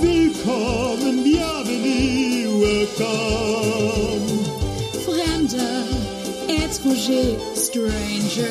Willkommen, 0.00 1.24
bienvenue, 1.24 2.60
welcome. 2.60 4.22
Fremder, 5.04 5.84
étranger, 6.46 7.36
stranger. 7.56 8.46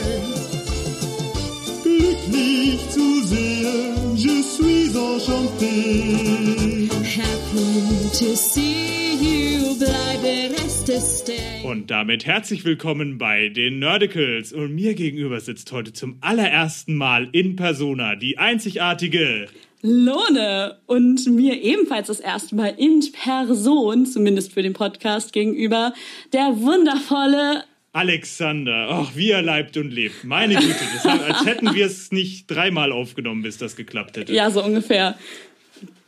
Glücklich 1.84 2.90
zu 2.90 3.24
sehen, 3.24 4.16
je 4.16 4.42
suis 4.44 4.94
enchanté. 4.94 6.90
Happy 7.04 8.10
to 8.12 8.36
see 8.36 9.16
you, 9.16 9.76
bleibe 9.78 10.54
reste 10.54 11.00
stay. 11.00 11.64
Und 11.64 11.90
damit 11.92 12.26
herzlich 12.26 12.66
willkommen 12.66 13.18
bei 13.18 13.48
den 13.48 13.80
Nerdicals. 13.80 14.52
Und 14.52 14.76
mir 14.76 14.96
gegenüber 14.96 15.40
sitzt 15.40 15.72
heute 15.72 15.94
zum 15.94 16.18
allerersten 16.20 16.96
Mal 16.96 17.30
in 17.32 17.56
Persona 17.56 18.16
die 18.18 18.38
einzigartige. 18.38 19.48
Lone 19.82 20.78
und 20.88 21.28
mir 21.28 21.62
ebenfalls 21.62 22.08
das 22.08 22.20
erste 22.20 22.56
Mal 22.56 22.74
in 22.78 23.12
Person, 23.12 24.06
zumindest 24.06 24.54
für 24.54 24.64
den 24.64 24.74
Podcast 24.74 25.34
gegenüber, 25.34 25.94
der 26.34 26.62
wundervolle 26.62 27.64
Alexander, 27.94 28.90
ach, 28.92 29.16
wie 29.16 29.32
er 29.32 29.42
leibt 29.42 29.76
und 29.76 29.90
lebt. 29.90 30.24
Meine 30.24 30.54
Güte, 30.56 30.76
das, 30.94 31.06
als 31.06 31.46
hätten 31.46 31.74
wir 31.74 31.88
es 31.88 32.12
nicht 32.12 32.46
dreimal 32.46 32.92
aufgenommen, 32.92 33.42
bis 33.42 33.58
das 33.58 33.76
geklappt 33.76 34.18
hätte. 34.18 34.34
Ja, 34.34 34.52
so 34.52 34.64
ungefähr. 34.64 35.18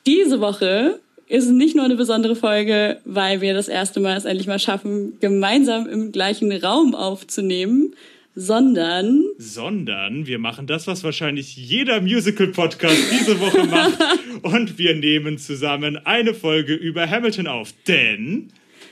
Diese 0.05 0.39
Woche 0.39 0.99
ist 1.27 1.49
nicht 1.49 1.75
nur 1.75 1.85
eine 1.85 1.95
besondere 1.95 2.35
Folge, 2.35 2.99
weil 3.05 3.41
wir 3.41 3.55
das 3.55 3.67
erste 3.67 3.99
Mal 3.99 4.17
es 4.17 4.25
endlich 4.25 4.47
mal 4.47 4.59
schaffen, 4.59 5.19
gemeinsam 5.19 5.87
im 5.87 6.11
gleichen 6.11 6.51
Raum 6.51 6.93
aufzunehmen, 6.93 7.95
sondern 8.35 9.23
Sondern 9.37 10.27
wir 10.27 10.39
machen 10.39 10.67
das, 10.67 10.87
was 10.87 11.03
wahrscheinlich 11.03 11.55
jeder 11.55 12.01
Musical-Podcast 12.01 12.97
diese 13.11 13.39
Woche 13.39 13.65
macht. 13.65 13.97
und 14.41 14.77
wir 14.77 14.95
nehmen 14.95 15.37
zusammen 15.37 15.97
eine 15.97 16.33
Folge 16.33 16.73
über 16.73 17.09
Hamilton 17.09 17.47
auf. 17.47 17.73
Denn 17.87 18.51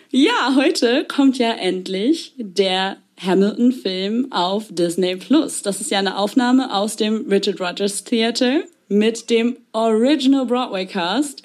ja, 0.09 0.55
heute 0.55 1.05
kommt 1.05 1.37
ja 1.37 1.51
endlich 1.51 2.33
der 2.37 2.97
Hamilton-Film 3.19 4.31
auf 4.31 4.67
Disney 4.69 5.15
Plus. 5.15 5.63
Das 5.63 5.81
ist 5.81 5.91
ja 5.91 5.99
eine 5.99 6.17
Aufnahme 6.17 6.73
aus 6.73 6.95
dem 6.95 7.27
Richard 7.29 7.59
Rogers 7.59 8.03
Theater 8.03 8.63
mit 8.87 9.29
dem 9.29 9.57
Original 9.73 10.45
Broadway 10.45 10.85
Cast. 10.85 11.43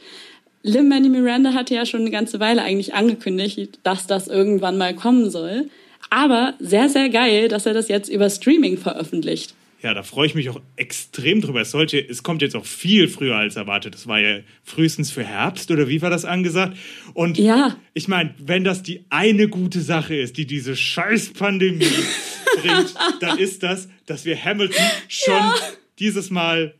Lin 0.62 0.89
Manuel 0.89 1.22
Miranda 1.22 1.55
hatte 1.55 1.74
ja 1.74 1.84
schon 1.86 2.02
eine 2.02 2.11
ganze 2.11 2.39
Weile 2.39 2.62
eigentlich 2.62 2.95
angekündigt, 2.95 3.80
dass 3.83 4.06
das 4.06 4.28
irgendwann 4.28 4.78
mal 4.78 4.95
kommen 4.95 5.28
soll. 5.30 5.69
Aber 6.14 6.52
sehr, 6.58 6.91
sehr 6.91 7.08
geil, 7.08 7.48
dass 7.48 7.64
er 7.64 7.72
das 7.72 7.88
jetzt 7.88 8.08
über 8.10 8.28
Streaming 8.28 8.77
veröffentlicht. 8.77 9.55
Ja, 9.80 9.94
da 9.94 10.02
freue 10.02 10.27
ich 10.27 10.34
mich 10.34 10.50
auch 10.50 10.60
extrem 10.77 11.41
drüber. 11.41 11.62
Es, 11.62 11.70
sollte, 11.70 11.98
es 11.98 12.22
kommt 12.22 12.42
jetzt 12.42 12.55
auch 12.55 12.66
viel 12.66 13.08
früher 13.08 13.34
als 13.36 13.56
erwartet. 13.56 13.94
Das 13.94 14.06
war 14.06 14.20
ja 14.20 14.40
frühestens 14.62 15.10
für 15.10 15.24
Herbst 15.24 15.70
oder 15.70 15.88
wie 15.88 16.02
war 16.02 16.10
das 16.10 16.27
angesagt? 16.27 16.77
Und 17.14 17.38
Ja. 17.38 17.77
ich 17.94 18.08
meine, 18.08 18.34
wenn 18.38 18.62
das 18.62 18.83
die 18.83 19.05
eine 19.08 19.48
gute 19.48 19.80
Sache 19.80 20.14
ist, 20.14 20.36
die 20.36 20.46
diese 20.46 20.77
scheiß 20.77 21.30
Pandemie 21.33 21.86
bringt, 22.62 22.94
dann 23.20 23.38
ist 23.38 23.62
das, 23.62 23.88
dass 24.05 24.27
wir 24.27 24.36
Hamilton 24.36 24.84
schon 25.08 25.33
Ja. 25.33 25.55
dieses 25.98 26.28
Mal 26.30 26.74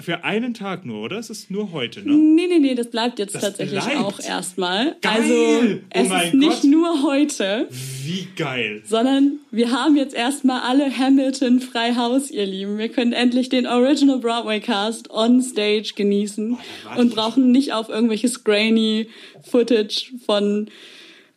für 0.00 0.22
einen 0.24 0.54
Tag 0.54 0.86
nur, 0.86 1.02
oder? 1.02 1.18
Es 1.18 1.28
ist 1.28 1.50
nur 1.50 1.72
heute, 1.72 2.00
ne? 2.06 2.12
Nee, 2.14 2.46
nee, 2.48 2.58
nee, 2.60 2.74
das 2.74 2.88
bleibt 2.90 3.18
jetzt 3.18 3.34
Das 3.34 3.42
tatsächlich 3.42 3.80
bleibt? 3.82 3.96
auch 3.98 4.20
erstmal. 4.20 4.96
Geil! 5.00 5.14
Also 5.20 5.34
Oh 5.34 5.78
es 5.90 6.08
mein 6.08 6.26
ist 6.28 6.34
nicht 6.34 6.62
Gott. 6.62 6.70
nur 6.70 7.02
heute, 7.02 7.68
Wie 8.04 8.28
geil. 8.36 8.82
sondern 8.86 9.40
wir 9.50 9.72
haben 9.72 9.96
jetzt 9.96 10.14
erstmal 10.14 10.60
alle 10.60 10.96
Hamilton 10.96 11.60
frei 11.60 11.94
Haus, 11.96 12.30
ihr 12.30 12.46
Lieben. 12.46 12.78
Wir 12.78 12.88
können 12.90 13.12
endlich 13.12 13.48
den 13.48 13.66
Original 13.66 14.18
Broadway 14.20 14.60
Cast 14.60 15.10
on 15.10 15.42
stage 15.42 15.92
genießen 15.96 16.56
warte 16.84 17.00
und 17.00 17.14
brauchen 17.14 17.50
nicht 17.50 17.72
auf 17.72 17.88
irgendwelches 17.88 18.44
grainy 18.44 19.08
Footage 19.42 20.12
von 20.24 20.68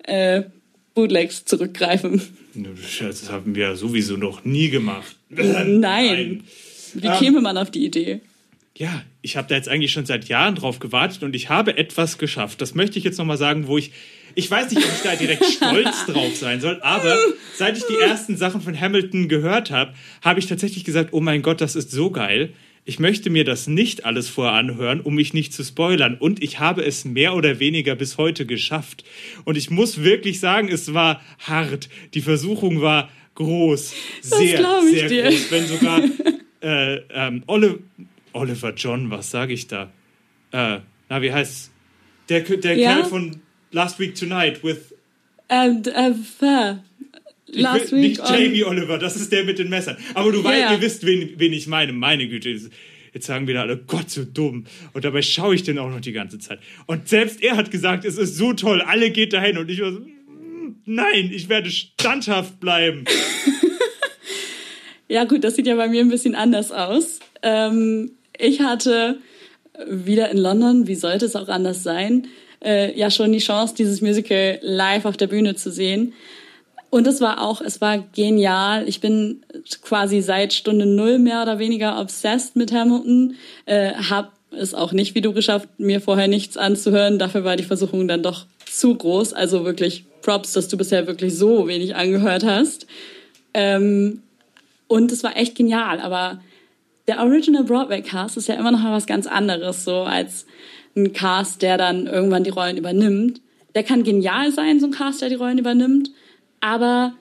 äh, 0.04 0.44
Bootlegs 0.94 1.45
zurückgreifen. 1.45 2.21
Das 2.54 3.32
haben 3.32 3.55
wir 3.55 3.76
sowieso 3.76 4.17
noch 4.17 4.44
nie 4.45 4.70
gemacht. 4.70 5.16
Nein. 5.30 6.44
Wie 6.94 7.08
Ähm, 7.08 7.14
käme 7.20 7.39
man 7.42 7.58
auf 7.58 7.71
die 7.71 7.86
Idee? 7.86 8.20
Ja, 8.77 9.04
ich 9.21 9.37
habe 9.37 9.48
da 9.48 9.55
jetzt 9.55 9.67
eigentlich 9.67 9.92
schon 9.92 10.05
seit 10.05 10.30
Jahren 10.30 10.55
drauf 10.55 10.80
gewartet 10.80 11.23
und 11.23 11.36
ich 11.36 11.49
habe 11.49 11.77
etwas 11.77 12.17
geschafft. 12.17 12.61
Das 12.61 12.73
möchte 12.73 12.98
ich 12.98 13.04
jetzt 13.04 13.17
nochmal 13.17 13.37
sagen, 13.37 13.67
wo 13.67 13.77
ich. 13.77 13.92
Ich 14.33 14.49
weiß 14.49 14.71
nicht, 14.71 14.82
ob 14.82 14.89
ich 14.93 15.02
da 15.02 15.15
direkt 15.17 15.43
stolz 15.58 16.05
drauf 16.05 16.37
sein 16.37 16.61
soll, 16.61 16.80
aber 16.82 17.17
seit 17.58 17.77
ich 17.77 17.83
die 17.83 17.99
ersten 17.99 18.37
Sachen 18.37 18.61
von 18.61 18.80
Hamilton 18.80 19.27
gehört 19.27 19.71
habe, 19.71 19.93
habe 20.21 20.39
ich 20.39 20.45
tatsächlich 20.45 20.86
gesagt, 20.86 21.09
oh 21.11 21.20
mein 21.20 21.42
Gott, 21.42 21.59
das 21.59 21.76
ist 21.76 21.92
so 21.92 22.11
geil. 22.11 22.54
Ich 22.86 22.98
möchte 22.98 23.30
mir 23.30 23.43
das 23.43 23.67
nicht 23.67 24.05
alles 24.05 24.30
vorher 24.30 24.54
anhören, 24.54 25.02
um 25.02 25.15
mich 25.15 25.33
nicht 25.33 25.53
zu 25.53 25.64
spoilern. 25.64 26.15
Und 26.15 26.42
ich 26.42 26.59
habe 26.59 26.83
es 26.83 27.03
mehr 27.03 27.36
oder 27.36 27.59
weniger 27.59 27.95
bis 27.95 28.17
heute 28.17 28.45
geschafft. 28.45 29.03
Und 29.43 29.58
ich 29.58 29.70
muss 29.70 30.02
wirklich 30.02 30.39
sagen, 30.39 30.70
es 30.70 30.93
war 30.93 31.21
hart. 31.39 31.89
Die 32.14 32.21
Versuchung 32.21 32.82
war 32.82 33.09
groß. 33.36 33.93
Sehr, 34.21 34.82
sehr 34.92 35.09
dir. 35.09 35.23
groß. 35.23 35.52
Wenn 35.52 35.67
sogar 35.67 36.02
äh, 36.61 37.02
ähm, 37.14 37.43
Oliver, 37.48 37.77
Oliver 38.33 38.73
John, 38.75 39.09
was 39.11 39.31
sage 39.31 39.53
ich 39.53 39.67
da? 39.67 39.92
Äh, 40.52 40.80
na, 41.09 41.21
wie 41.21 41.31
heißt's? 41.31 41.71
Der, 42.30 42.42
der 42.42 42.75
Ja? 42.77 42.93
Kerl 42.95 43.05
von 43.05 43.42
Last 43.71 43.99
Week 43.99 44.15
Tonight 44.15 44.64
with. 44.64 44.93
Ähm, 45.49 45.81
äh, 45.86 46.14
fair. 46.14 46.83
Last 47.47 47.91
will, 47.91 48.02
week 48.02 48.09
nicht 48.11 48.21
on- 48.21 48.33
Jamie 48.33 48.64
Oliver, 48.64 48.97
das 48.97 49.15
ist 49.17 49.31
der 49.31 49.43
mit 49.43 49.59
den 49.59 49.70
Messern. 49.70 49.97
Aber 50.14 50.31
du 50.31 50.43
weißt, 50.43 50.59
ja. 50.61 50.71
ihr 50.73 50.81
wisst, 50.81 51.05
wen, 51.05 51.33
wen 51.37 51.52
ich 51.53 51.67
meine. 51.67 51.91
Meine 51.91 52.27
Güte. 52.30 52.49
Jetzt 53.14 53.25
sagen 53.25 53.47
wieder 53.47 53.61
alle, 53.61 53.75
Gott, 53.77 54.09
so 54.09 54.23
dumm. 54.23 54.64
Und 54.93 55.03
dabei 55.03 55.21
schaue 55.21 55.53
ich 55.55 55.64
den 55.64 55.77
auch 55.77 55.89
noch 55.89 55.99
die 55.99 56.14
ganze 56.14 56.39
Zeit. 56.39 56.59
Und 56.86 57.09
selbst 57.09 57.43
er 57.43 57.58
hat 57.58 57.70
gesagt, 57.70 58.05
es 58.05 58.17
ist 58.17 58.37
so 58.37 58.53
toll, 58.53 58.81
alle 58.81 59.11
geht 59.11 59.33
dahin. 59.33 59.58
Und 59.58 59.70
ich 59.70 59.81
war 59.81 59.91
so, 59.91 59.99
"Mm, 59.99 60.77
nein, 60.86 61.30
ich 61.33 61.49
werde 61.49 61.70
standhaft 61.70 62.59
bleiben. 62.61 63.03
Ja 65.08 65.25
gut, 65.25 65.43
das 65.43 65.58
sieht 65.58 65.67
ja 65.67 65.75
bei 65.75 65.89
mir 65.89 65.99
ein 65.99 66.09
bisschen 66.09 66.36
anders 66.36 66.71
aus. 66.71 67.20
Ähm, 67.43 68.11
ich 68.37 68.61
hatte 68.61 69.19
wieder 69.87 70.30
in 70.30 70.37
London, 70.37 70.87
wie 70.87 70.95
sollte 70.95 71.25
es 71.25 71.36
auch 71.36 71.47
anders 71.47 71.83
sein, 71.83 72.27
äh, 72.64 72.97
ja 72.97 73.09
schon 73.09 73.31
die 73.31 73.39
Chance, 73.39 73.75
dieses 73.75 74.02
Musical 74.02 74.59
live 74.61 75.05
auf 75.05 75.17
der 75.17 75.27
Bühne 75.27 75.55
zu 75.55 75.71
sehen. 75.71 76.14
Und 76.89 77.08
es 77.08 77.21
war 77.21 77.41
auch, 77.41 77.61
es 77.61 77.80
war 77.80 77.99
genial. 77.99 78.87
Ich 78.87 78.99
bin 78.99 79.43
quasi 79.81 80.21
seit 80.21 80.52
Stunde 80.52 80.86
null 80.86 81.20
mehr 81.20 81.41
oder 81.41 81.58
weniger 81.58 81.99
obsessed 81.99 82.58
mit 82.58 82.73
Hamilton. 82.73 83.36
Äh, 83.65 83.93
hab 83.93 84.33
es 84.52 84.73
auch 84.73 84.91
nicht 84.91 85.15
wie 85.15 85.21
du 85.21 85.31
geschafft, 85.31 85.70
mir 85.77 86.02
vorher 86.02 86.27
nichts 86.27 86.58
anzuhören. 86.58 87.17
Dafür 87.17 87.45
war 87.45 87.55
die 87.55 87.64
Versuchung 87.64 88.09
dann 88.09 88.23
doch 88.23 88.45
zu 88.65 88.93
groß. 88.93 89.31
Also 89.31 89.64
wirklich 89.64 90.03
Props, 90.21 90.52
dass 90.52 90.67
du 90.67 90.75
bisher 90.75 91.08
wirklich 91.08 91.37
so 91.37 91.67
wenig 91.67 91.95
angehört 91.95 92.43
hast. 92.43 92.87
Ähm, 93.53 94.21
und 94.87 95.14
es 95.14 95.23
war 95.23 95.37
echt 95.37 95.55
genial, 95.55 96.02
aber 96.02 96.41
der 97.08 97.20
Original 97.20 97.64
Broadway 97.64 98.02
Cast 98.02 98.38
ist 98.38 98.48
ja 98.48 98.56
immer 98.56 98.72
noch 98.72 98.82
mal 98.82 98.94
was 98.94 99.06
ganz 99.08 99.28
anderes, 99.28 99.84
so 99.84 100.02
als 100.02 100.45
ein 100.95 101.14
Cast, 101.14 101.62
der 101.62 101.78
dann 101.78 102.08
irgendwann 102.08 102.44
die 102.44 102.50
Rollen 102.50 102.78
übernimmt. 102.78 103.42
Der 103.76 103.84
kann 103.84 104.04
genial 104.04 104.52
sein, 104.52 104.80
so 104.80 104.88
ein 104.88 104.92
Cast, 104.92 105.22
der 105.22 105.30
die 105.30 105.36
Rollen 105.36 105.58
übernimmt, 105.58 106.12
aber 106.60 107.14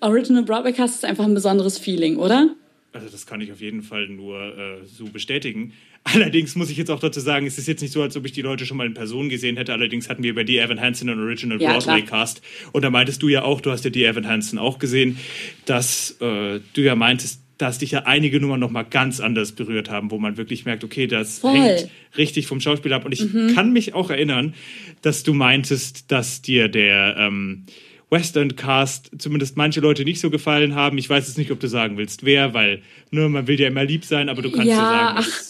Original 0.00 0.42
Broadway 0.42 0.72
Cast 0.72 0.96
ist 0.96 1.04
einfach 1.04 1.24
ein 1.24 1.34
besonderes 1.34 1.78
Feeling, 1.78 2.16
oder? 2.16 2.54
Also 2.92 3.08
das 3.10 3.26
kann 3.26 3.40
ich 3.40 3.52
auf 3.52 3.60
jeden 3.60 3.82
Fall 3.82 4.08
nur 4.08 4.40
äh, 4.40 4.86
so 4.86 5.04
bestätigen. 5.06 5.72
Allerdings 6.04 6.54
muss 6.56 6.70
ich 6.70 6.76
jetzt 6.76 6.90
auch 6.90 7.00
dazu 7.00 7.20
sagen, 7.20 7.46
es 7.46 7.58
ist 7.58 7.68
jetzt 7.68 7.82
nicht 7.82 7.92
so, 7.92 8.00
als 8.02 8.16
ob 8.16 8.24
ich 8.24 8.32
die 8.32 8.40
Leute 8.40 8.64
schon 8.64 8.76
mal 8.76 8.86
in 8.86 8.94
Person 8.94 9.28
gesehen 9.28 9.56
hätte. 9.56 9.72
Allerdings 9.72 10.08
hatten 10.08 10.22
wir 10.22 10.34
bei 10.34 10.44
die 10.44 10.58
Evan 10.58 10.80
Hansen 10.80 11.10
einen 11.10 11.20
Original 11.20 11.60
Ja, 11.60 11.72
Broadway 11.72 12.02
klar. 12.02 12.20
Cast. 12.20 12.40
Und 12.72 12.82
da 12.82 12.90
meintest 12.90 13.22
du 13.22 13.28
ja 13.28 13.42
auch, 13.42 13.60
du 13.60 13.70
hast 13.70 13.84
ja 13.84 13.90
die 13.90 14.04
Evan 14.04 14.26
Hansen 14.26 14.58
auch 14.58 14.78
gesehen, 14.78 15.18
dass 15.66 16.12
äh, 16.20 16.60
du 16.72 16.80
ja 16.80 16.94
meintest, 16.94 17.42
dass 17.58 17.78
dich 17.78 17.90
ja 17.90 18.04
einige 18.04 18.40
Nummern 18.40 18.60
nochmal 18.60 18.84
ganz 18.88 19.20
anders 19.20 19.52
berührt 19.52 19.90
haben, 19.90 20.10
wo 20.10 20.18
man 20.18 20.36
wirklich 20.36 20.64
merkt, 20.64 20.84
okay, 20.84 21.06
das 21.06 21.40
Voll. 21.40 21.52
hängt 21.54 21.88
richtig 22.16 22.46
vom 22.46 22.60
Schauspiel 22.60 22.92
ab. 22.92 23.04
Und 23.04 23.12
ich 23.12 23.26
kann 23.54 23.72
mich 23.72 23.94
auch 23.94 24.10
erinnern, 24.10 24.54
dass 25.02 25.22
du 25.24 25.34
meintest, 25.34 26.10
dass 26.10 26.40
dir 26.40 26.68
der 26.68 27.16
ähm, 27.18 27.64
Western 28.10 28.56
Cast 28.56 29.10
zumindest 29.18 29.56
manche 29.56 29.80
Leute 29.80 30.04
nicht 30.04 30.20
so 30.20 30.30
gefallen 30.30 30.74
haben. 30.74 30.96
Ich 30.98 31.10
weiß 31.10 31.26
jetzt 31.26 31.36
nicht, 31.36 31.50
ob 31.50 31.60
du 31.60 31.66
sagen 31.68 31.96
willst, 31.98 32.24
wer, 32.24 32.54
weil 32.54 32.80
ne, 33.10 33.28
man 33.28 33.46
will 33.46 33.60
ja 33.60 33.68
immer 33.68 33.84
lieb 33.84 34.04
sein, 34.04 34.28
aber 34.28 34.40
du 34.40 34.50
kannst 34.50 34.68
ja, 34.68 34.76
Ja, 34.76 34.88
sagen. 34.90 35.18
ach, 35.18 35.42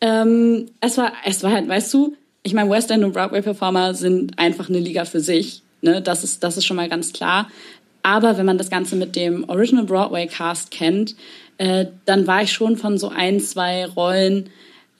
Ähm, 0.00 0.66
es 0.80 0.98
war, 0.98 1.12
es 1.24 1.42
war 1.42 1.52
halt, 1.52 1.68
weißt 1.68 1.94
du, 1.94 2.14
ich 2.42 2.52
meine, 2.52 2.68
West 2.68 2.90
End 2.90 3.04
und 3.04 3.12
Broadway 3.12 3.40
Performer 3.40 3.94
sind 3.94 4.38
einfach 4.38 4.68
eine 4.68 4.78
Liga 4.80 5.06
für 5.06 5.20
sich. 5.20 5.62
Ne? 5.80 6.02
Das 6.02 6.24
ist, 6.24 6.42
das 6.44 6.56
ist 6.58 6.66
schon 6.66 6.76
mal 6.76 6.88
ganz 6.90 7.12
klar. 7.12 7.48
Aber 8.02 8.36
wenn 8.36 8.44
man 8.44 8.58
das 8.58 8.68
Ganze 8.68 8.96
mit 8.96 9.16
dem 9.16 9.48
Original 9.48 9.84
Broadway 9.86 10.26
Cast 10.26 10.70
kennt, 10.70 11.16
äh, 11.58 11.86
dann 12.04 12.26
war 12.26 12.42
ich 12.42 12.52
schon 12.52 12.76
von 12.76 12.98
so 12.98 13.08
ein, 13.08 13.40
zwei 13.40 13.86
Rollen 13.86 14.50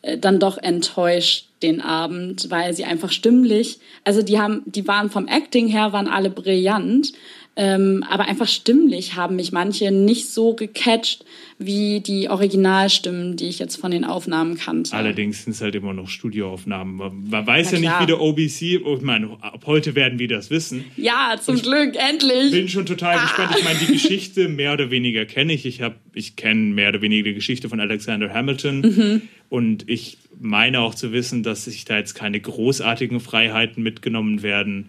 äh, 0.03 0.19
dann 0.19 0.39
doch 0.39 0.59
enttäuscht 0.59 1.47
den 1.63 1.81
Abend, 1.81 2.51
weil 2.51 2.75
sie 2.75 2.85
einfach 2.85 3.11
stimmlich, 3.11 3.79
also 4.05 4.23
die 4.23 4.39
haben, 4.39 4.63
die 4.67 4.87
waren 4.87 5.11
vom 5.11 5.27
Acting 5.27 5.67
her, 5.67 5.93
waren 5.93 6.09
alle 6.09 6.31
brillant, 6.31 7.13
Ähm, 7.57 8.05
aber 8.09 8.25
einfach 8.25 8.49
stimmlich 8.49 9.15
haben 9.15 9.37
mich 9.37 9.53
manche 9.53 9.93
nicht 9.93 10.31
so 10.31 10.55
gecatcht 10.55 11.25
wie 11.57 12.01
die 12.01 12.29
Originalstimmen, 12.29 13.37
die 13.37 13.47
ich 13.47 13.61
jetzt 13.61 13.77
von 13.77 13.93
den 13.93 14.05
Aufnahmen 14.05 14.57
kannte. 14.57 14.93
Allerdings 14.93 15.45
sind 15.45 15.53
es 15.53 15.61
halt 15.61 15.77
immer 15.77 15.93
noch 15.93 16.09
Studioaufnahmen. 16.09 16.97
Man, 16.97 17.47
weiß 17.47 17.71
Na 17.73 17.79
ja 17.79 17.81
klar. 17.81 18.01
nicht, 18.01 18.03
wie 18.03 18.07
der 18.07 18.21
OBC, 18.21 18.97
ich 18.97 19.03
meine, 19.03 19.37
ab 19.41 19.63
heute 19.67 19.95
werden 19.95 20.19
wir 20.19 20.27
das 20.27 20.51
wissen. 20.51 20.85
Ja, 20.97 21.37
zum 21.41 21.63
Glück, 21.63 21.95
endlich. 21.95 22.51
bin 22.51 22.69
schon 22.69 22.87
total 22.87 23.21
gespannt. 23.21 23.55
Ich 23.57 23.65
meine, 23.65 23.79
die 23.79 23.93
Geschichte 23.93 24.49
mehr 24.49 24.73
oder 24.73 24.91
weniger 24.91 25.25
kenne 25.25 25.53
ich. 25.53 25.65
Ich, 25.65 25.81
ich 26.13 26.35
kenne 26.35 26.75
mehr 26.75 26.89
oder 26.89 27.03
weniger 27.03 27.23
die 27.23 27.35
Geschichte 27.35 27.69
von 27.69 27.79
Alexander 27.79 28.35
Hamilton. 28.35 29.23
Und 29.49 29.89
ich 29.89 30.19
meine 30.41 30.81
auch 30.81 30.97
zu 30.97 31.13
wissen, 31.13 31.45
dass 31.45 31.67
sich 31.67 31.85
da 31.85 31.99
jetzt 31.99 32.15
keine 32.15 32.41
großartigen 32.41 33.21
Freiheiten 33.21 33.85
mitgenommen 33.85 34.43
werden. 34.43 34.89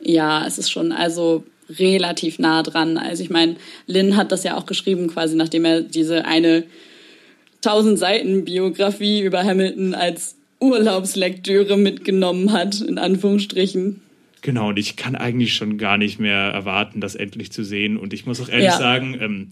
Ja, 0.00 0.44
es 0.46 0.58
ist 0.58 0.70
schon 0.70 0.90
also 0.90 1.44
relativ 1.68 2.38
nah 2.38 2.62
dran. 2.62 2.96
Also 2.98 3.22
ich 3.22 3.30
meine, 3.30 3.56
Lynn 3.86 4.16
hat 4.16 4.32
das 4.32 4.44
ja 4.44 4.56
auch 4.56 4.66
geschrieben, 4.66 5.08
quasi 5.08 5.36
nachdem 5.36 5.64
er 5.64 5.80
diese 5.82 6.24
eine 6.24 6.64
1000 7.64 7.98
Seiten 7.98 8.44
Biografie 8.44 9.22
über 9.22 9.42
Hamilton 9.42 9.94
als 9.94 10.36
Urlaubslektüre 10.60 11.76
mitgenommen 11.76 12.52
hat, 12.52 12.80
in 12.80 12.98
Anführungsstrichen. 12.98 14.00
Genau, 14.42 14.68
und 14.68 14.78
ich 14.78 14.96
kann 14.96 15.14
eigentlich 15.16 15.54
schon 15.54 15.78
gar 15.78 15.96
nicht 15.96 16.20
mehr 16.20 16.36
erwarten, 16.36 17.00
das 17.00 17.14
endlich 17.14 17.50
zu 17.50 17.64
sehen. 17.64 17.96
Und 17.96 18.12
ich 18.12 18.26
muss 18.26 18.40
auch 18.42 18.48
ehrlich 18.50 18.66
Ja. 18.66 18.76
sagen, 18.78 19.16
ähm, 19.18 19.48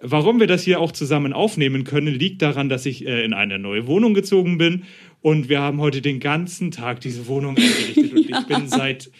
warum 0.00 0.40
wir 0.40 0.46
das 0.46 0.62
hier 0.62 0.80
auch 0.80 0.92
zusammen 0.92 1.34
aufnehmen 1.34 1.84
können, 1.84 2.14
liegt 2.14 2.40
daran, 2.40 2.70
dass 2.70 2.86
ich 2.86 3.06
äh, 3.06 3.22
in 3.24 3.34
eine 3.34 3.58
neue 3.58 3.86
Wohnung 3.86 4.14
gezogen 4.14 4.56
bin. 4.56 4.84
Und 5.20 5.48
wir 5.50 5.60
haben 5.60 5.80
heute 5.80 6.00
den 6.00 6.20
ganzen 6.20 6.70
Tag 6.70 7.00
diese 7.00 7.26
Wohnung 7.26 7.56
eingerichtet. 7.58 8.12
Und 8.12 8.30
ich 8.30 8.46
bin 8.46 8.68
seit 8.68 9.10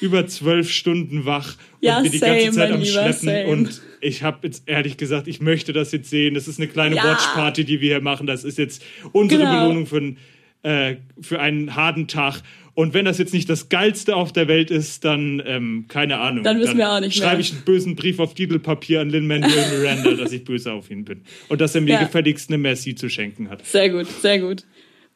über 0.00 0.26
zwölf 0.26 0.70
Stunden 0.70 1.24
wach 1.24 1.54
und 1.54 1.58
Ja, 1.80 2.00
bin 2.00 2.12
die 2.12 2.18
same, 2.18 2.36
ganze 2.44 2.52
Zeit 2.58 2.72
am 2.72 2.80
Lieber, 2.80 2.90
Schleppen. 2.92 3.12
same. 3.28 3.46
Und 3.46 3.80
ich 4.00 4.22
habe 4.22 4.46
jetzt 4.46 4.64
ehrlich 4.66 4.96
gesagt, 4.96 5.26
ich 5.28 5.40
möchte 5.40 5.72
das 5.72 5.92
jetzt 5.92 6.10
sehen. 6.10 6.34
Das 6.34 6.48
ist 6.48 6.58
eine 6.58 6.68
kleine 6.68 6.96
Ja. 6.96 7.04
Watchparty, 7.04 7.64
die 7.64 7.80
wir 7.80 7.88
hier 7.94 8.00
machen. 8.02 8.26
Das 8.26 8.44
ist 8.44 8.58
jetzt 8.58 8.82
unsere 9.12 9.42
Genau. 9.42 9.60
Belohnung 9.62 9.86
für, 9.86 9.98
ein, 9.98 10.18
äh, 10.62 10.96
für 11.20 11.40
einen 11.40 11.74
harten 11.76 12.08
Tag. 12.08 12.42
Und 12.74 12.92
wenn 12.92 13.06
das 13.06 13.16
jetzt 13.16 13.32
nicht 13.32 13.48
das 13.48 13.70
Geilste 13.70 14.14
auf 14.16 14.34
der 14.34 14.48
Welt 14.48 14.70
ist, 14.70 15.02
dann, 15.06 15.42
ähm, 15.46 15.86
keine 15.88 16.18
Ahnung. 16.18 16.44
Dann 16.44 16.60
wissen 16.60 16.76
wir 16.76 16.90
auch 16.92 17.00
nicht. 17.00 17.16
Schreibe 17.16 17.40
ich 17.40 17.52
einen 17.52 17.62
bösen 17.62 17.96
Brief 17.96 18.18
auf 18.18 18.34
Titelpapier 18.34 19.00
an 19.00 19.08
Lin-Manuel 19.08 19.78
Miranda, 19.78 20.12
dass 20.12 20.30
ich 20.32 20.44
böse 20.44 20.72
auf 20.72 20.90
ihn 20.90 21.06
bin. 21.06 21.22
Und 21.48 21.62
dass 21.62 21.74
er 21.74 21.80
mir 21.80 21.92
Ja. 21.94 22.02
gefälligst 22.04 22.50
eine 22.50 22.58
Merci 22.58 22.94
zu 22.94 23.08
schenken 23.08 23.48
hat. 23.48 23.64
Sehr 23.64 23.88
gut, 23.88 24.06
sehr 24.20 24.40
gut. 24.40 24.64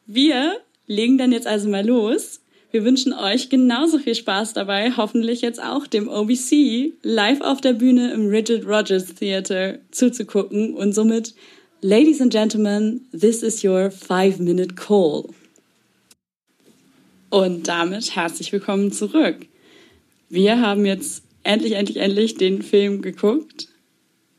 Wir 0.07 0.55
legen 0.87 1.19
dann 1.19 1.31
jetzt 1.31 1.45
also 1.45 1.69
mal 1.69 1.85
los. 1.85 2.41
Wir 2.71 2.85
wünschen 2.85 3.11
euch 3.11 3.49
genauso 3.49 3.99
viel 3.99 4.15
Spaß 4.15 4.53
dabei, 4.53 4.93
hoffentlich 4.95 5.41
jetzt 5.41 5.61
auch 5.61 5.87
dem 5.87 6.07
OBC 6.07 6.93
live 7.03 7.41
auf 7.41 7.59
der 7.59 7.73
Bühne 7.73 8.13
im 8.13 8.27
Rigid 8.27 8.65
Rogers 8.65 9.13
Theater 9.13 9.79
zuzugucken 9.91 10.73
und 10.75 10.93
somit, 10.93 11.35
Ladies 11.81 12.21
and 12.21 12.31
Gentlemen, 12.31 13.01
this 13.11 13.43
is 13.43 13.61
your 13.65 13.91
five-minute 13.91 14.75
call. 14.75 15.25
Und 17.29 17.67
damit 17.67 18.15
herzlich 18.15 18.53
willkommen 18.53 18.93
zurück. 18.93 19.47
Wir 20.29 20.61
haben 20.61 20.85
jetzt 20.85 21.23
endlich, 21.43 21.73
endlich, 21.73 21.97
endlich 21.97 22.35
den 22.35 22.61
Film 22.61 23.01
geguckt. 23.01 23.67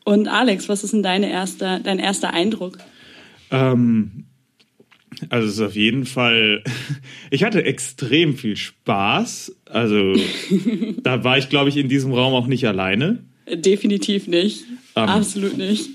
Und 0.06 0.28
Alex, 0.28 0.70
was 0.70 0.84
ist 0.84 0.94
denn 0.94 1.02
deine 1.02 1.30
erster, 1.30 1.80
dein 1.80 1.98
erster 1.98 2.32
Eindruck? 2.32 2.78
Ähm, 3.50 4.24
also 5.28 5.48
es 5.48 5.54
ist 5.54 5.60
auf 5.60 5.76
jeden 5.76 6.06
Fall, 6.06 6.62
ich 7.30 7.44
hatte 7.44 7.64
extrem 7.64 8.36
viel 8.36 8.56
Spaß. 8.56 9.54
Also 9.66 10.14
da 11.02 11.24
war 11.24 11.38
ich, 11.38 11.48
glaube 11.48 11.68
ich, 11.68 11.76
in 11.76 11.88
diesem 11.88 12.12
Raum 12.12 12.34
auch 12.34 12.46
nicht 12.46 12.66
alleine. 12.66 13.18
Definitiv 13.52 14.28
nicht. 14.28 14.64
Ähm. 14.96 15.08
Absolut 15.08 15.56
nicht. 15.56 15.90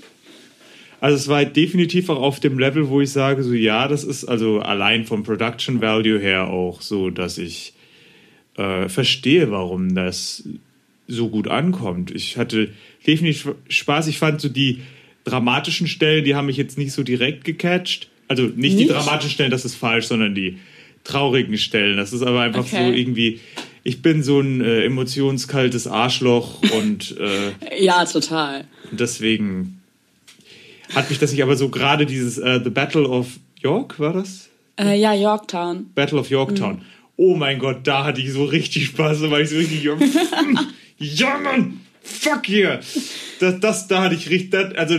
Also 1.00 1.16
es 1.16 1.28
war 1.28 1.44
definitiv 1.44 2.08
auch 2.08 2.20
auf 2.20 2.40
dem 2.40 2.58
Level, 2.58 2.88
wo 2.88 3.00
ich 3.00 3.10
sage, 3.10 3.44
so 3.44 3.54
ja, 3.54 3.86
das 3.86 4.02
ist 4.02 4.24
also 4.24 4.60
allein 4.60 5.04
vom 5.04 5.22
Production 5.22 5.80
Value 5.80 6.18
her 6.18 6.48
auch 6.48 6.82
so, 6.82 7.10
dass 7.10 7.38
ich 7.38 7.74
äh, 8.56 8.88
verstehe, 8.88 9.50
warum 9.52 9.94
das 9.94 10.48
so 11.06 11.28
gut 11.28 11.46
ankommt. 11.48 12.10
Ich 12.10 12.36
hatte 12.36 12.70
definitiv 13.06 13.54
Spaß. 13.68 14.08
Ich 14.08 14.18
fand 14.18 14.40
so 14.40 14.48
die 14.48 14.82
dramatischen 15.24 15.86
Stellen, 15.86 16.24
die 16.24 16.34
haben 16.34 16.46
mich 16.46 16.56
jetzt 16.56 16.78
nicht 16.78 16.92
so 16.92 17.02
direkt 17.02 17.44
gecatcht. 17.44 18.10
Also 18.28 18.42
nicht, 18.44 18.74
die 18.78 18.82
Nicht? 18.84 18.90
dramatischen 18.90 19.30
Stellen, 19.30 19.50
das 19.50 19.64
ist 19.64 19.74
falsch, 19.74 20.06
sondern 20.06 20.34
die 20.34 20.58
traurigen 21.04 21.56
Stellen. 21.58 21.96
Das 21.96 22.12
ist 22.12 22.22
aber 22.22 22.42
einfach 22.42 22.60
Okay. 22.66 22.86
so 22.88 22.92
irgendwie. 22.92 23.40
Ich 23.84 24.02
bin 24.02 24.22
so 24.22 24.40
ein 24.40 24.60
äh, 24.60 24.84
emotionskaltes 24.84 25.86
Arschloch 25.86 26.60
und 26.78 27.16
äh, 27.18 27.82
Ja, 27.82 28.04
total. 28.04 28.64
und 28.90 29.00
deswegen 29.00 29.80
hat 30.94 31.08
mich 31.10 31.18
das 31.18 31.32
nicht, 31.32 31.42
aber 31.42 31.56
so 31.56 31.68
gerade 31.70 32.04
dieses 32.06 32.38
äh, 32.38 32.60
The 32.62 32.70
Battle 32.70 33.08
of 33.08 33.28
York, 33.62 33.98
war 33.98 34.12
das? 34.12 34.48
Äh, 34.78 34.98
ja, 35.00 35.12
Yorktown. 35.14 35.90
Battle 35.94 36.18
of 36.18 36.30
Yorktown. 36.30 36.76
Mhm. 36.76 36.80
Oh 37.16 37.34
mein 37.34 37.58
Gott, 37.58 37.80
da 37.86 38.04
hatte 38.04 38.20
ich 38.20 38.30
so 38.32 38.44
richtig 38.44 38.86
Spaß, 38.86 39.20
da 39.22 39.30
war 39.30 39.40
ich 39.40 39.48
so 39.50 39.56
richtig, 39.56 39.82
ja 40.98 41.38
Mann, 41.38 41.80
fuck 42.02 42.48
yeah. 42.48 42.80
Das, 43.40 43.58
das, 43.60 43.88
da 43.88 44.02
hatte 44.02 44.14
ich 44.14 44.28
richtig, 44.30 44.50
das, 44.50 44.74
also 44.74 44.98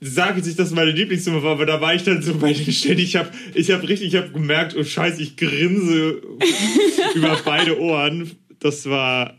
sage 0.00 0.36
jetzt 0.36 0.46
nicht, 0.46 0.58
dass 0.58 0.70
meine 0.70 0.92
Lieblingsnummer 0.92 1.42
war, 1.42 1.52
aber 1.52 1.66
da 1.66 1.80
war 1.80 1.94
ich 1.94 2.04
dann 2.04 2.22
so 2.22 2.34
bei 2.34 2.52
den 2.52 2.72
Stellen, 2.72 2.98
ich 2.98 3.16
habe 3.16 3.30
ich 3.54 3.70
hab 3.70 3.82
richtig, 3.82 4.08
ich 4.08 4.16
habe 4.16 4.30
gemerkt, 4.30 4.76
oh 4.76 4.84
scheiße, 4.84 5.22
ich 5.22 5.36
grinse 5.36 6.22
über 7.14 7.38
beide 7.44 7.80
Ohren. 7.80 8.30
Das 8.60 8.88
war 8.88 9.36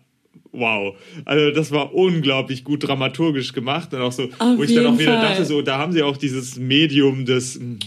wow. 0.51 0.95
Also 1.25 1.51
das 1.51 1.71
war 1.71 1.93
unglaublich 1.93 2.63
gut 2.63 2.87
dramaturgisch 2.87 3.53
gemacht 3.53 3.93
und 3.93 4.01
auch 4.01 4.11
so, 4.11 4.29
Auf 4.39 4.57
wo 4.57 4.63
ich 4.63 4.73
dann 4.73 4.87
auch 4.87 4.97
wieder 4.97 5.19
Fall. 5.19 5.29
dachte, 5.29 5.45
so, 5.45 5.61
da 5.61 5.77
haben 5.77 5.93
sie 5.93 6.03
auch 6.03 6.17
dieses 6.17 6.57
Medium 6.57 7.25
des 7.25 7.59
mm, 7.59 7.77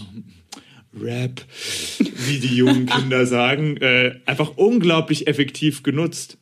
Rap, 0.99 1.41
wie 1.99 2.39
die 2.39 2.55
jungen 2.55 2.85
Kinder 2.87 3.25
sagen, 3.25 3.77
äh, 3.77 4.15
einfach 4.25 4.57
unglaublich 4.57 5.27
effektiv 5.27 5.83
genutzt. 5.83 6.37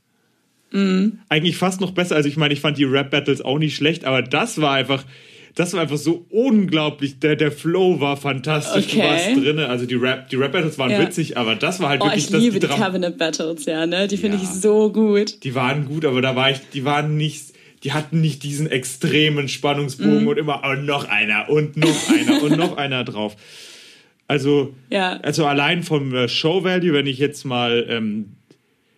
Mhm. 0.72 1.19
Eigentlich 1.27 1.57
fast 1.57 1.81
noch 1.81 1.92
besser. 1.92 2.16
Also 2.16 2.30
ich 2.30 2.38
meine, 2.38 2.54
ich 2.54 2.62
fand 2.62 2.77
die 2.77 2.86
Rap-Battles 2.86 3.42
auch 3.42 3.60
nicht 3.60 3.75
schlecht, 3.75 4.06
aber 4.06 4.22
das 4.22 4.62
war 4.62 4.74
einfach, 4.74 5.04
das 5.56 5.74
war 5.74 5.81
einfach 5.81 5.98
so 5.98 6.25
unglaublich. 6.30 7.19
Der, 7.19 7.36
der 7.36 7.51
Flow 7.51 8.00
war 8.00 8.15
fantastisch, 8.18 8.88
du 8.88 8.98
Okay. 9.00 9.07
warst 9.09 9.27
drin. 9.45 9.59
Also 9.59 9.86
die 9.86 9.95
Rap, 9.95 10.30
die 10.30 10.36
Rap-Battles 10.38 10.77
waren 10.77 10.92
Ja. 10.92 11.00
witzig, 11.01 11.38
aber 11.38 11.56
das 11.56 11.80
war 11.80 11.89
halt 11.89 12.01
Oh, 12.01 12.06
wirklich 12.06 12.25
ich 12.25 12.31
das, 12.31 12.42
liebe 12.42 12.59
die 12.59 12.68
Dram- 12.68 12.80
Cabinet 12.80 13.18
Battles, 13.18 13.65
ja, 13.65 13.86
ne? 13.86 14.07
Die 14.07 14.18
finde 14.18 14.38
Ja. 14.38 14.44
ich 14.44 14.50
so 14.50 14.92
gut. 14.92 15.44
die 15.44 15.53
waren 15.56 15.86
gut, 15.86 16.06
aber 16.06 16.21
da 16.21 16.36
war 16.36 16.50
ich, 16.51 16.57
die 16.74 16.86
waren 16.86 17.18
nicht, 17.18 17.45
die 17.83 17.94
hatten 17.94 18.21
nicht 18.21 18.44
diesen 18.44 18.68
extremen 18.69 19.48
Spannungsbogen 19.48 20.21
Mhm. 20.21 20.27
und 20.27 20.38
immer 20.38 20.62
oh, 20.63 20.74
noch 20.80 21.09
einer 21.09 21.50
und 21.50 21.75
noch 21.77 22.09
einer 22.09 22.44
und 22.44 22.57
noch 22.57 22.77
einer 22.77 23.03
drauf. 23.03 23.36
Also, 24.27 24.74
Ja. 24.89 25.19
also 25.24 25.45
allein 25.45 25.83
vom 25.83 26.13
äh, 26.13 26.30
Show 26.30 26.63
Value, 26.63 26.94
wenn 26.94 27.07
ich 27.07 27.17
jetzt 27.17 27.43
mal, 27.43 27.86
ähm, 27.89 28.34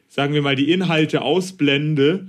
sagen 0.10 0.34
wir 0.36 0.44
mal, 0.44 0.56
die 0.56 0.70
Inhalte 0.72 1.24
ausblende, 1.24 2.28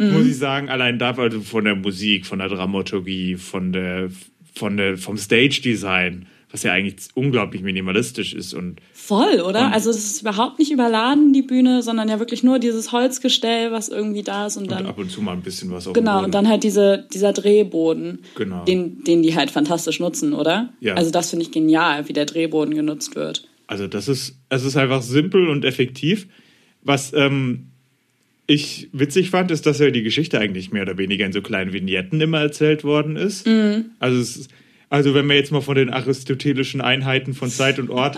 Mhm. 0.00 0.12
muss 0.14 0.26
ich 0.26 0.36
sagen, 0.38 0.68
allein 0.68 0.98
da 0.98 1.12
also 1.12 1.40
von 1.42 1.64
der 1.64 1.76
Musik, 1.76 2.26
von 2.26 2.38
der 2.38 2.48
Dramaturgie, 2.48 3.36
von 3.36 3.72
der, 3.72 4.10
von 4.54 4.76
der, 4.76 4.96
vom 4.98 5.16
Stage 5.16 5.60
Design, 5.62 6.26
was 6.52 6.64
ja 6.64 6.72
eigentlich 6.72 7.08
unglaublich 7.14 7.62
minimalistisch 7.62 8.32
ist 8.34 8.54
und 8.54 8.80
Voll, 8.92 9.40
oder? 9.40 9.66
Und- 9.66 9.72
also 9.72 9.90
es 9.90 9.98
ist 9.98 10.22
überhaupt 10.22 10.58
nicht 10.58 10.72
überladen, 10.72 11.32
die 11.32 11.42
Bühne, 11.42 11.82
sondern 11.82 12.08
ja 12.08 12.18
wirklich 12.18 12.42
nur 12.42 12.58
dieses 12.58 12.90
Holzgestell, 12.92 13.70
was 13.72 13.88
irgendwie 13.88 14.22
da 14.22 14.46
ist 14.46 14.56
und 14.56 14.64
und 14.64 14.70
dann. 14.72 14.86
ab 14.86 14.98
und 14.98 15.10
zu 15.10 15.20
mal 15.22 15.32
ein 15.32 15.42
bisschen 15.42 15.70
was 15.70 15.86
auf 15.86 15.92
Genau, 15.92 16.24
und 16.24 16.34
dann 16.34 16.48
halt 16.48 16.64
diese, 16.64 17.06
dieser 17.12 17.32
Drehboden, 17.32 18.20
Genau. 18.36 18.64
den, 18.64 19.04
den 19.04 19.22
die 19.22 19.34
halt 19.36 19.50
fantastisch 19.50 20.00
nutzen, 20.00 20.32
oder? 20.32 20.72
Ja. 20.80 20.94
Also 20.94 21.10
das 21.12 21.30
finde 21.30 21.44
ich 21.44 21.52
genial, 21.52 22.08
wie 22.08 22.12
der 22.12 22.24
Drehboden 22.26 22.74
genutzt 22.74 23.14
wird. 23.14 23.46
Also 23.68 23.86
das 23.86 24.08
ist, 24.08 24.36
es 24.48 24.64
ist 24.64 24.76
einfach 24.76 25.02
simpel 25.02 25.48
und 25.48 25.64
effektiv. 25.64 26.26
Was 26.82 27.12
ähm, 27.12 27.69
ich 28.50 28.88
witzig 28.92 29.30
fand, 29.30 29.50
ist, 29.52 29.64
dass 29.66 29.78
ja 29.78 29.90
die 29.90 30.02
Geschichte 30.02 30.40
eigentlich 30.40 30.72
mehr 30.72 30.82
oder 30.82 30.98
weniger 30.98 31.24
in 31.24 31.32
so 31.32 31.40
kleinen 31.40 31.72
Vignetten 31.72 32.20
immer 32.20 32.40
erzählt 32.40 32.82
worden 32.82 33.14
ist. 33.16 33.46
Also, 34.00 34.20
es 34.20 34.48
also 34.88 35.14
wenn 35.14 35.24
man 35.26 35.36
jetzt 35.36 35.52
mal 35.52 35.60
von 35.60 35.76
den 35.76 35.88
aristotelischen 35.88 36.80
Einheiten 36.80 37.32
von 37.32 37.48
Zeit 37.48 37.78
und 37.78 37.90
Ort 37.90 38.16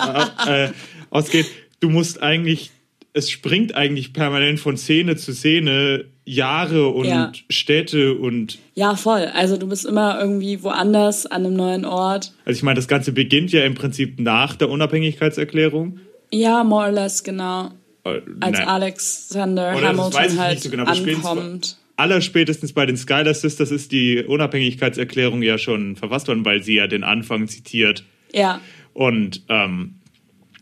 äh, 0.48 0.64
äh, 0.64 0.70
ausgeht, 1.10 1.46
du 1.80 1.90
musst 1.90 2.22
eigentlich, 2.22 2.70
es 3.12 3.30
springt 3.30 3.74
eigentlich 3.74 4.14
permanent 4.14 4.58
von 4.58 4.78
Szene 4.78 5.16
zu 5.16 5.34
Szene 5.34 6.06
Jahre 6.24 6.88
und 6.88 7.04
Ja. 7.04 7.30
Städte 7.50 8.14
und 8.14 8.58
Ja, 8.74 8.96
voll. 8.96 9.26
Also 9.34 9.58
du 9.58 9.68
bist 9.68 9.84
immer 9.84 10.18
irgendwie 10.18 10.62
woanders, 10.62 11.26
an 11.26 11.44
einem 11.44 11.56
neuen 11.56 11.84
Ort. 11.84 12.32
also 12.46 12.56
ich 12.56 12.62
meine, 12.62 12.76
das 12.76 12.88
Ganze 12.88 13.12
beginnt 13.12 13.52
ja 13.52 13.64
im 13.64 13.74
Prinzip 13.74 14.18
nach 14.18 14.54
der 14.56 14.70
Unabhängigkeitserklärung. 14.70 15.98
Ja, 16.30 16.64
more 16.64 16.86
or 16.86 16.92
less, 16.92 17.22
genau. 17.22 17.72
Äh, 18.04 18.20
Als 18.40 18.58
nein. 18.58 18.68
Alexander 18.68 19.76
Oder 19.76 19.92
das 19.94 20.14
weiß 20.14 20.14
Hamilton 20.14 20.32
ich 20.34 20.38
halt 20.40 20.50
nicht 20.54 20.62
so 20.64 20.70
genau, 20.70 20.82
aber 20.84 20.94
spätestens- 20.94 21.26
ankommt. 21.26 21.76
Allerspätestens 21.96 22.72
bei 22.72 22.86
den 22.86 22.96
Skylar 22.96 23.34
Sisters 23.34 23.70
ist 23.70 23.92
die 23.92 24.24
Unabhängigkeitserklärung 24.24 25.42
ja 25.42 25.58
schon 25.58 25.94
verfasst 25.94 26.26
worden, 26.26 26.44
weil 26.44 26.62
sie 26.62 26.74
ja 26.74 26.86
den 26.86 27.04
Anfang 27.04 27.46
zitiert. 27.48 28.02
Ja, 28.32 28.60
Und 28.94 29.42
ähm, 29.48 29.96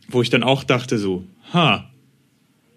wo 0.09 0.23
ich 0.23 0.29
dann 0.31 0.43
auch 0.43 0.65
dachte 0.65 0.99
so, 0.99 1.25
ha, 1.53 1.89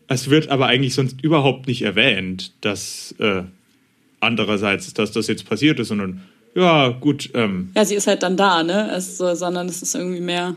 es 0.07 0.29
wird 0.29 0.49
aber 0.49 0.67
eigentlich 0.67 0.93
sonst 0.93 1.21
überhaupt 1.23 1.67
nicht 1.67 1.81
erwähnt, 1.81 2.53
dass 2.61 3.15
äh, 3.19 3.41
andererseits, 4.19 4.93
dass 4.93 5.11
das 5.11 5.27
jetzt 5.27 5.49
passiert 5.49 5.79
ist, 5.79 5.87
sondern 5.89 6.21
ja, 6.55 6.89
gut. 6.89 7.31
Ähm, 7.33 7.71
Ja, 7.75 7.83
sie 7.83 7.95
ist 7.95 8.05
halt 8.05 8.21
dann 8.21 8.37
da, 8.37 8.61
ne? 8.61 8.89
Also, 8.91 9.33
sondern 9.33 9.67
es 9.67 9.81
ist 9.81 9.95
irgendwie 9.95 10.21
mehr. 10.21 10.55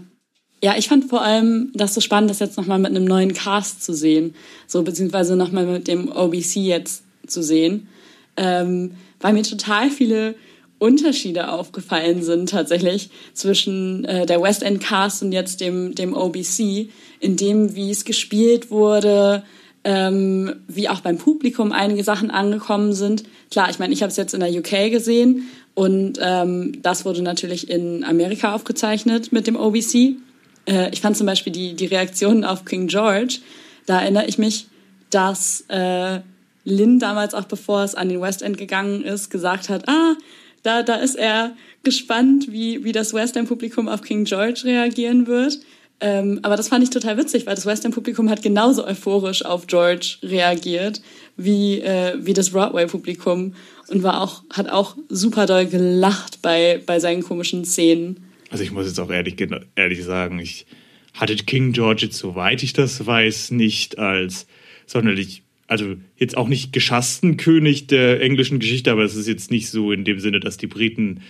Ja, 0.63 0.75
ich 0.77 0.89
fand 0.89 1.05
vor 1.05 1.23
allem 1.23 1.71
das 1.75 1.95
so 1.95 2.01
spannend, 2.01 2.31
das 2.31 2.39
jetzt 2.39 2.57
nochmal 2.57 2.79
mit 2.79 2.91
einem 2.91 3.05
neuen 3.05 3.35
Cast 3.35 3.85
zu 3.85 3.93
sehen. 3.93 4.35
So, 4.67 4.83
beziehungsweise 4.83 5.37
nochmal 5.37 5.67
mit 5.67 5.87
dem 5.87 6.11
OBC 6.11 6.57
jetzt 6.57 7.05
zu 7.27 7.43
sehen. 7.43 7.89
Ähm, 8.37 8.93
weil 9.21 9.33
mir 9.35 9.43
total 9.43 9.91
viele 9.91 10.35
Unterschiede 10.79 11.51
aufgefallen 11.51 12.23
sind 12.23 12.51
tatsächlich 12.51 13.11
zwischen 13.33 14.05
äh, 14.05 14.27
der 14.27 14.43
West 14.43 14.63
End 14.63 14.83
Cast 14.83 15.23
und 15.23 15.33
jetzt 15.33 15.61
dem, 15.61 15.95
dem 15.95 16.15
OBC, 16.15 16.91
in 17.21 17.37
dem, 17.37 17.75
wie 17.75 17.91
es 17.91 18.05
gespielt 18.05 18.71
wurde, 18.71 19.43
ähm, 19.85 20.57
wie 20.69 20.89
auch 20.89 21.01
beim 21.01 21.17
Publikum 21.17 21.73
einige 21.73 22.05
Sachen 22.05 22.31
angekommen 22.31 22.93
sind. 22.93 23.25
Klar, 23.51 23.71
ich 23.71 23.79
meine, 23.79 23.95
ich 23.95 24.03
habe 24.03 24.11
es 24.11 24.17
jetzt 24.17 24.35
in 24.35 24.41
der 24.41 24.51
UK 24.51 24.91
gesehen 24.91 25.49
und 25.75 26.19
ähm, 26.21 26.83
das 26.83 27.05
wurde 27.05 27.23
natürlich 27.23 27.71
in 27.71 28.05
Amerika 28.05 28.55
aufgezeichnet 28.55 29.33
mit 29.33 29.47
dem 29.47 29.57
OBC. 29.57 30.17
Äh, 30.67 30.91
ich 30.91 31.01
fand 31.01 31.17
zum 31.17 31.27
Beispiel 31.27 31.53
die, 31.53 31.75
die 31.75 31.87
Reaktionen 31.87 32.45
auf 32.45 32.65
King 32.65 32.89
George, 32.89 33.39
da 33.87 34.01
erinnere 34.01 34.27
ich 34.27 34.39
mich, 34.39 34.67
dass 35.11 35.65
äh, 35.69 36.21
Lynn 36.65 36.99
damals 36.99 37.35
auch 37.35 37.45
bevor 37.45 37.85
es 37.85 37.95
an 37.95 38.09
den 38.09 38.21
West 38.21 38.43
End 38.43 38.59
gegangen 38.59 39.05
ist, 39.05 39.31
gesagt 39.31 39.69
hat, 39.69 39.89
ah, 39.89 40.17
da, 40.63 40.83
da 40.83 40.97
ist 40.97 41.15
er 41.15 41.53
gespannt, 41.85 42.51
wie, 42.51 42.83
wie 42.83 42.93
das 42.93 43.15
West 43.15 43.37
End 43.37 43.49
Publikum 43.49 43.89
auf 43.89 44.03
King 44.03 44.25
George 44.25 44.63
reagieren 44.65 45.29
wird. 45.29 45.61
Ähm, 46.01 46.41
aber 46.43 46.57
das 46.57 46.69
fand 46.69 46.83
ich 46.83 46.91
total 46.91 47.17
witzig, 47.17 47.47
weil 47.47 47.55
das 47.55 47.65
West 47.65 47.85
End 47.85 47.95
Publikum 47.95 48.29
hat 48.29 48.43
genauso 48.43 48.85
euphorisch 48.85 49.45
auf 49.45 49.67
George 49.67 50.19
reagiert 50.23 51.01
wie, 51.37 51.81
äh, 51.81 52.15
wie 52.19 52.35
das 52.35 52.51
Broadway 52.51 52.87
Publikum 52.87 53.55
und 53.89 54.03
war 54.03 54.21
auch, 54.21 54.43
hat 54.51 54.69
auch 54.69 54.97
super 55.09 55.47
doll 55.47 55.67
gelacht 55.67 56.43
bei, 56.43 56.83
bei 56.85 56.99
seinen 56.99 57.23
komischen 57.23 57.65
Szenen. 57.65 58.26
Also 58.51 58.63
ich 58.63 58.73
muss 58.73 58.87
jetzt 58.87 59.01
auch 59.01 59.11
ehrlich, 59.11 59.37
ehrlich 59.75 60.05
sagen, 60.05 60.39
ich 60.39 60.67
hatte 61.15 61.35
King 61.37 61.73
George 61.73 62.07
jetzt, 62.07 62.19
soweit 62.19 62.63
ich 62.63 62.73
das 62.73 63.05
weiß, 63.07 63.51
nicht 63.51 63.99
als 63.99 64.47
sonderlich, 64.87 65.43
also 65.67 65.97
jetzt 66.17 66.37
auch 66.37 66.49
nicht 66.49 66.73
geschassten 66.73 67.37
König 67.37 67.87
der 67.87 68.21
englischen 68.21 68.59
Geschichte, 68.59 68.93
aber 68.93 69.03
es 69.03 69.17
ist 69.17 69.27
jetzt 69.27 69.51
nicht 69.51 69.69
so 69.69 69.93
in 69.93 70.05
dem 70.05 70.21
Sinne, 70.21 70.41
dass 70.41 70.57
die 70.57 70.67
Briten 70.67 71.23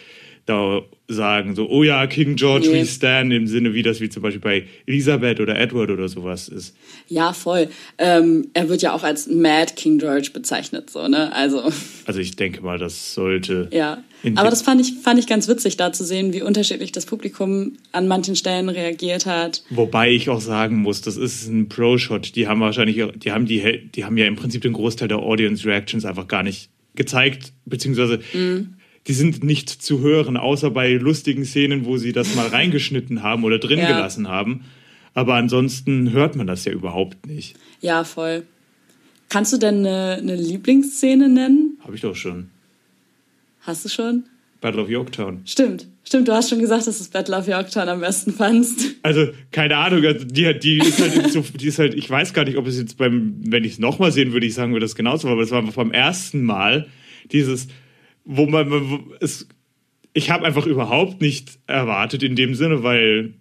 da 0.47 0.83
sagen, 1.09 1.55
so, 1.55 1.69
oh 1.69 1.83
ja, 1.85 2.07
King 2.07 2.37
George, 2.37 2.69
Nee. 2.69 2.83
we 2.83 2.87
stand, 2.87 3.33
im 3.33 3.47
Sinne 3.47 3.75
wie 3.75 3.83
das 3.83 4.01
wie 4.01 4.09
zum 4.09 4.23
Beispiel 4.23 4.41
bei 4.41 4.65
Elisabeth 4.87 5.39
oder 5.41 5.57
Edward 5.59 5.91
oder 5.91 6.09
sowas 6.09 6.49
ist. 6.49 6.75
Ja, 7.09 7.33
voll. 7.33 7.69
Ähm, 7.99 8.49
er 8.55 8.69
wird 8.69 8.83
ja 8.83 8.93
auch 8.93 9.03
als 9.05 9.27
Mad 9.29 9.73
King 9.77 9.99
George 9.99 10.31
bezeichnet, 10.33 10.91
so, 10.91 11.07
ne? 11.09 11.33
Also, 11.33 11.63
Also 12.07 12.21
ich 12.21 12.35
denke 12.37 12.61
mal, 12.63 12.79
das 12.79 13.15
sollte. 13.15 13.69
ja. 13.73 14.03
Aber 14.35 14.51
das 14.51 14.63
fand 14.63 14.81
ich, 14.81 14.95
fand 15.05 15.21
ich 15.21 15.29
ganz 15.29 15.47
witzig, 15.47 15.77
da 15.77 15.93
zu 15.93 16.03
sehen, 16.05 16.33
wie 16.33 16.43
unterschiedlich 16.43 16.91
das 16.91 17.07
Publikum 17.07 17.75
an 17.93 18.09
manchen 18.09 18.35
Stellen 18.35 18.69
reagiert 18.69 19.25
hat. 19.27 19.63
Wobei 19.71 20.11
ich 20.11 20.29
auch 20.31 20.41
sagen 20.41 20.77
muss, 20.79 21.01
das 21.01 21.17
ist 21.17 21.47
ein 21.49 21.69
Pro-Shot. 21.69 22.35
Die 22.35 22.49
haben 22.49 22.61
wahrscheinlich, 22.61 23.01
die 23.17 23.31
haben 23.31 23.47
die, 23.47 23.89
die 23.95 24.05
haben 24.05 24.17
ja 24.17 24.27
im 24.27 24.35
Prinzip 24.35 24.63
den 24.63 24.73
Großteil 24.73 25.07
der 25.07 25.19
Audience 25.19 25.65
Reactions 25.65 26.05
einfach 26.05 26.27
gar 26.27 26.43
nicht 26.43 26.71
gezeigt, 26.97 27.53
beziehungsweise 27.67 28.19
die 29.07 29.13
sind 29.13 29.45
nicht 29.45 29.71
zu 29.71 30.01
hören, 30.01 30.37
außer 30.37 30.71
bei 30.71 30.93
lustigen 30.95 31.45
Szenen, 31.45 31.85
wo 31.85 31.97
sie 31.97 32.13
das 32.13 32.35
mal 32.35 32.49
reingeschnitten 32.49 33.23
haben 33.23 33.45
oder 33.45 33.59
drin 33.59 33.79
Ja. 33.79 33.87
gelassen 33.89 34.29
haben. 34.29 34.65
Aber 35.15 35.35
ansonsten 35.35 36.13
hört 36.13 36.37
man 36.37 36.47
das 36.47 36.65
ja 36.65 36.73
überhaupt 36.73 37.27
nicht. 37.27 37.57
Ja, 37.81 38.05
voll. 38.05 38.43
Kannst 39.29 39.53
du 39.53 39.57
denn 39.57 39.79
eine, 39.79 40.17
eine 40.21 40.37
Lieblingsszene 40.37 41.29
nennen? 41.29 41.79
Habe 41.83 41.95
ich 41.95 42.01
doch 42.03 42.15
schon. 42.15 42.51
Hast 43.63 43.85
du 43.85 43.89
schon? 43.89 44.25
Battle 44.61 44.83
of 44.83 44.89
Yorktown. 44.89 45.41
Stimmt. 45.45 45.87
Stimmt, 46.05 46.29
du 46.29 46.33
hast 46.33 46.51
schon 46.51 46.61
gesagt, 46.61 46.87
dass 46.87 46.99
du 46.99 47.05
das 47.05 47.09
Battle 47.09 47.37
of 47.37 47.49
Yorktown 47.49 47.89
am 47.89 48.01
besten 48.01 48.33
fandst. 48.33 48.95
Also, 49.03 49.29
keine 49.51 49.77
Ahnung, 49.77 50.05
also 50.05 50.25
die, 50.25 50.57
die, 50.61 50.79
ist 50.79 51.01
halt 51.01 51.33
so, 51.33 51.41
die 51.59 51.67
ist 51.67 51.79
halt, 51.81 51.95
ich 51.95 52.09
weiß 52.09 52.33
gar 52.33 52.45
nicht, 52.45 52.57
ob 52.57 52.67
es 52.69 52.79
jetzt 52.79 52.97
beim, 52.97 53.35
wenn 53.45 53.65
ich 53.65 53.73
es 53.73 53.79
nochmal 53.81 54.13
sehen 54.13 54.33
würde, 54.33 54.47
ich 54.47 54.55
sagen 54.55 54.73
würde 54.73 54.85
das 54.85 54.95
genauso, 54.95 55.29
aber 55.29 55.43
es 55.43 55.51
war 55.51 55.63
beim 55.63 55.91
ersten 55.91 56.45
Mal 56.45 56.87
dieses, 57.33 57.67
wo 58.27 58.47
man, 58.47 58.71
wo 58.71 59.15
es, 59.21 59.49
ich 60.13 60.31
habe 60.31 60.45
einfach 60.45 60.67
überhaupt 60.67 61.23
nicht 61.23 61.59
erwartet 61.67 62.23
in 62.23 62.37
dem 62.37 62.55
Sinne, 62.55 62.83
weil, 62.83 63.35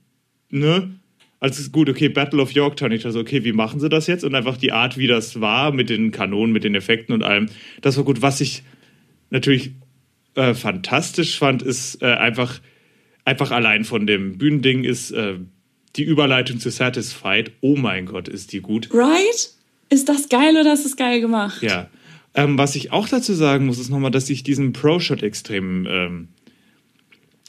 ne, 0.50 0.92
also 1.40 1.70
gut, 1.72 1.90
okay, 1.90 2.08
Battle 2.08 2.42
of 2.42 2.52
Yorktown, 2.52 2.92
ich 2.92 3.02
dachte 3.02 3.14
so, 3.14 3.20
okay, 3.20 3.44
wie 3.44 3.52
machen 3.52 3.80
sie 3.80 3.90
das 3.90 4.08
jetzt? 4.08 4.24
Und 4.24 4.36
einfach 4.36 4.58
die 4.58 4.72
Art, 4.72 4.98
wie 4.98 5.08
das 5.08 5.42
war, 5.42 5.72
mit 5.72 5.90
den 5.90 6.12
Kanonen, 6.12 6.54
mit 6.54 6.64
den 6.64 6.76
Effekten 6.76 7.14
und 7.14 7.24
allem, 7.24 7.50
das 7.82 7.98
war 7.98 8.04
gut. 8.04 8.22
Was 8.22 8.42
ich 8.42 8.64
natürlich 9.32 9.72
äh, 10.36 10.54
fantastisch 10.54 11.38
fand, 11.38 11.62
ist 11.62 12.02
äh, 12.02 12.06
einfach, 12.06 12.62
einfach 13.26 13.52
allein 13.52 13.84
von 13.84 14.08
dem 14.08 14.38
Bühnending 14.38 14.84
ist 14.84 15.12
äh, 15.12 15.36
die 15.96 16.04
Überleitung 16.04 16.60
zu 16.60 16.70
Satisfied. 16.72 17.52
Oh 17.62 17.76
mein 17.76 18.06
Gott, 18.06 18.28
ist 18.28 18.54
die 18.54 18.62
gut. 18.62 18.90
Right? 18.94 19.52
Ist 19.90 20.10
das 20.10 20.30
geil 20.30 20.58
oder 20.60 20.74
ist 20.74 20.86
das 20.86 20.96
geil 20.96 21.22
gemacht? 21.22 21.62
Ja. 21.62 21.90
Ähm, 22.36 22.58
was 22.58 22.76
ich 22.76 22.92
auch 22.92 23.08
dazu 23.08 23.34
sagen 23.34 23.66
muss, 23.66 23.80
ist 23.80 23.90
nochmal, 23.90 24.12
dass 24.12 24.30
ich 24.30 24.44
diesen 24.44 24.74
Pro-Shot 24.74 25.24
extrem 25.24 25.88
ähm, 25.90 26.28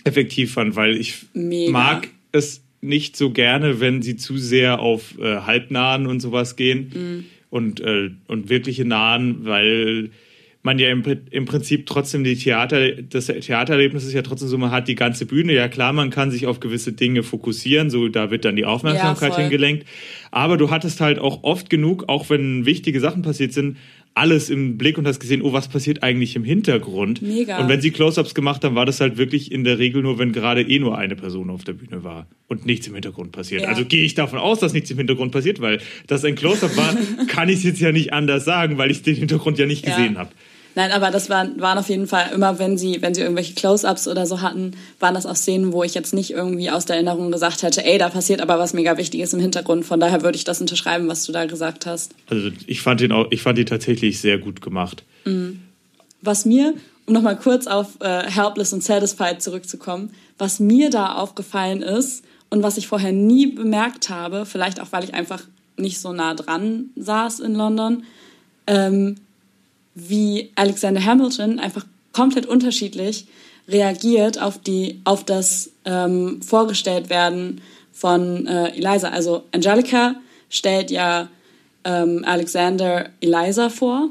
effektiv 0.05 0.53
fand, 0.53 0.77
weil 0.77 0.97
ich 0.97 1.27
Mega. 1.35 1.73
mag 1.73 2.09
es 2.33 2.63
nicht 2.81 3.17
so 3.17 3.31
gerne, 3.31 3.81
wenn 3.81 4.03
sie 4.03 4.17
zu 4.17 4.37
sehr 4.39 4.79
auf 4.81 5.19
äh, 5.19 5.41
halbnahen 5.41 6.07
und 6.07 6.21
sowas 6.21 6.57
gehen 6.57 6.93
Mhm. 6.95 7.25
und, 7.51 7.81
äh, 7.81 8.11
und 8.29 8.49
wirkliche 8.49 8.85
nahen, 8.85 9.45
weil 9.45 10.11
man 10.63 10.79
ja 10.81 10.91
im, 10.91 11.05
im 11.31 11.45
Prinzip 11.45 11.87
trotzdem 11.87 12.25
die 12.25 12.35
Theater, 12.35 12.91
das 13.03 13.27
Theatererlebnis 13.27 14.05
ist 14.05 14.13
ja 14.15 14.23
trotzdem 14.23 14.49
so, 14.49 14.59
man 14.59 14.73
hat 14.73 14.89
die 14.89 14.97
ganze 14.97 15.25
Bühne, 15.25 15.53
ja 15.55 15.69
klar, 15.69 15.93
man 15.93 16.11
kann 16.11 16.33
sich 16.33 16.47
auf 16.49 16.59
gewisse 16.59 16.93
Dinge 16.93 17.23
fokussieren, 17.23 17.89
so 17.89 18.09
da 18.09 18.33
wird 18.33 18.45
dann 18.45 18.57
die 18.57 18.65
Aufmerksamkeit 18.65 19.33
Ja, 19.35 19.39
hingelenkt, 19.43 19.87
aber 20.33 20.57
du 20.57 20.71
hattest 20.71 21.01
halt 21.01 21.21
auch 21.21 21.45
oft 21.45 21.71
genug, 21.71 22.09
auch 22.09 22.31
wenn 22.31 22.67
wichtige 22.67 22.99
Sachen 22.99 23.23
passiert 23.23 23.53
sind, 23.53 23.77
alles 24.17 24.49
im 24.49 24.79
Blick 24.79 24.97
und 24.97 25.07
hast 25.07 25.21
gesehen, 25.21 25.43
oh, 25.43 25.53
was 25.53 25.69
passiert 25.69 26.03
eigentlich 26.03 26.37
im 26.37 26.45
Hintergrund? 26.45 27.21
Mega. 27.21 27.59
Und 27.59 27.69
wenn 27.69 27.83
sie 27.83 27.91
Close-Ups 27.91 28.35
gemacht 28.35 28.65
haben, 28.65 28.75
war 28.75 28.87
das 28.87 29.01
halt 29.01 29.19
wirklich 29.19 29.53
in 29.53 29.63
der 29.63 29.79
Regel 29.79 30.03
nur, 30.03 30.19
wenn 30.19 30.33
gerade 30.33 30.63
eh 30.63 30.79
nur 30.79 30.97
eine 30.97 31.17
Person 31.17 31.51
auf 31.51 31.65
der 31.65 31.75
Bühne 31.75 32.03
war 32.03 32.27
und 32.49 32.65
nichts 32.65 32.87
im 32.87 32.95
Hintergrund 32.95 33.33
passiert. 33.33 33.63
Ja. 33.63 33.69
Also 33.69 33.85
gehe 33.85 34.05
ich 34.05 34.15
davon 34.15 34.39
aus, 34.39 34.59
dass 34.61 34.73
nichts 34.73 34.91
im 34.91 34.97
Hintergrund 34.97 35.33
passiert, 35.33 35.61
weil 35.61 35.81
das 36.07 36.25
ein 36.25 36.35
Close-Up 36.35 36.77
war, 36.79 36.97
kann 37.29 37.51
ich 37.51 37.57
es 37.57 37.63
jetzt 37.65 37.81
ja 37.81 37.93
nicht 37.93 38.15
anders 38.15 38.47
sagen, 38.47 38.79
weil 38.79 38.91
ich 38.91 39.03
den 39.03 39.17
Hintergrund 39.17 39.59
ja 39.59 39.67
nicht 39.67 39.87
Ja. 39.87 39.95
gesehen 39.95 40.17
habe. 40.17 40.31
Nein, 40.77 40.93
aber 40.93 41.11
das 41.11 41.31
waren, 41.31 41.59
waren 41.59 41.79
auf 41.79 41.89
jeden 41.89 42.07
Fall 42.07 42.33
immer, 42.35 42.59
wenn 42.59 42.77
sie, 42.77 43.01
wenn 43.01 43.15
sie 43.15 43.23
irgendwelche 43.23 43.55
Close-ups 43.55 44.07
oder 44.09 44.27
so 44.27 44.43
hatten, 44.43 44.73
waren 45.01 45.15
das 45.15 45.25
auch 45.25 45.35
Szenen, 45.35 45.73
wo 45.73 45.83
ich 45.83 45.95
jetzt 45.95 46.13
nicht 46.13 46.33
irgendwie 46.33 46.71
aus 46.71 46.85
der 46.85 46.97
Erinnerung 46.97 47.33
gesagt 47.33 47.63
hätte, 47.63 47.83
ey, 47.83 47.97
da 47.97 48.11
passiert 48.11 48.43
aber 48.43 48.59
was 48.59 48.75
mega 48.75 48.99
Wichtiges 48.99 49.33
im 49.33 49.41
Hintergrund. 49.41 49.87
Von 49.87 50.01
daher 50.01 50.23
würde 50.23 50.37
ich 50.37 50.45
das 50.45 50.61
unterschreiben, 50.61 51.09
was 51.09 51.25
du 51.25 51.33
da 51.33 51.47
gesagt 51.47 51.87
hast. 51.87 52.15
Also 52.29 52.51
ich 52.67 52.83
fand 52.83 53.01
den 53.01 53.11
auch, 53.11 53.27
ich 53.31 53.41
fand 53.41 53.59
ihn 53.59 53.65
tatsächlich 53.65 54.21
sehr 54.21 54.37
gut 54.37 54.61
gemacht. 54.61 55.03
Was 56.21 56.45
mir, 56.45 56.75
um 57.07 57.15
nochmal 57.15 57.39
kurz 57.39 57.67
auf 57.67 57.99
äh, 58.01 58.31
Helpless 58.31 58.75
und 58.75 58.85
Satisfied 58.85 59.41
zurückzukommen, 59.41 60.11
was 60.37 60.61
mir 60.61 60.91
da 60.91 61.15
aufgefallen 61.15 61.81
ist 61.81 62.23
und 62.51 62.63
was 62.63 62.77
ich 62.77 62.87
vorher 62.87 63.13
nie 63.13 63.47
bemerkt 63.47 64.11
habe, 64.11 64.45
vielleicht 64.45 64.79
auch, 64.83 64.89
weil 64.91 65.05
ich 65.05 65.15
einfach 65.15 65.43
nicht 65.79 66.01
so 66.01 66.13
nah 66.13 66.35
dran 66.35 66.91
saß 66.97 67.41
in 67.41 67.55
London, 67.55 68.05
ähm, 68.67 69.17
wie 69.97 70.53
Alexander 70.55 71.05
Hamilton 71.05 71.59
einfach 71.59 71.85
komplett 72.13 72.47
unterschiedlich 72.47 73.27
reagiert 73.69 74.41
auf 74.41 74.59
die 74.59 75.01
auf 75.03 75.25
das 75.25 75.73
ähm, 75.85 76.41
vorgestellt 76.43 77.11
werden 77.11 77.61
von 77.93 78.47
äh, 78.47 78.69
Eliza. 78.77 79.09
Also 79.09 79.43
Angelica 79.51 80.15
stellt 80.49 80.91
ja 80.91 81.29
ähm, 81.85 82.23
Alexander 82.25 83.11
Eliza 83.21 83.71
vor. 83.71 84.11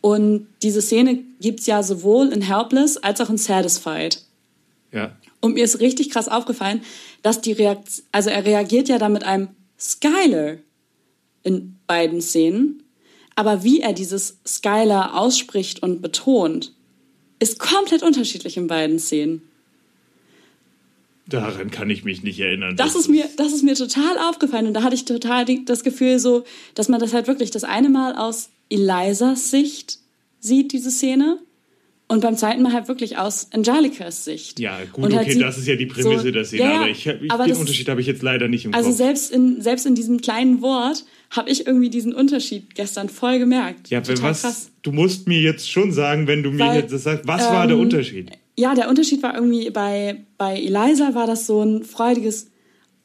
Und 0.00 0.48
diese 0.62 0.82
Szene 0.82 1.20
gibt's 1.40 1.66
ja 1.66 1.82
sowohl 1.82 2.28
in 2.28 2.42
Helpless 2.42 2.96
als 2.96 3.20
auch 3.20 3.30
in 3.30 3.38
Satisfied. 3.38 4.22
Ja. 4.90 5.16
Und 5.40 5.54
mir 5.54 5.64
ist 5.64 5.80
richtig 5.80 6.10
krass 6.10 6.28
aufgefallen, 6.28 6.82
dass 7.22 7.40
die 7.40 7.52
Reaktion, 7.52 8.06
also 8.10 8.30
er 8.30 8.44
reagiert 8.44 8.88
ja 8.88 8.98
da 8.98 9.08
mit 9.08 9.24
einem 9.24 9.48
Skyler 9.78 10.56
in 11.42 11.76
beiden 11.86 12.20
Szenen. 12.20 12.82
Aber 13.34 13.64
wie 13.64 13.80
er 13.80 13.92
dieses 13.92 14.38
Skyler 14.46 15.18
ausspricht 15.18 15.82
und 15.82 16.02
betont, 16.02 16.72
ist 17.38 17.58
komplett 17.58 18.02
unterschiedlich 18.02 18.56
in 18.56 18.66
beiden 18.66 18.98
Szenen. 18.98 19.42
Daran 21.26 21.70
kann 21.70 21.88
ich 21.88 22.04
mich 22.04 22.22
nicht 22.22 22.40
erinnern. 22.40 22.76
Das 22.76 22.94
ist 22.94 23.08
mir, 23.08 23.28
das 23.36 23.52
ist 23.52 23.62
mir 23.62 23.74
total 23.74 24.18
aufgefallen 24.18 24.66
und 24.66 24.74
da 24.74 24.82
hatte 24.82 24.94
ich 24.94 25.04
total 25.04 25.44
das 25.64 25.84
Gefühl 25.84 26.18
so, 26.18 26.44
dass 26.74 26.88
man 26.88 27.00
das 27.00 27.14
halt 27.14 27.26
wirklich 27.26 27.50
das 27.50 27.64
eine 27.64 27.88
Mal 27.88 28.16
aus 28.16 28.50
Elisas 28.68 29.50
Sicht 29.50 29.98
sieht, 30.40 30.72
diese 30.72 30.90
Szene, 30.90 31.38
Und 32.12 32.20
beim 32.20 32.36
zweiten 32.36 32.60
Mal 32.62 32.72
halt 32.74 32.88
wirklich 32.88 33.16
aus 33.16 33.48
Angelicas 33.52 34.24
Sicht. 34.26 34.60
Ja, 34.60 34.78
gut, 34.92 35.04
Und 35.04 35.14
halt 35.14 35.22
okay, 35.26 35.32
sie- 35.32 35.40
das 35.40 35.56
ist 35.56 35.66
ja 35.66 35.76
die 35.76 35.86
Prämisse 35.86 36.24
so- 36.24 36.30
der 36.30 36.44
Szene, 36.44 36.62
Ja, 36.62 36.74
aber, 36.80 36.88
ich, 36.90 37.06
ich, 37.06 37.30
aber 37.32 37.44
den 37.46 37.56
Unterschied 37.56 37.88
habe 37.88 38.02
ich 38.02 38.06
jetzt 38.06 38.22
leider 38.22 38.48
nicht 38.48 38.66
im 38.66 38.74
Also 38.74 38.90
Kopf. 38.90 38.98
selbst 38.98 39.30
in, 39.32 39.62
selbst 39.62 39.86
in 39.86 39.94
diesem 39.94 40.20
kleinen 40.20 40.60
Wort 40.60 41.04
habe 41.30 41.48
ich 41.48 41.66
irgendwie 41.66 41.88
diesen 41.88 42.12
Unterschied 42.14 42.74
gestern 42.74 43.08
voll 43.08 43.38
gemerkt. 43.38 43.88
ja, 43.88 44.02
Total 44.02 44.22
was, 44.24 44.42
krass. 44.42 44.70
du 44.82 44.92
musst 44.92 45.26
mir 45.26 45.40
jetzt 45.40 45.70
schon 45.70 45.90
sagen, 45.92 46.26
wenn 46.26 46.42
du 46.42 46.50
mir 46.50 46.58
Weil, 46.66 46.80
jetzt 46.80 46.92
das 46.92 47.04
sagst, 47.04 47.26
was 47.26 47.42
war 47.48 47.66
der 47.66 47.76
ähm, 47.76 47.82
Unterschied? 47.82 48.30
Ja, 48.58 48.74
der 48.74 48.90
Unterschied 48.90 49.22
war 49.22 49.34
irgendwie 49.34 49.70
bei, 49.70 50.24
bei 50.36 50.56
Eliza 50.60 51.14
war 51.14 51.26
das 51.26 51.46
so 51.46 51.62
ein 51.62 51.82
freudiges, 51.82 52.50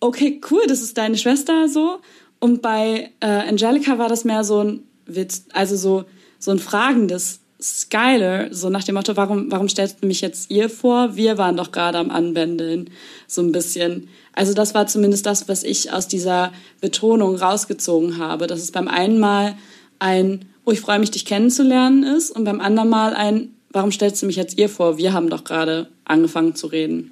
okay, 0.02 0.42
cool, 0.52 0.64
das 0.68 0.82
ist 0.82 0.98
deine 0.98 1.18
Schwester 1.18 1.70
so. 1.70 2.00
Und 2.42 2.62
bei 2.62 3.12
äh, 3.22 3.26
Angelica 3.26 3.98
war 3.98 4.10
das 4.10 4.26
mehr 4.26 4.44
so 4.44 4.60
ein 4.64 4.82
Witz, 5.06 5.46
also 5.54 5.78
so, 5.78 6.04
so 6.40 6.52
ein 6.52 6.60
fragendes 6.60 7.40
Skyler, 7.60 8.54
so 8.54 8.70
nach 8.70 8.84
dem 8.84 8.96
Motto, 8.96 9.18
warum, 9.18 9.52
warum 9.52 9.68
stellst 9.68 10.04
du 10.04 10.08
mich 10.08 10.22
jetzt 10.22 10.52
ihr 10.52 10.70
vor? 10.70 11.16
Wir 11.16 11.38
waren 11.40 11.58
doch 11.58 11.72
gerade 11.72 11.98
am 11.98 12.12
Anbändeln, 12.12 12.92
so 13.26 13.42
ein 13.42 13.52
bisschen. 13.52 14.10
Also 14.34 14.54
das 14.54 14.76
war 14.76 14.86
zumindest 14.86 15.26
das, 15.26 15.50
was 15.50 15.64
ich 15.64 15.92
aus 15.92 16.08
dieser 16.08 16.54
Betonung 16.82 17.36
rausgezogen 17.36 18.20
habe, 18.20 18.46
dass 18.46 18.62
es 18.62 18.72
beim 18.72 18.88
einen 18.88 19.20
Mal 19.20 19.58
ein, 19.98 20.46
oh, 20.66 20.72
ich 20.72 20.82
freue 20.82 21.00
mich, 21.00 21.10
dich 21.10 21.26
kennenzulernen 21.26 22.04
ist 22.04 22.30
und 22.30 22.44
beim 22.44 22.62
anderen 22.62 22.90
Mal 22.90 23.16
ein, 23.16 23.50
warum 23.72 23.92
stellst 23.92 24.22
du 24.22 24.28
mich 24.28 24.36
jetzt 24.36 24.58
ihr 24.60 24.70
vor? 24.70 25.00
Wir 25.00 25.14
haben 25.14 25.30
doch 25.30 25.44
gerade 25.44 25.90
angefangen 26.06 26.54
zu 26.54 26.68
reden. 26.68 27.12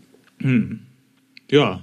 Ja. 1.50 1.82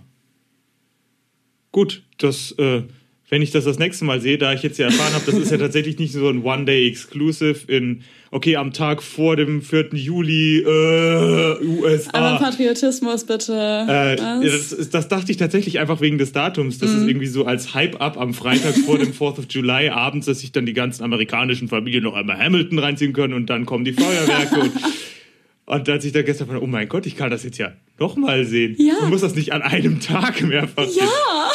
Gut, 1.73 2.03
das, 2.19 2.53
äh, 2.59 2.83
wenn 3.33 3.41
ich 3.41 3.51
das 3.51 3.65
das 3.65 3.79
nächste 3.79 4.05
Mal 4.05 4.21
sehe, 4.21 4.37
da 4.37 4.53
ich 4.53 4.63
jetzt 4.63 4.77
ja 4.77 4.89
erfahren 4.89 5.15
habe, 5.15 5.25
das 5.25 5.35
ist 5.37 5.51
ja 5.51 5.57
tatsächlich 5.67 5.99
nicht 5.99 6.13
so 6.13 6.29
ein 6.29 6.43
One-Day-Exclusive 6.43 7.61
in, 7.67 8.03
okay, 8.31 8.57
am 8.57 8.75
Tag 8.75 9.03
vor 9.03 9.37
dem 9.37 9.63
4. 9.63 9.95
Juli, 9.95 10.59
äh, 10.59 10.67
Aber 10.67 11.61
USA. 11.63 12.37
Patriotismus 12.37 13.25
bitte. 13.25 13.55
Äh, 13.55 14.19
ja, 14.19 14.43
das, 14.43 14.91
das 14.91 15.09
dachte 15.09 15.33
ich 15.33 15.39
tatsächlich 15.39 15.79
einfach 15.79 16.03
wegen 16.03 16.19
des 16.19 16.33
Datums. 16.33 16.77
Das 16.77 16.91
ist 16.91 17.09
irgendwie 17.09 17.27
so 17.27 17.47
als 17.47 17.73
Hype-Up 17.73 18.21
am 18.21 18.35
Freitag 18.35 18.75
vor 18.85 18.99
dem 18.99 19.13
4th 19.15 19.39
of 19.39 19.47
July 19.49 19.89
abends, 19.89 20.27
dass 20.27 20.41
sich 20.41 20.53
dann 20.53 20.67
die 20.67 20.75
ganzen 20.75 21.03
amerikanischen 21.03 21.69
Familien 21.69 22.05
noch 22.05 22.15
einmal 22.15 22.37
Hamilton 22.37 22.81
reinziehen 22.81 23.15
können 23.15 23.33
und 23.33 23.49
dann 23.49 23.65
kommen 23.65 23.87
die 23.87 23.95
Feuerwerke. 23.95 24.61
und, 24.61 24.73
und 25.65 25.89
als 25.89 26.05
ich 26.05 26.13
da 26.13 26.21
gestern 26.21 26.49
fand, 26.49 26.61
oh 26.61 26.67
mein 26.67 26.87
Gott, 26.87 27.07
ich 27.07 27.17
kann 27.17 27.31
das 27.31 27.45
jetzt 27.45 27.57
ja 27.57 27.73
nochmal 27.99 28.45
sehen. 28.45 28.77
Ja. 28.79 28.97
Man 29.01 29.09
muss 29.09 29.23
das 29.23 29.35
nicht 29.35 29.55
an 29.55 29.63
einem 29.63 30.01
Tag 30.01 30.43
mehrfach 30.43 30.87
sehen. 30.87 31.07
ja, 31.07 31.51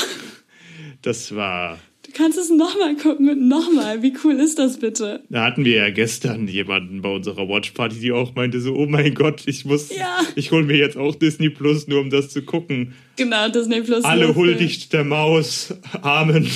Das 1.07 1.33
war. 1.33 1.77
du 2.05 2.11
kannst 2.11 2.37
es 2.37 2.49
nochmal 2.49 2.95
gucken 2.97 3.29
und 3.29 3.47
nochmal. 3.47 4.01
Wie 4.03 4.13
cool 4.25 4.33
ist 4.41 4.59
das 4.59 4.77
bitte? 4.77 5.21
Da 5.29 5.45
hatten 5.45 5.63
wir 5.63 5.77
ja 5.77 5.89
gestern 5.89 6.49
jemanden 6.49 7.01
bei 7.01 7.09
unserer 7.15 7.47
Watchparty, 7.47 7.99
die 7.99 8.11
auch 8.11 8.35
meinte 8.35 8.59
so, 8.59 8.75
oh 8.75 8.87
mein 8.87 9.13
Gott, 9.13 9.43
ich 9.45 9.63
muss, 9.63 9.95
Ja. 9.95 10.19
ich 10.35 10.51
hole 10.51 10.63
mir 10.63 10.75
jetzt 10.75 10.97
auch 10.97 11.15
Disney 11.15 11.49
Plus, 11.49 11.87
nur 11.87 12.01
um 12.01 12.09
das 12.09 12.29
zu 12.29 12.41
gucken. 12.41 12.93
Genau, 13.15 13.47
Disney 13.47 13.81
Plus. 13.81 14.03
Alle 14.03 14.35
huldigt 14.35 14.91
der 14.91 15.05
Maus. 15.05 15.73
Amen. 16.01 16.49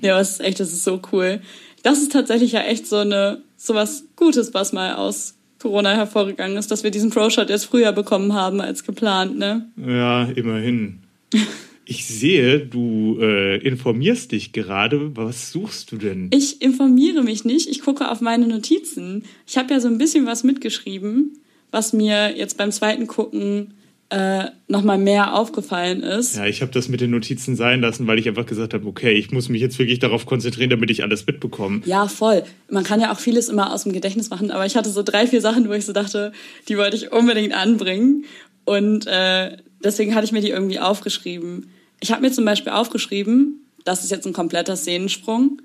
Ja, 0.01 0.17
das 0.17 0.31
ist 0.31 0.39
echt, 0.41 0.59
das 0.61 0.71
ist 0.71 0.85
so 0.85 1.01
cool. 1.11 1.41
Das 1.83 2.01
ist 2.01 2.13
tatsächlich 2.13 2.53
ja 2.53 2.61
echt 2.61 2.87
so 2.87 2.97
eine, 2.97 3.41
so 3.57 3.73
was 3.73 4.05
Gutes, 4.15 4.53
was 4.53 4.71
mal 4.71 4.93
aus 4.95 5.35
Corona 5.59 5.93
hervorgegangen 5.93 6.55
ist, 6.57 6.71
dass 6.71 6.83
wir 6.83 6.91
diesen 6.91 7.09
Pro-Shot 7.09 7.49
jetzt 7.49 7.65
früher 7.65 7.91
bekommen 7.91 8.33
haben 8.33 8.61
als 8.61 8.85
geplant, 8.85 9.37
ne? 9.37 9.69
Ja, 9.75 10.23
immerhin. 10.23 10.99
Ich 11.89 12.05
sehe, 12.05 12.59
du 12.59 13.17
äh, 13.19 13.57
informierst 13.67 14.31
dich 14.31 14.53
gerade. 14.53 15.17
Was 15.17 15.51
suchst 15.51 15.91
du 15.91 15.97
denn? 15.97 16.29
Ich 16.31 16.61
informiere 16.61 17.23
mich 17.23 17.45
nicht, 17.45 17.67
ich 17.67 17.81
gucke 17.81 18.11
auf 18.11 18.21
meine 18.21 18.45
Notizen. 18.45 19.23
Ich 19.47 19.57
habe 19.57 19.73
ja 19.73 19.79
so 19.79 19.87
ein 19.87 19.97
bisschen 19.97 20.27
was 20.27 20.43
mitgeschrieben, 20.43 21.39
was 21.71 21.91
mir 21.91 22.37
jetzt 22.37 22.57
beim 22.57 22.71
zweiten 22.71 23.07
Gucken 23.07 23.73
äh, 24.09 24.49
nochmal 24.67 24.99
mehr 24.99 25.33
aufgefallen 25.33 26.03
ist. 26.03 26.35
Ja, 26.35 26.45
ich 26.45 26.61
habe 26.61 26.71
das 26.71 26.89
mit 26.89 27.01
den 27.01 27.09
Notizen 27.09 27.55
sein 27.55 27.81
lassen, 27.81 28.05
weil 28.05 28.19
ich 28.19 28.27
einfach 28.27 28.45
gesagt 28.45 28.75
habe, 28.75 28.85
okay, 28.85 29.13
ich 29.13 29.31
muss 29.31 29.49
mich 29.49 29.59
jetzt 29.59 29.79
wirklich 29.79 29.97
darauf 29.97 30.27
konzentrieren, 30.27 30.69
damit 30.69 30.91
ich 30.91 31.01
alles 31.01 31.25
mitbekomme. 31.25 31.81
Ja, 31.85 32.07
voll. 32.07 32.43
Man 32.69 32.83
kann 32.83 33.01
ja 33.01 33.11
auch 33.11 33.19
vieles 33.19 33.49
immer 33.49 33.73
aus 33.73 33.81
dem 33.85 33.93
Gedächtnis 33.93 34.29
machen, 34.29 34.51
aber 34.51 34.67
ich 34.67 34.75
hatte 34.75 34.91
so 34.91 35.01
drei, 35.01 35.25
vier 35.25 35.41
Sachen, 35.41 35.67
wo 35.67 35.73
ich 35.73 35.87
so 35.87 35.93
dachte, 35.93 36.33
die 36.67 36.77
wollte 36.77 36.97
ich 36.97 37.11
unbedingt 37.11 37.55
anbringen. 37.55 38.25
Und 38.65 39.07
äh, 39.07 39.57
deswegen 39.83 40.13
hatte 40.13 40.25
ich 40.25 40.31
mir 40.31 40.41
die 40.41 40.51
irgendwie 40.51 40.77
aufgeschrieben. 40.77 41.71
Ich 41.99 42.11
habe 42.11 42.21
mir 42.21 42.31
zum 42.31 42.45
Beispiel 42.45 42.71
aufgeschrieben, 42.71 43.65
das 43.85 44.03
ist 44.03 44.11
jetzt 44.11 44.25
ein 44.25 44.33
kompletter 44.33 44.75
Szenensprung. 44.75 45.61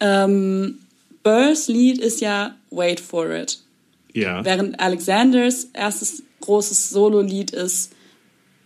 Ähm, 0.00 0.78
Burrs 1.22 1.68
Lied 1.68 1.98
ist 1.98 2.20
ja 2.20 2.56
Wait 2.70 3.00
for 3.00 3.30
It. 3.30 3.58
Ja. 4.12 4.44
Während 4.44 4.80
Alexanders 4.80 5.68
erstes 5.72 6.22
großes 6.40 6.90
Solo-Lied 6.90 7.50
ist 7.50 7.92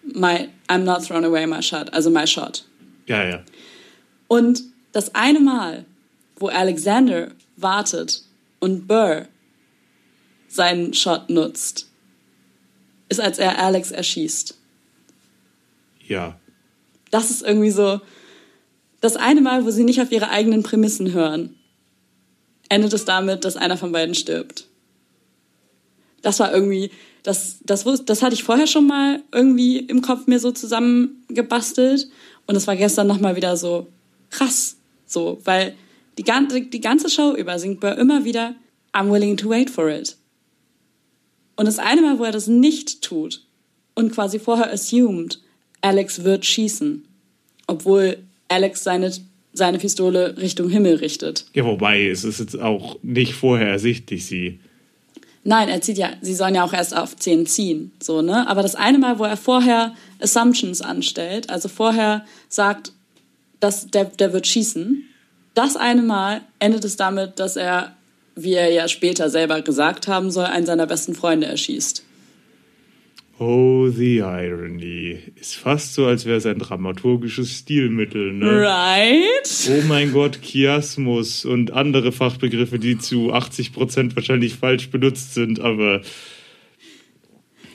My, 0.02 0.48
I'm 0.68 0.84
not 0.84 1.06
thrown 1.06 1.24
away 1.24 1.46
my 1.46 1.62
shot, 1.62 1.92
also 1.92 2.10
My 2.10 2.26
Shot. 2.26 2.64
Ja, 3.06 3.24
ja. 3.24 3.42
Und 4.28 4.62
das 4.92 5.14
eine 5.14 5.40
Mal, 5.40 5.84
wo 6.36 6.48
Alexander 6.48 7.32
wartet 7.56 8.22
und 8.58 8.86
Burr 8.88 9.28
seinen 10.48 10.92
Shot 10.92 11.30
nutzt, 11.30 11.88
ist, 13.08 13.20
als 13.20 13.38
er 13.38 13.58
Alex 13.58 13.90
erschießt. 13.90 14.56
Ja. 16.06 16.38
Das 17.12 17.30
ist 17.30 17.42
irgendwie 17.42 17.70
so 17.70 18.00
das 19.00 19.16
eine 19.16 19.40
Mal, 19.40 19.64
wo 19.64 19.70
sie 19.70 19.84
nicht 19.84 20.00
auf 20.00 20.10
ihre 20.10 20.30
eigenen 20.30 20.64
Prämissen 20.64 21.12
hören, 21.12 21.54
endet 22.68 22.92
es 22.92 23.04
damit, 23.04 23.44
dass 23.44 23.56
einer 23.56 23.76
von 23.76 23.92
beiden 23.92 24.14
stirbt. 24.14 24.66
Das 26.22 26.40
war 26.40 26.52
irgendwie, 26.54 26.90
das, 27.22 27.58
das, 27.64 27.84
das 28.04 28.22
hatte 28.22 28.34
ich 28.34 28.44
vorher 28.44 28.66
schon 28.66 28.86
mal 28.86 29.22
irgendwie 29.32 29.78
im 29.78 30.02
Kopf 30.02 30.26
mir 30.26 30.38
so 30.38 30.52
zusammengebastelt. 30.52 32.08
Und 32.46 32.56
es 32.56 32.66
war 32.66 32.76
gestern 32.76 33.08
nochmal 33.08 33.36
wieder 33.36 33.56
so 33.56 33.88
krass. 34.30 34.76
So, 35.04 35.40
weil 35.44 35.74
die 36.16 36.24
ganze, 36.24 36.62
die 36.62 36.80
ganze 36.80 37.10
Show 37.10 37.34
über 37.34 37.58
singt 37.58 37.80
Burr 37.80 37.98
immer 37.98 38.24
wieder 38.24 38.54
I'm 38.92 39.10
willing 39.10 39.36
to 39.36 39.50
wait 39.50 39.68
for 39.68 39.88
it. 39.90 40.16
Und 41.56 41.66
das 41.66 41.78
eine 41.78 42.02
Mal, 42.02 42.18
wo 42.18 42.24
er 42.24 42.32
das 42.32 42.46
nicht 42.46 43.02
tut 43.02 43.44
und 43.94 44.12
quasi 44.12 44.38
vorher 44.38 44.72
assumed, 44.72 45.41
Alex 45.82 46.24
wird 46.24 46.46
schießen, 46.46 47.04
obwohl 47.66 48.18
Alex 48.48 48.82
seine, 48.84 49.12
seine 49.52 49.78
Pistole 49.78 50.36
Richtung 50.38 50.68
Himmel 50.70 50.96
richtet. 50.96 51.44
Ja, 51.52 51.64
wobei, 51.64 52.06
es 52.06 52.24
ist 52.24 52.40
jetzt 52.40 52.58
auch 52.58 52.96
nicht 53.02 53.34
vorher 53.34 53.68
ersichtlich, 53.68 54.26
sie. 54.26 54.60
Nein, 55.44 55.68
er 55.68 55.80
zieht 55.80 55.98
ja, 55.98 56.10
sie 56.20 56.34
sollen 56.34 56.54
ja 56.54 56.64
auch 56.64 56.72
erst 56.72 56.96
auf 56.96 57.16
10 57.16 57.46
ziehen, 57.46 57.92
so, 58.00 58.22
ne? 58.22 58.48
Aber 58.48 58.62
das 58.62 58.76
eine 58.76 58.98
Mal, 58.98 59.18
wo 59.18 59.24
er 59.24 59.36
vorher 59.36 59.94
Assumptions 60.20 60.80
anstellt, 60.80 61.50
also 61.50 61.68
vorher 61.68 62.24
sagt, 62.48 62.92
dass 63.58 63.88
der, 63.88 64.04
der 64.04 64.32
wird 64.32 64.46
schießen, 64.46 65.04
das 65.54 65.76
eine 65.76 66.02
Mal 66.02 66.42
endet 66.60 66.84
es 66.84 66.96
damit, 66.96 67.40
dass 67.40 67.56
er, 67.56 67.96
wie 68.36 68.54
er 68.54 68.70
ja 68.70 68.86
später 68.86 69.30
selber 69.30 69.62
gesagt 69.62 70.06
haben 70.06 70.30
soll, 70.30 70.46
einen 70.46 70.66
seiner 70.66 70.86
besten 70.86 71.14
Freunde 71.14 71.48
erschießt. 71.48 72.04
Oh, 73.44 73.88
the 73.88 74.18
irony. 74.18 75.18
Ist 75.34 75.56
fast 75.56 75.94
so, 75.94 76.06
als 76.06 76.26
wäre 76.26 76.36
es 76.36 76.46
ein 76.46 76.60
dramaturgisches 76.60 77.50
Stilmittel, 77.50 78.32
ne? 78.32 78.62
Right? 78.62 79.68
Oh 79.68 79.82
mein 79.88 80.12
Gott, 80.12 80.40
Chiasmus 80.42 81.44
und 81.44 81.72
andere 81.72 82.12
Fachbegriffe, 82.12 82.78
die 82.78 82.98
zu 82.98 83.34
80% 83.34 84.14
wahrscheinlich 84.14 84.54
falsch 84.54 84.90
benutzt 84.90 85.34
sind, 85.34 85.58
aber 85.58 86.02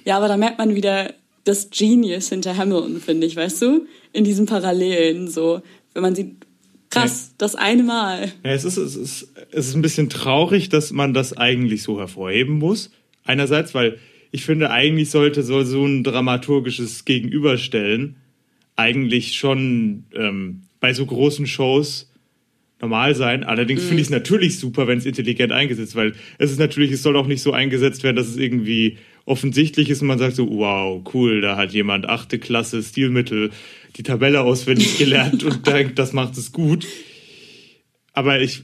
Ja, 0.05 0.15
aber 0.15 0.29
da 0.29 0.37
merkt 0.37 0.57
man 0.57 0.73
wieder 0.73 1.13
das 1.43 1.69
Genius 1.69 2.29
hinter 2.29 2.55
Hamilton, 2.55 3.01
finde 3.01 3.27
ich, 3.27 3.35
weißt 3.35 3.61
du? 3.61 3.87
In 4.13 4.23
diesen 4.23 4.45
Parallelen, 4.45 5.27
so. 5.27 5.61
Wenn 5.93 6.01
man 6.01 6.15
sieht, 6.15 6.35
krass, 6.89 7.33
das 7.37 7.55
eine 7.55 7.83
Mal. 7.83 8.31
Ja, 8.45 8.51
es, 8.51 8.63
ist, 8.63 8.77
es, 8.77 8.95
ist, 8.95 9.33
es 9.51 9.67
ist 9.67 9.75
ein 9.75 9.81
bisschen 9.81 10.09
traurig, 10.09 10.69
dass 10.69 10.93
man 10.93 11.13
das 11.13 11.35
eigentlich 11.35 11.83
so 11.83 11.99
hervorheben 11.99 12.57
muss. 12.57 12.89
Einerseits, 13.25 13.73
weil 13.73 13.99
ich 14.31 14.45
finde, 14.45 14.71
eigentlich 14.71 15.09
sollte 15.09 15.43
so, 15.43 15.63
so 15.63 15.85
ein 15.85 16.03
dramaturgisches 16.03 17.05
Gegenüberstellen 17.05 18.17
eigentlich 18.75 19.37
schon 19.37 20.05
ähm, 20.13 20.63
bei 20.79 20.93
so 20.93 21.05
großen 21.05 21.47
Shows 21.47 22.11
normal 22.79 23.15
sein. 23.15 23.43
Allerdings 23.43 23.83
finde 23.83 24.01
ich 24.01 24.07
es 24.07 24.11
natürlich 24.11 24.59
super, 24.59 24.87
wenn 24.87 24.99
es 24.99 25.05
intelligent 25.05 25.51
eingesetzt 25.51 25.95
weil 25.95 26.13
es 26.37 26.51
ist 26.51 26.59
natürlich, 26.59 26.91
es 26.91 27.01
soll 27.01 27.15
auch 27.15 27.27
nicht 27.27 27.41
so 27.41 27.51
eingesetzt 27.51 28.03
werden, 28.03 28.15
dass 28.15 28.27
es 28.27 28.37
irgendwie 28.37 28.97
offensichtlich 29.25 29.89
ist 29.89 30.01
und 30.01 30.07
man 30.07 30.19
sagt 30.19 30.35
so, 30.35 30.49
wow, 30.49 31.03
cool, 31.13 31.41
da 31.41 31.57
hat 31.57 31.73
jemand 31.73 32.07
achte 32.07 32.39
Klasse 32.39 32.81
Stilmittel 32.81 33.51
die 33.97 34.03
Tabelle 34.03 34.41
auswendig 34.41 34.97
gelernt 34.99 35.43
und 35.43 35.65
denkt, 35.67 35.99
das 35.99 36.13
macht 36.13 36.37
es 36.37 36.51
gut. 36.51 36.85
Aber 38.13 38.39
ich, 38.41 38.63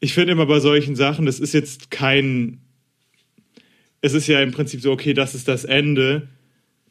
ich 0.00 0.12
finde 0.12 0.32
immer 0.32 0.46
bei 0.46 0.60
solchen 0.60 0.96
Sachen, 0.96 1.26
das 1.26 1.38
ist 1.38 1.54
jetzt 1.54 1.90
kein, 1.90 2.62
es 4.00 4.14
ist 4.14 4.26
ja 4.26 4.40
im 4.42 4.52
Prinzip 4.52 4.80
so, 4.80 4.92
okay, 4.92 5.14
das 5.14 5.34
ist 5.34 5.48
das 5.48 5.64
Ende. 5.64 6.28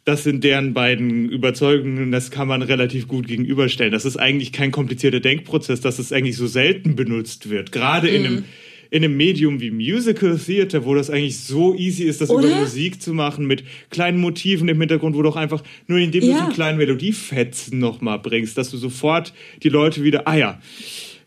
Das 0.03 0.23
sind 0.23 0.43
deren 0.43 0.75
beiden 0.75 1.29
Überzeugungen, 1.29 2.11
das 2.11 2.29
kann 2.29 2.47
man 2.47 2.61
relativ 2.61 3.07
gut 3.07 3.27
gegenüberstellen. 3.27 3.91
Das 3.91 4.05
ist 4.05 4.17
eigentlich 4.17 4.51
kein 4.51 4.71
komplizierter 4.71 5.19
Denkprozess, 5.19 5.81
dass 5.81 5.97
es 5.97 6.11
eigentlich 6.13 6.37
so 6.37 6.45
selten 6.45 6.95
benutzt 6.95 7.49
wird. 7.49 7.71
Gerade 7.71 8.07
in, 8.09 8.23
einem, 8.23 8.43
in 8.91 9.03
einem 9.03 9.17
Medium 9.17 9.61
wie 9.61 9.71
Musical 9.71 10.37
Theater, 10.37 10.85
wo 10.85 10.93
das 10.93 11.09
eigentlich 11.09 11.39
so 11.39 11.73
easy 11.73 12.03
ist, 12.03 12.21
das 12.21 12.29
Oder? 12.29 12.49
über 12.49 12.59
Musik 12.59 13.01
zu 13.01 13.15
machen, 13.15 13.47
mit 13.47 13.63
kleinen 13.89 14.19
Motiven 14.19 14.67
im 14.69 14.79
Hintergrund, 14.79 15.15
wo 15.15 15.23
du 15.23 15.29
auch 15.29 15.35
einfach 15.37 15.63
nur 15.87 15.97
indem 15.97 16.21
du 16.21 16.27
Ja. 16.27 16.37
so 16.37 16.43
einen 16.43 16.53
kleinen 16.53 16.77
Melodiefetzen 16.77 17.79
nochmal 17.79 18.19
bringst, 18.19 18.59
dass 18.59 18.69
du 18.69 18.77
sofort 18.77 19.33
die 19.63 19.69
Leute 19.69 20.03
wieder, 20.03 20.27
ah 20.27 20.35
ja, 20.37 20.61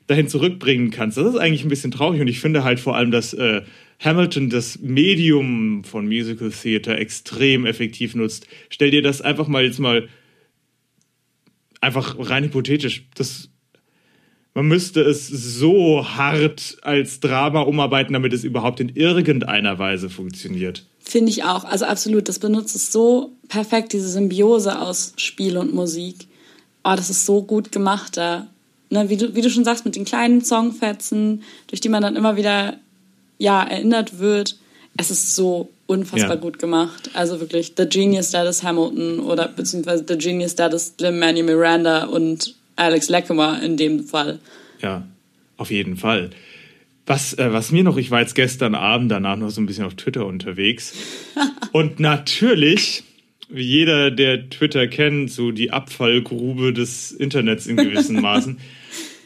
dahin 0.09 0.27
zurückbringen 0.27 0.91
kannst. 0.91 1.17
Das 1.17 1.27
ist 1.27 1.39
eigentlich 1.39 1.65
ein 1.65 1.69
bisschen 1.69 1.93
traurig 1.93 2.21
und 2.21 2.29
ich 2.29 2.41
finde 2.41 2.65
halt 2.65 2.81
vor 2.81 2.97
allem, 2.97 3.11
dass 3.13 3.35
äh, 3.35 3.63
Hamilton 4.01 4.51
das 4.51 4.79
Medium 4.81 5.85
von 5.85 6.07
Musical 6.07 6.51
Theater 6.51 6.99
extrem 6.99 7.67
effektiv 7.67 8.15
nutzt. 8.15 8.49
Stell 8.71 8.91
dir 8.91 9.03
das 9.03 9.21
einfach 9.21 9.49
mal 9.49 9.65
jetzt 9.65 9.79
mal 9.79 10.09
einfach 11.81 12.17
rein 12.19 12.45
hypothetisch. 12.45 13.07
Das, 13.15 13.51
man 14.55 14.67
müsste 14.67 15.03
es 15.03 15.29
so 15.29 16.09
hart 16.09 16.79
als 16.83 17.21
Drama 17.21 17.61
umarbeiten, 17.61 18.13
damit 18.13 18.33
es 18.33 18.45
überhaupt 18.45 18.81
in 18.81 18.89
irgendeiner 18.89 19.79
Weise 19.79 20.11
funktioniert. 20.11 20.87
Finde 21.01 21.31
ich 21.31 21.45
auch. 21.45 21.65
Also 21.65 21.85
absolut. 21.85 22.29
Das 22.29 22.39
benutzt 22.39 22.75
es 22.77 22.93
so 22.93 23.37
perfekt, 23.49 23.93
diese 23.93 24.09
Symbiose 24.09 24.81
aus 24.81 25.13
Spiel 25.17 25.57
und 25.57 25.75
Musik. 25.75 26.29
Oh, 26.85 26.95
das 26.97 27.11
ist 27.11 27.27
so 27.27 27.43
gut 27.43 27.73
gemacht 27.73 28.17
da. 28.17 28.49
Ne, 28.91 29.09
wie, 29.11 29.17
du, 29.19 29.35
wie 29.35 29.43
du 29.43 29.51
schon 29.51 29.65
sagst, 29.65 29.85
mit 29.85 29.97
den 29.97 30.05
kleinen 30.05 30.43
Songfetzen, 30.43 31.43
durch 31.67 31.81
die 31.81 31.89
man 31.91 32.03
dann 32.03 32.17
immer 32.17 32.37
wieder 32.37 32.79
ja, 33.39 33.63
erinnert 33.63 34.19
wird. 34.19 34.57
Es 34.97 35.11
ist 35.11 35.37
so 35.37 35.69
unfassbar 35.87 36.37
Ja. 36.37 36.41
gut 36.41 36.59
gemacht. 36.59 37.11
Also 37.15 37.39
wirklich, 37.41 37.75
The 37.77 37.87
Genius 37.87 38.31
Dad 38.31 38.47
ist 38.47 38.63
Hamilton 38.63 39.21
oder 39.21 39.49
beziehungsweise 39.49 40.05
The 40.09 40.17
Genius 40.17 40.55
Dad 40.55 40.73
ist 40.75 41.01
Lin-Manuel 41.01 41.45
Miranda 41.45 42.05
und 42.05 42.55
Alex 42.77 43.09
Lackamer 43.09 43.63
in 43.63 43.77
dem 43.77 44.05
Fall. 44.05 44.39
Ja, 44.81 45.05
auf 45.57 45.71
jeden 45.71 45.97
Fall. 45.97 46.31
Was, 47.07 47.33
äh, 47.35 47.53
was 47.53 47.71
mir 47.73 47.85
noch, 47.85 47.97
ich 47.97 48.11
war 48.11 48.21
jetzt 48.21 48.35
gestern 48.35 48.75
Abend 48.75 49.11
danach 49.11 49.37
noch 49.37 49.51
so 49.51 49.61
ein 49.61 49.67
bisschen 49.67 49.85
auf 49.85 49.95
Twitter 49.95 50.27
unterwegs. 50.27 50.93
Und 51.73 52.01
natürlich, 52.01 53.03
wie 53.49 53.63
jeder, 53.63 54.11
der 54.11 54.51
Twitter 54.51 54.87
kennt, 54.87 55.31
so 55.31 55.51
die 55.51 55.71
Abfallgrube 55.71 56.73
des 56.73 57.13
Internets 57.13 57.67
in 57.67 57.77
gewissen 57.77 58.21
Maßen, 58.21 58.59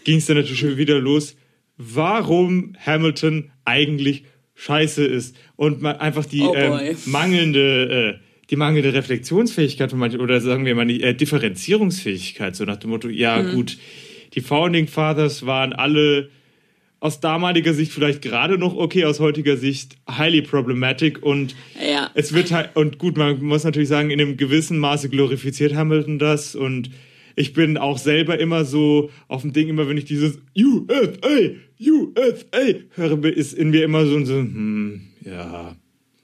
ging 0.04 0.18
es 0.18 0.26
dann 0.26 0.36
natürlich 0.36 0.60
schon 0.60 0.76
wieder 0.76 1.00
los, 1.00 1.36
warum 1.76 2.76
Hamilton 2.84 3.50
eigentlich 3.64 4.24
scheiße 4.54 5.04
ist. 5.04 5.36
Und 5.56 5.82
man 5.82 5.96
einfach 5.96 6.24
die 6.24 6.42
Oh 6.42 6.54
ähm, 6.54 6.96
mangelnde, 7.06 8.18
äh, 8.20 8.46
die 8.50 8.56
mangelnde 8.56 8.94
Reflexionsfähigkeit 8.94 9.90
von 9.90 9.98
manchen, 9.98 10.20
oder 10.20 10.40
sagen 10.40 10.64
wir 10.64 10.74
mal 10.74 10.86
die 10.86 11.02
äh, 11.02 11.14
Differenzierungsfähigkeit, 11.14 12.54
so 12.54 12.64
nach 12.64 12.76
dem 12.76 12.90
Motto, 12.90 13.08
ja 13.08 13.42
Mhm. 13.42 13.54
gut, 13.54 13.78
die 14.34 14.40
Founding 14.40 14.86
Fathers 14.86 15.46
waren 15.46 15.72
alle 15.72 16.30
aus 17.02 17.18
damaliger 17.18 17.74
Sicht 17.74 17.90
vielleicht 17.90 18.22
gerade 18.22 18.58
noch 18.58 18.76
okay, 18.76 19.04
aus 19.06 19.18
heutiger 19.18 19.56
Sicht 19.56 19.96
highly 20.08 20.40
problematic 20.40 21.20
und 21.20 21.56
Ja. 21.84 22.12
es 22.14 22.32
wird 22.32 22.52
halt, 22.52 22.76
und 22.76 22.98
gut, 22.98 23.16
man 23.16 23.42
muss 23.42 23.64
natürlich 23.64 23.88
sagen, 23.88 24.10
in 24.10 24.20
einem 24.20 24.36
gewissen 24.36 24.78
Maße 24.78 25.08
glorifiziert 25.08 25.74
Hamilton 25.74 26.20
das 26.20 26.54
und 26.54 26.90
ich 27.34 27.54
bin 27.54 27.76
auch 27.76 27.98
selber 27.98 28.38
immer 28.38 28.64
so 28.64 29.10
auf 29.26 29.42
dem 29.42 29.52
Ding, 29.52 29.68
immer 29.68 29.88
wenn 29.88 29.96
ich 29.98 30.04
dieses 30.04 30.38
USA, 30.56 31.56
USA 31.80 32.58
höre, 32.94 33.24
ist 33.24 33.54
in 33.54 33.70
mir 33.70 33.82
immer 33.82 34.06
so 34.06 34.14
ein 34.14 34.24
so, 34.24 34.34
hm, 34.34 35.00
ja, 35.22 35.74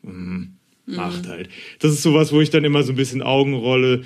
hm, 0.04 0.52
macht 0.86 1.26
halt. 1.26 1.48
Das 1.80 1.90
ist 1.92 2.04
sowas, 2.04 2.32
wo 2.32 2.40
ich 2.40 2.50
dann 2.50 2.62
immer 2.62 2.84
so 2.84 2.92
ein 2.92 2.96
bisschen 2.96 3.22
Augen 3.22 3.54
rolle. 3.54 4.02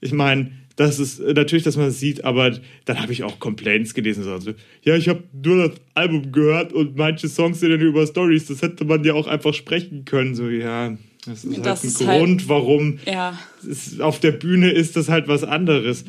Ich 0.00 0.12
meine, 0.12 0.50
das 0.78 0.98
ist 0.98 1.18
äh, 1.20 1.34
natürlich, 1.34 1.64
dass 1.64 1.76
man 1.76 1.88
es 1.88 2.00
sieht, 2.00 2.24
aber 2.24 2.56
dann 2.86 3.00
habe 3.02 3.12
ich 3.12 3.22
auch 3.24 3.38
Complaints 3.40 3.92
gelesen. 3.94 4.22
So, 4.24 4.32
also, 4.32 4.52
ja, 4.82 4.96
ich 4.96 5.08
habe 5.08 5.22
nur 5.32 5.68
das 5.68 5.78
Album 5.94 6.32
gehört 6.32 6.72
und 6.72 6.96
manche 6.96 7.28
Songs 7.28 7.60
sind 7.60 7.70
dann 7.72 7.80
über 7.80 8.06
Stories. 8.06 8.46
Das 8.46 8.62
hätte 8.62 8.84
man 8.84 9.04
ja 9.04 9.12
auch 9.14 9.26
einfach 9.26 9.52
sprechen 9.54 10.04
können. 10.04 10.34
So, 10.34 10.48
ja, 10.48 10.96
das 11.26 11.44
ist 11.44 11.58
Das 11.58 11.66
halt 11.66 11.82
ein 11.84 11.88
ist 11.88 12.06
halt- 12.06 12.18
Grund, 12.20 12.48
warum 12.48 12.98
Ja. 13.04 13.38
es, 13.68 14.00
auf 14.00 14.20
der 14.20 14.32
Bühne 14.32 14.70
ist 14.70 14.96
das 14.96 15.08
halt 15.08 15.28
was 15.28 15.44
anderes. 15.44 16.04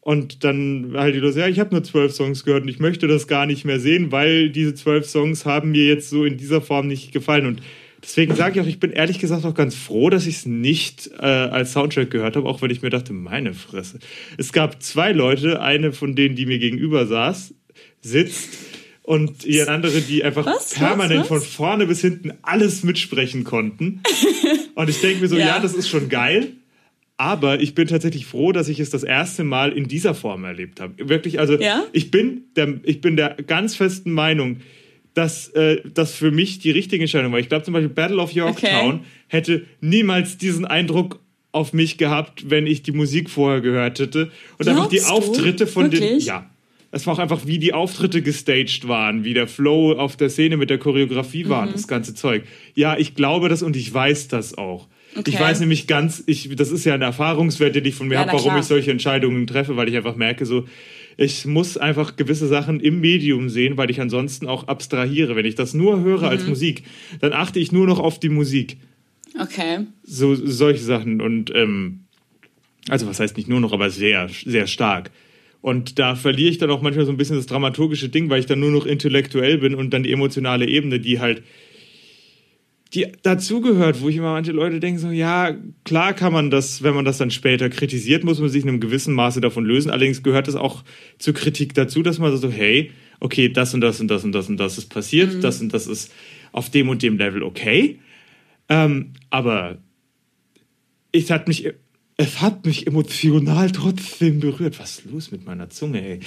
Und 0.00 0.42
dann 0.42 0.94
halt 0.96 1.14
die 1.14 1.20
Leute, 1.20 1.38
ja, 1.38 1.46
ich 1.46 1.60
habe 1.60 1.72
nur 1.72 1.84
zwölf 1.84 2.12
Songs 2.12 2.44
gehört 2.44 2.64
und 2.64 2.68
ich 2.68 2.80
möchte 2.80 3.06
das 3.06 3.28
gar 3.28 3.46
nicht 3.46 3.64
mehr 3.64 3.78
sehen, 3.78 4.10
weil 4.10 4.50
diese 4.50 4.74
zwölf 4.74 5.06
Songs 5.06 5.46
haben 5.46 5.70
mir 5.70 5.84
jetzt 5.86 6.10
so 6.10 6.24
in 6.24 6.36
dieser 6.36 6.60
Form 6.60 6.88
nicht 6.88 7.12
gefallen. 7.12 7.46
Und 7.46 7.62
deswegen 8.02 8.34
sage 8.34 8.58
ich 8.58 8.64
auch, 8.64 8.68
ich 8.68 8.80
bin 8.80 8.90
ehrlich 8.92 9.18
gesagt 9.18 9.44
auch 9.44 9.54
ganz 9.54 9.74
froh, 9.74 10.10
dass 10.10 10.26
ich 10.26 10.36
es 10.36 10.46
nicht 10.46 11.10
äh, 11.18 11.24
als 11.24 11.72
Soundtrack 11.72 12.10
gehört 12.10 12.36
habe, 12.36 12.48
auch 12.48 12.62
wenn 12.62 12.70
ich 12.70 12.82
mir 12.82 12.90
dachte, 12.90 13.12
meine 13.12 13.54
Fresse. 13.54 13.98
Es 14.38 14.52
gab 14.52 14.82
zwei 14.82 15.12
Leute, 15.12 15.60
eine 15.60 15.92
von 15.92 16.14
denen, 16.14 16.34
die 16.36 16.46
mir 16.46 16.58
gegenüber 16.58 17.06
saß, 17.06 17.54
sitzt 18.00 18.48
und 19.02 19.44
die 19.44 19.62
andere, 19.62 20.00
die 20.00 20.22
einfach 20.24 20.46
Was? 20.46 20.72
Was? 20.72 20.74
permanent 20.74 21.20
Was? 21.22 21.28
von 21.28 21.40
vorne 21.40 21.86
bis 21.86 22.00
hinten 22.00 22.32
alles 22.42 22.82
mitsprechen 22.84 23.44
konnten. 23.44 24.00
Und 24.74 24.88
ich 24.88 25.00
denke 25.02 25.20
mir 25.20 25.28
so, 25.28 25.36
Ja. 25.36 25.46
ja, 25.46 25.58
das 25.60 25.74
ist 25.74 25.88
schon 25.88 26.08
geil. 26.08 26.52
Aber 27.18 27.60
ich 27.60 27.74
bin 27.74 27.86
tatsächlich 27.88 28.24
froh, 28.26 28.52
dass 28.52 28.68
ich 28.68 28.80
es 28.80 28.88
das 28.90 29.02
erste 29.02 29.44
Mal 29.44 29.72
in 29.72 29.86
dieser 29.86 30.14
Form 30.14 30.44
erlebt 30.44 30.80
habe. 30.80 31.08
Wirklich, 31.10 31.38
also 31.38 31.60
Ja? 31.60 31.84
ich, 31.92 32.10
bin 32.10 32.44
der, 32.56 32.80
ich 32.84 33.00
bin 33.02 33.16
der 33.16 33.36
ganz 33.46 33.76
festen 33.76 34.12
Meinung, 34.12 34.58
dass 35.14 35.48
äh, 35.48 35.82
das 35.92 36.14
für 36.14 36.30
mich 36.30 36.58
die 36.60 36.70
richtige 36.70 37.02
Entscheidung 37.02 37.32
war. 37.32 37.38
Ich 37.38 37.48
glaube 37.48 37.64
zum 37.64 37.74
Beispiel 37.74 37.90
Battle 37.90 38.18
of 38.18 38.32
Yorktown 38.32 38.94
Okay. 38.96 39.00
hätte 39.28 39.64
niemals 39.80 40.38
diesen 40.38 40.64
Eindruck 40.64 41.20
auf 41.52 41.72
mich 41.74 41.98
gehabt, 41.98 42.48
wenn 42.50 42.66
ich 42.66 42.82
die 42.82 42.92
Musik 42.92 43.28
vorher 43.28 43.60
gehört 43.60 43.98
hätte. 43.98 44.30
Und 44.58 44.68
einfach 44.68 44.88
die? 44.88 45.02
Auftritte 45.02 45.66
von 45.66 45.90
den... 45.90 46.18
Ja. 46.20 46.48
Es 46.94 47.06
war 47.06 47.14
auch 47.14 47.18
einfach, 47.18 47.46
wie 47.46 47.58
die 47.58 47.72
Auftritte 47.72 48.20
gestaged 48.20 48.86
waren, 48.86 49.24
wie 49.24 49.32
der 49.32 49.48
Flow 49.48 49.92
auf 49.92 50.16
der 50.16 50.28
Szene 50.28 50.58
mit 50.58 50.68
der 50.68 50.76
Choreografie 50.78 51.48
war, 51.48 51.64
Mhm. 51.66 51.72
das 51.72 51.88
ganze 51.88 52.14
Zeug. 52.14 52.44
Ja, 52.74 52.98
ich 52.98 53.14
glaube 53.14 53.48
das 53.48 53.62
und 53.62 53.76
ich 53.76 53.92
weiß 53.92 54.28
das 54.28 54.56
auch. 54.58 54.88
Ich 55.12 55.18
Okay. 55.18 55.38
weiß 55.40 55.60
nämlich 55.60 55.86
ganz, 55.86 56.22
ich, 56.26 56.54
das 56.56 56.70
ist 56.70 56.84
ja 56.84 56.92
ein 56.94 57.02
Erfahrungswert, 57.02 57.74
den 57.74 57.84
ich 57.86 57.94
von 57.94 58.08
mir 58.08 58.14
Ja, 58.14 58.20
habe, 58.20 58.32
warum 58.32 58.44
klar. 58.44 58.58
ich 58.60 58.64
solche 58.66 58.90
Entscheidungen 58.90 59.46
treffe, 59.46 59.76
weil 59.76 59.88
ich 59.88 59.96
einfach 59.96 60.16
merke, 60.16 60.44
so, 60.46 60.66
ich 61.16 61.44
muss 61.46 61.76
einfach 61.76 62.16
gewisse 62.16 62.46
Sachen 62.46 62.80
im 62.80 63.00
Medium 63.00 63.48
sehen, 63.48 63.76
weil 63.76 63.90
ich 63.90 64.00
ansonsten 64.00 64.46
auch 64.46 64.68
abstrahiere. 64.68 65.36
Wenn 65.36 65.46
ich 65.46 65.54
das 65.54 65.74
nur 65.74 66.00
höre 66.02 66.22
Mhm. 66.22 66.24
als 66.28 66.46
Musik, 66.46 66.84
dann 67.20 67.32
achte 67.32 67.58
ich 67.58 67.72
nur 67.72 67.86
noch 67.86 67.98
auf 67.98 68.18
die 68.18 68.28
Musik. 68.28 68.78
Okay. 69.40 69.86
So, 70.02 70.34
solche 70.34 70.82
Sachen. 70.82 71.20
Und 71.20 71.52
ähm, 71.54 72.00
also 72.88 73.06
was 73.06 73.20
heißt 73.20 73.36
nicht 73.36 73.48
nur 73.48 73.60
noch, 73.60 73.72
aber 73.72 73.90
sehr, 73.90 74.28
sehr 74.44 74.66
stark. 74.66 75.10
Und 75.60 75.98
da 75.98 76.16
verliere 76.16 76.50
ich 76.50 76.58
dann 76.58 76.70
auch 76.70 76.82
manchmal 76.82 77.06
so 77.06 77.12
ein 77.12 77.16
bisschen 77.16 77.36
das 77.36 77.46
dramaturgische 77.46 78.08
Ding, 78.08 78.28
weil 78.28 78.40
ich 78.40 78.46
dann 78.46 78.58
nur 78.58 78.72
noch 78.72 78.84
intellektuell 78.84 79.58
bin 79.58 79.74
und 79.76 79.90
dann 79.90 80.02
die 80.02 80.12
emotionale 80.12 80.66
Ebene, 80.66 80.98
die 80.98 81.20
halt 81.20 81.42
die 82.94 83.06
dazugehört, 83.22 84.02
wo 84.02 84.08
ich 84.08 84.16
immer 84.16 84.32
manche 84.32 84.52
Leute 84.52 84.78
denken 84.78 84.98
so, 84.98 85.10
ja, 85.10 85.56
klar 85.84 86.12
kann 86.12 86.32
man 86.32 86.50
das, 86.50 86.82
wenn 86.82 86.94
man 86.94 87.06
das 87.06 87.18
dann 87.18 87.30
später 87.30 87.70
kritisiert, 87.70 88.22
muss 88.22 88.38
man 88.38 88.50
sich 88.50 88.62
in 88.62 88.68
einem 88.68 88.80
gewissen 88.80 89.14
Maße 89.14 89.40
davon 89.40 89.64
lösen. 89.64 89.90
Allerdings 89.90 90.22
gehört 90.22 90.46
es 90.46 90.56
auch 90.56 90.84
zur 91.18 91.32
Kritik 91.32 91.74
dazu, 91.74 92.02
dass 92.02 92.18
man 92.18 92.36
so, 92.36 92.50
hey, 92.50 92.90
okay, 93.18 93.48
das 93.48 93.72
und 93.72 93.80
das 93.80 94.00
und 94.00 94.08
das 94.08 94.24
und 94.24 94.32
das 94.32 94.48
und 94.48 94.58
das 94.58 94.76
ist 94.76 94.90
passiert, 94.90 95.42
das 95.42 95.60
und 95.60 95.72
das 95.72 95.86
ist 95.86 96.12
auf 96.52 96.68
dem 96.68 96.90
und 96.90 97.02
dem 97.02 97.16
Level 97.16 97.42
okay. 97.42 97.98
Ähm, 98.68 99.12
aber 99.30 99.78
es 101.12 101.30
hat 101.30 101.48
mich, 101.48 101.72
es 102.18 102.40
hat 102.42 102.66
mich 102.66 102.86
emotional 102.86 103.70
trotzdem 103.70 104.40
berührt. 104.40 104.78
Was 104.78 104.98
ist 104.98 105.10
los 105.10 105.30
mit 105.30 105.46
meiner 105.46 105.70
Zunge, 105.70 106.06
ey? 106.06 106.20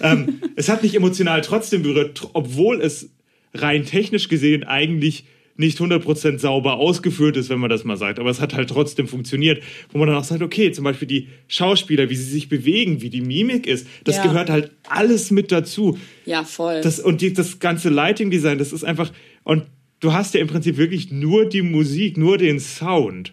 ähm, 0.00 0.40
es 0.56 0.68
hat 0.68 0.84
mich 0.84 0.94
emotional 0.94 1.40
trotzdem 1.40 1.82
berührt, 1.82 2.28
obwohl 2.34 2.80
es 2.80 3.10
rein 3.52 3.84
technisch 3.84 4.28
gesehen 4.28 4.62
eigentlich 4.62 5.24
nicht 5.56 5.78
100% 5.78 6.38
sauber 6.38 6.74
ausgeführt 6.78 7.36
ist, 7.36 7.48
wenn 7.48 7.60
man 7.60 7.70
das 7.70 7.84
mal 7.84 7.96
sagt. 7.96 8.18
Aber 8.18 8.28
es 8.30 8.40
hat 8.40 8.54
halt 8.54 8.68
trotzdem 8.70 9.06
funktioniert, 9.06 9.62
wo 9.90 9.98
man 9.98 10.08
dann 10.08 10.16
auch 10.16 10.24
sagt, 10.24 10.42
okay, 10.42 10.72
zum 10.72 10.82
Beispiel 10.84 11.06
die 11.06 11.28
Schauspieler, 11.46 12.10
wie 12.10 12.16
sie 12.16 12.24
sich 12.30 12.48
bewegen, 12.48 13.02
wie 13.02 13.10
die 13.10 13.20
Mimik 13.20 13.66
ist, 13.66 13.86
das 14.02 14.16
Ja. 14.16 14.24
gehört 14.24 14.50
halt 14.50 14.72
alles 14.88 15.30
mit 15.30 15.52
dazu. 15.52 15.96
Ja, 16.26 16.42
voll. 16.44 16.80
Das, 16.80 16.98
und 16.98 17.20
die, 17.20 17.32
das 17.32 17.60
ganze 17.60 17.88
Lighting 17.90 18.30
Design, 18.30 18.58
das 18.58 18.72
ist 18.72 18.82
einfach. 18.84 19.12
Und 19.44 19.64
du 20.00 20.12
hast 20.12 20.34
ja 20.34 20.40
im 20.40 20.48
Prinzip 20.48 20.76
wirklich 20.76 21.12
nur 21.12 21.48
die 21.48 21.62
Musik, 21.62 22.16
nur 22.16 22.36
den 22.36 22.58
Sound. 22.58 23.32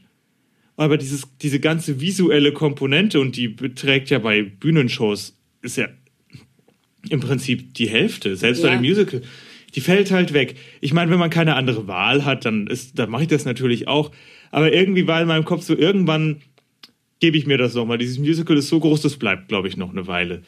Aber 0.77 0.97
dieses, 0.97 1.23
diese 1.41 1.59
ganze 1.59 2.01
visuelle 2.01 2.53
Komponente, 2.53 3.19
und 3.19 3.35
die 3.35 3.47
beträgt 3.47 4.09
ja 4.11 4.19
bei 4.19 4.43
Bühnenshows, 4.43 5.37
ist 5.63 5.77
ja 5.77 5.87
im 7.09 7.19
Prinzip 7.19 7.73
die 7.73 7.89
Hälfte, 7.89 8.35
selbst 8.35 8.61
bei 8.61 8.69
Ja. 8.69 8.75
dem 8.77 8.81
Musical. 8.83 9.21
Die 9.75 9.81
fällt 9.81 10.11
halt 10.11 10.33
weg. 10.33 10.55
Ich 10.81 10.93
meine, 10.93 11.11
wenn 11.11 11.19
man 11.19 11.29
keine 11.29 11.55
andere 11.55 11.87
Wahl 11.87 12.25
hat, 12.25 12.45
dann, 12.45 12.67
ist, 12.67 12.99
dann 12.99 13.09
mache 13.09 13.23
ich 13.23 13.27
das 13.29 13.45
natürlich 13.45 13.87
auch. 13.87 14.11
Aber 14.51 14.73
irgendwie 14.73 15.07
war 15.07 15.21
in 15.21 15.27
meinem 15.27 15.45
Kopf 15.45 15.63
so, 15.63 15.75
irgendwann 15.77 16.41
gebe 17.19 17.37
ich 17.37 17.45
mir 17.45 17.57
das 17.57 17.73
nochmal. 17.73 17.97
Dieses 17.97 18.17
Musical 18.19 18.57
ist 18.57 18.67
so 18.67 18.79
groß, 18.79 19.01
das 19.01 19.17
bleibt, 19.17 19.47
glaube 19.47 19.67
ich, 19.67 19.77
noch 19.77 19.91
eine 19.91 20.07
Weile. 20.07 20.41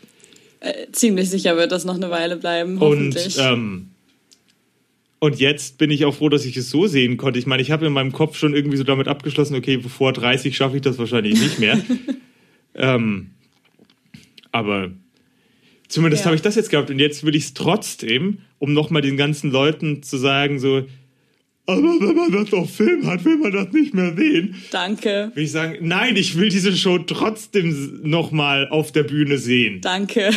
äh, 0.59 0.91
ziemlich 0.91 1.29
sicher 1.29 1.55
wird 1.55 1.71
das 1.71 1.85
noch 1.85 1.95
eine 1.95 2.09
Weile 2.09 2.35
bleiben, 2.37 2.73
Und, 2.73 2.81
hoffentlich. 2.81 3.37
ähm, 3.39 3.89
und 5.19 5.39
jetzt 5.39 5.77
bin 5.77 5.89
ich 5.89 6.03
auch 6.03 6.13
froh, 6.15 6.27
dass 6.27 6.43
ich 6.43 6.57
es 6.57 6.69
so 6.69 6.85
sehen 6.87 7.15
konnte. 7.15 7.39
Ich 7.39 7.45
meine, 7.45 7.61
ich 7.61 7.71
habe 7.71 7.85
in 7.85 7.93
meinem 7.93 8.11
Kopf 8.11 8.35
schon 8.37 8.53
irgendwie 8.53 8.75
so 8.75 8.83
damit 8.83 9.07
abgeschlossen, 9.07 9.55
okay, 9.55 9.79
vor 9.79 10.11
30 10.11 10.53
schaffe 10.55 10.75
ich 10.75 10.81
das 10.81 10.97
wahrscheinlich 10.97 11.39
nicht 11.39 11.59
mehr. 11.59 11.79
ähm, 12.75 13.29
aber 14.51 14.91
Zumindest 15.93 16.21
Ja. 16.21 16.25
habe 16.27 16.35
ich 16.35 16.41
das 16.41 16.55
jetzt 16.55 16.71
gehabt. 16.71 16.89
Und 16.89 16.97
jetzt 16.97 17.23
will 17.23 17.35
ich 17.35 17.43
es 17.45 17.53
trotzdem, 17.53 18.39
um 18.57 18.73
nochmal 18.73 19.03
den 19.03 19.15
ganzen 19.15 19.51
Leuten 19.51 20.01
zu 20.01 20.17
sagen, 20.17 20.57
so, 20.59 20.85
aber 21.67 21.81
wenn 21.81 22.15
man 22.15 22.31
das 22.31 22.51
auf 22.51 22.73
Film 22.75 23.05
hat, 23.05 23.23
will 23.25 23.37
man 23.37 23.51
das 23.51 23.71
nicht 23.71 23.93
mehr 23.93 24.15
sehen. 24.17 24.55
Danke. 24.71 25.31
Will 25.35 25.43
ich 25.43 25.51
sagen, 25.51 25.77
nein, 25.81 26.15
ich 26.15 26.35
will 26.35 26.49
diese 26.49 26.75
Show 26.75 26.97
trotzdem 26.97 27.99
nochmal 28.03 28.67
auf 28.69 28.91
der 28.91 29.03
Bühne 29.03 29.37
sehen. 29.37 29.81
Danke. 29.81 30.31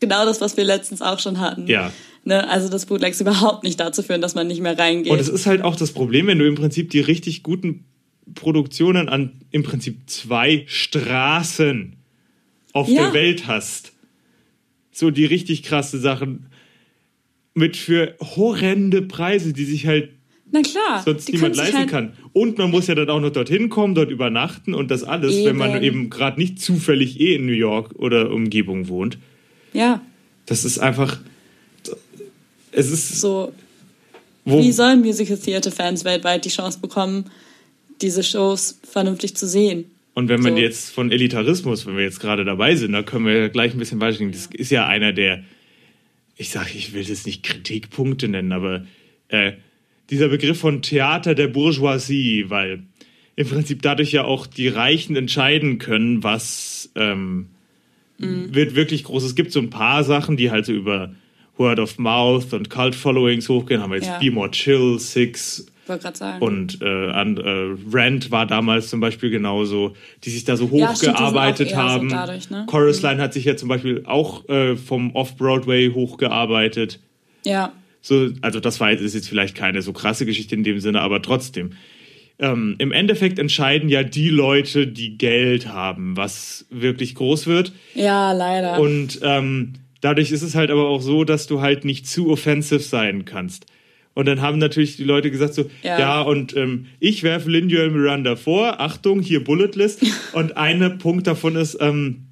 Genau 0.00 0.24
das, 0.26 0.40
was 0.40 0.56
wir 0.56 0.64
letztens 0.64 1.00
auch 1.02 1.20
schon 1.20 1.38
hatten. 1.38 1.66
Ja. 1.68 1.92
Ne? 2.24 2.48
Also, 2.50 2.68
dass 2.68 2.84
Bootlegs 2.86 3.20
überhaupt 3.20 3.62
nicht 3.64 3.78
dazu 3.78 4.02
führen, 4.02 4.20
dass 4.20 4.34
man 4.34 4.48
nicht 4.48 4.60
mehr 4.60 4.76
reingeht. 4.76 5.12
Und 5.12 5.20
es 5.20 5.28
ist 5.28 5.46
halt 5.46 5.62
auch 5.62 5.76
das 5.76 5.92
Problem, 5.92 6.26
wenn 6.26 6.38
du 6.40 6.46
im 6.46 6.56
Prinzip 6.56 6.90
die 6.90 7.00
richtig 7.00 7.42
guten 7.44 7.84
Produktionen 8.34 9.08
an 9.08 9.32
im 9.50 9.62
Prinzip 9.62 9.98
zwei 10.10 10.64
Straßen 10.66 11.96
auf 12.72 12.88
Ja. 12.88 13.04
der 13.04 13.14
Welt 13.14 13.46
hast. 13.46 13.92
So 14.94 15.10
die 15.10 15.24
richtig 15.26 15.62
krasse 15.64 15.98
Sachen 15.98 16.46
mit 17.52 17.76
für 17.76 18.14
horrende 18.20 19.02
Preise, 19.02 19.52
die 19.52 19.64
sich 19.64 19.86
halt 19.86 20.10
Na 20.50 20.62
klar. 20.62 21.02
sonst 21.04 21.30
niemand 21.32 21.56
leisten 21.56 21.76
halt, 21.78 21.90
kann. 21.90 22.12
Und 22.32 22.58
man 22.58 22.70
muss 22.70 22.86
ja 22.86 22.94
dann 22.94 23.10
auch 23.10 23.20
noch 23.20 23.30
dorthin 23.30 23.68
kommen, 23.68 23.94
dort 23.94 24.10
übernachten 24.10 24.72
und 24.72 24.90
das 24.90 25.04
alles, 25.04 25.44
wenn 25.44 25.56
man 25.56 25.72
Eben. 25.76 25.84
eben 25.84 26.10
gerade 26.10 26.40
nicht 26.40 26.60
zufällig 26.60 27.20
eh 27.20 27.34
in 27.34 27.44
New 27.46 27.52
York 27.52 27.94
oder 27.96 28.30
Umgebung 28.30 28.88
wohnt. 28.88 29.18
Ja, 29.72 30.00
Das 30.46 30.64
ist 30.64 30.78
einfach. 30.78 31.18
Es 32.72 32.90
ist 32.90 33.20
so. 33.20 33.52
Wie 34.44 34.72
sollen 34.72 35.00
Musical 35.00 35.38
Theater 35.38 35.72
Fans 35.72 36.04
weltweit 36.04 36.44
die 36.44 36.50
Chance 36.50 36.78
bekommen, 36.80 37.30
diese 38.02 38.22
Shows 38.22 38.78
vernünftig 38.82 39.36
zu 39.36 39.46
sehen? 39.46 39.86
Und 40.14 40.28
wenn 40.28 40.40
man 40.40 40.54
So. 40.54 40.58
jetzt 40.60 40.90
von 40.90 41.10
Elitarismus, 41.10 41.86
wenn 41.86 41.96
wir 41.96 42.04
jetzt 42.04 42.20
gerade 42.20 42.44
dabei 42.44 42.76
sind, 42.76 42.92
da 42.92 43.02
können 43.02 43.26
wir 43.26 43.48
gleich 43.48 43.72
ein 43.74 43.78
bisschen 43.78 44.00
weitergehen. 44.00 44.30
Das 44.32 44.46
ist 44.46 44.70
ja 44.70 44.86
einer 44.86 45.12
der, 45.12 45.42
ich 46.36 46.50
sage, 46.50 46.70
ich 46.74 46.92
will 46.94 47.04
das 47.04 47.26
nicht 47.26 47.42
Kritikpunkte 47.42 48.28
nennen, 48.28 48.52
aber 48.52 48.86
äh, 49.28 49.52
dieser 50.10 50.28
Begriff 50.28 50.58
von 50.60 50.82
Theater 50.82 51.34
der 51.34 51.48
Bourgeoisie, 51.48 52.46
weil 52.48 52.84
im 53.36 53.48
Prinzip 53.48 53.82
dadurch 53.82 54.12
ja 54.12 54.22
auch 54.24 54.46
die 54.46 54.68
Reichen 54.68 55.16
entscheiden 55.16 55.78
können, 55.78 56.22
was 56.22 56.90
ähm, 56.94 57.46
Mhm. 58.16 58.54
wird 58.54 58.76
wirklich 58.76 59.02
groß. 59.02 59.24
Es 59.24 59.34
gibt 59.34 59.50
so 59.50 59.58
ein 59.58 59.70
paar 59.70 60.04
Sachen, 60.04 60.36
die 60.36 60.52
halt 60.52 60.64
so 60.66 60.72
über 60.72 61.12
Word 61.56 61.80
of 61.80 61.98
Mouth 61.98 62.52
und 62.52 62.70
Cult 62.70 62.94
Followings 62.94 63.48
hochgehen. 63.48 63.80
Haben 63.82 63.90
wir 63.90 63.96
jetzt 63.96 64.06
Ja. 64.06 64.18
Be 64.20 64.30
More 64.30 64.52
Chill, 64.52 65.00
Six, 65.00 65.66
wollte 65.88 66.02
gerade 66.04 66.16
sagen. 66.18 66.42
und 66.42 66.80
äh, 66.82 67.10
an, 67.10 67.36
äh, 67.36 67.74
Rent 67.94 68.30
war 68.30 68.46
damals 68.46 68.88
zum 68.88 69.00
Beispiel 69.00 69.30
genauso, 69.30 69.94
die 70.24 70.30
sich 70.30 70.44
da 70.44 70.56
so 70.56 70.70
Ja, 70.72 70.90
hochgearbeitet 70.90 71.68
auch 71.68 71.70
eher 71.72 71.76
so 71.76 71.82
haben. 71.82 72.08
dadurch, 72.08 72.50
ne? 72.50 72.64
Chorus 72.66 73.02
Line 73.02 73.20
hat 73.22 73.32
sich 73.34 73.44
ja 73.44 73.56
zum 73.56 73.68
Beispiel 73.68 74.02
auch 74.06 74.48
äh, 74.48 74.76
vom 74.76 75.14
Off-Broadway 75.14 75.90
hochgearbeitet. 75.92 77.00
ja, 77.44 77.72
So, 78.00 78.28
also 78.42 78.60
das 78.60 78.80
war 78.80 78.90
jetzt, 78.90 79.00
ist 79.00 79.14
jetzt 79.14 79.28
vielleicht 79.28 79.54
keine 79.54 79.82
so 79.82 79.92
krasse 79.92 80.26
Geschichte 80.26 80.54
in 80.54 80.64
dem 80.64 80.78
Sinne, 80.80 81.00
aber 81.00 81.22
trotzdem. 81.22 81.72
Ähm, 82.38 82.74
Im 82.78 82.90
Endeffekt 82.90 83.38
entscheiden 83.38 83.88
ja 83.88 84.02
die 84.02 84.28
Leute, 84.28 84.86
die 84.88 85.16
Geld 85.16 85.68
haben, 85.68 86.16
was 86.16 86.66
wirklich 86.68 87.14
groß 87.14 87.46
wird. 87.46 87.72
ja, 87.94 88.32
leider. 88.32 88.80
Und 88.80 89.20
ähm, 89.22 89.74
dadurch 90.00 90.32
ist 90.32 90.42
es 90.42 90.54
halt 90.56 90.70
aber 90.70 90.88
auch 90.88 91.00
so, 91.00 91.22
dass 91.24 91.46
du 91.46 91.60
halt 91.60 91.84
nicht 91.84 92.08
zu 92.08 92.30
offensive 92.30 92.80
sein 92.80 93.24
kannst. 93.24 93.66
Und 94.14 94.26
dann 94.26 94.40
haben 94.40 94.58
natürlich 94.58 94.96
die 94.96 95.04
Leute 95.04 95.30
gesagt 95.30 95.54
so, 95.54 95.68
ja, 95.82 95.98
Ja. 95.98 96.20
und 96.22 96.56
ähm, 96.56 96.86
ich 97.00 97.22
werfe 97.22 97.50
Lin-Manuel 97.50 97.90
Miranda 97.90 98.36
vor, 98.36 98.80
Achtung, 98.80 99.20
hier 99.20 99.42
Bullet 99.42 99.70
List. 99.74 100.04
und 100.32 100.56
ein 100.56 100.98
Punkt 100.98 101.26
davon 101.26 101.56
ist, 101.56 101.76
ähm, 101.80 102.28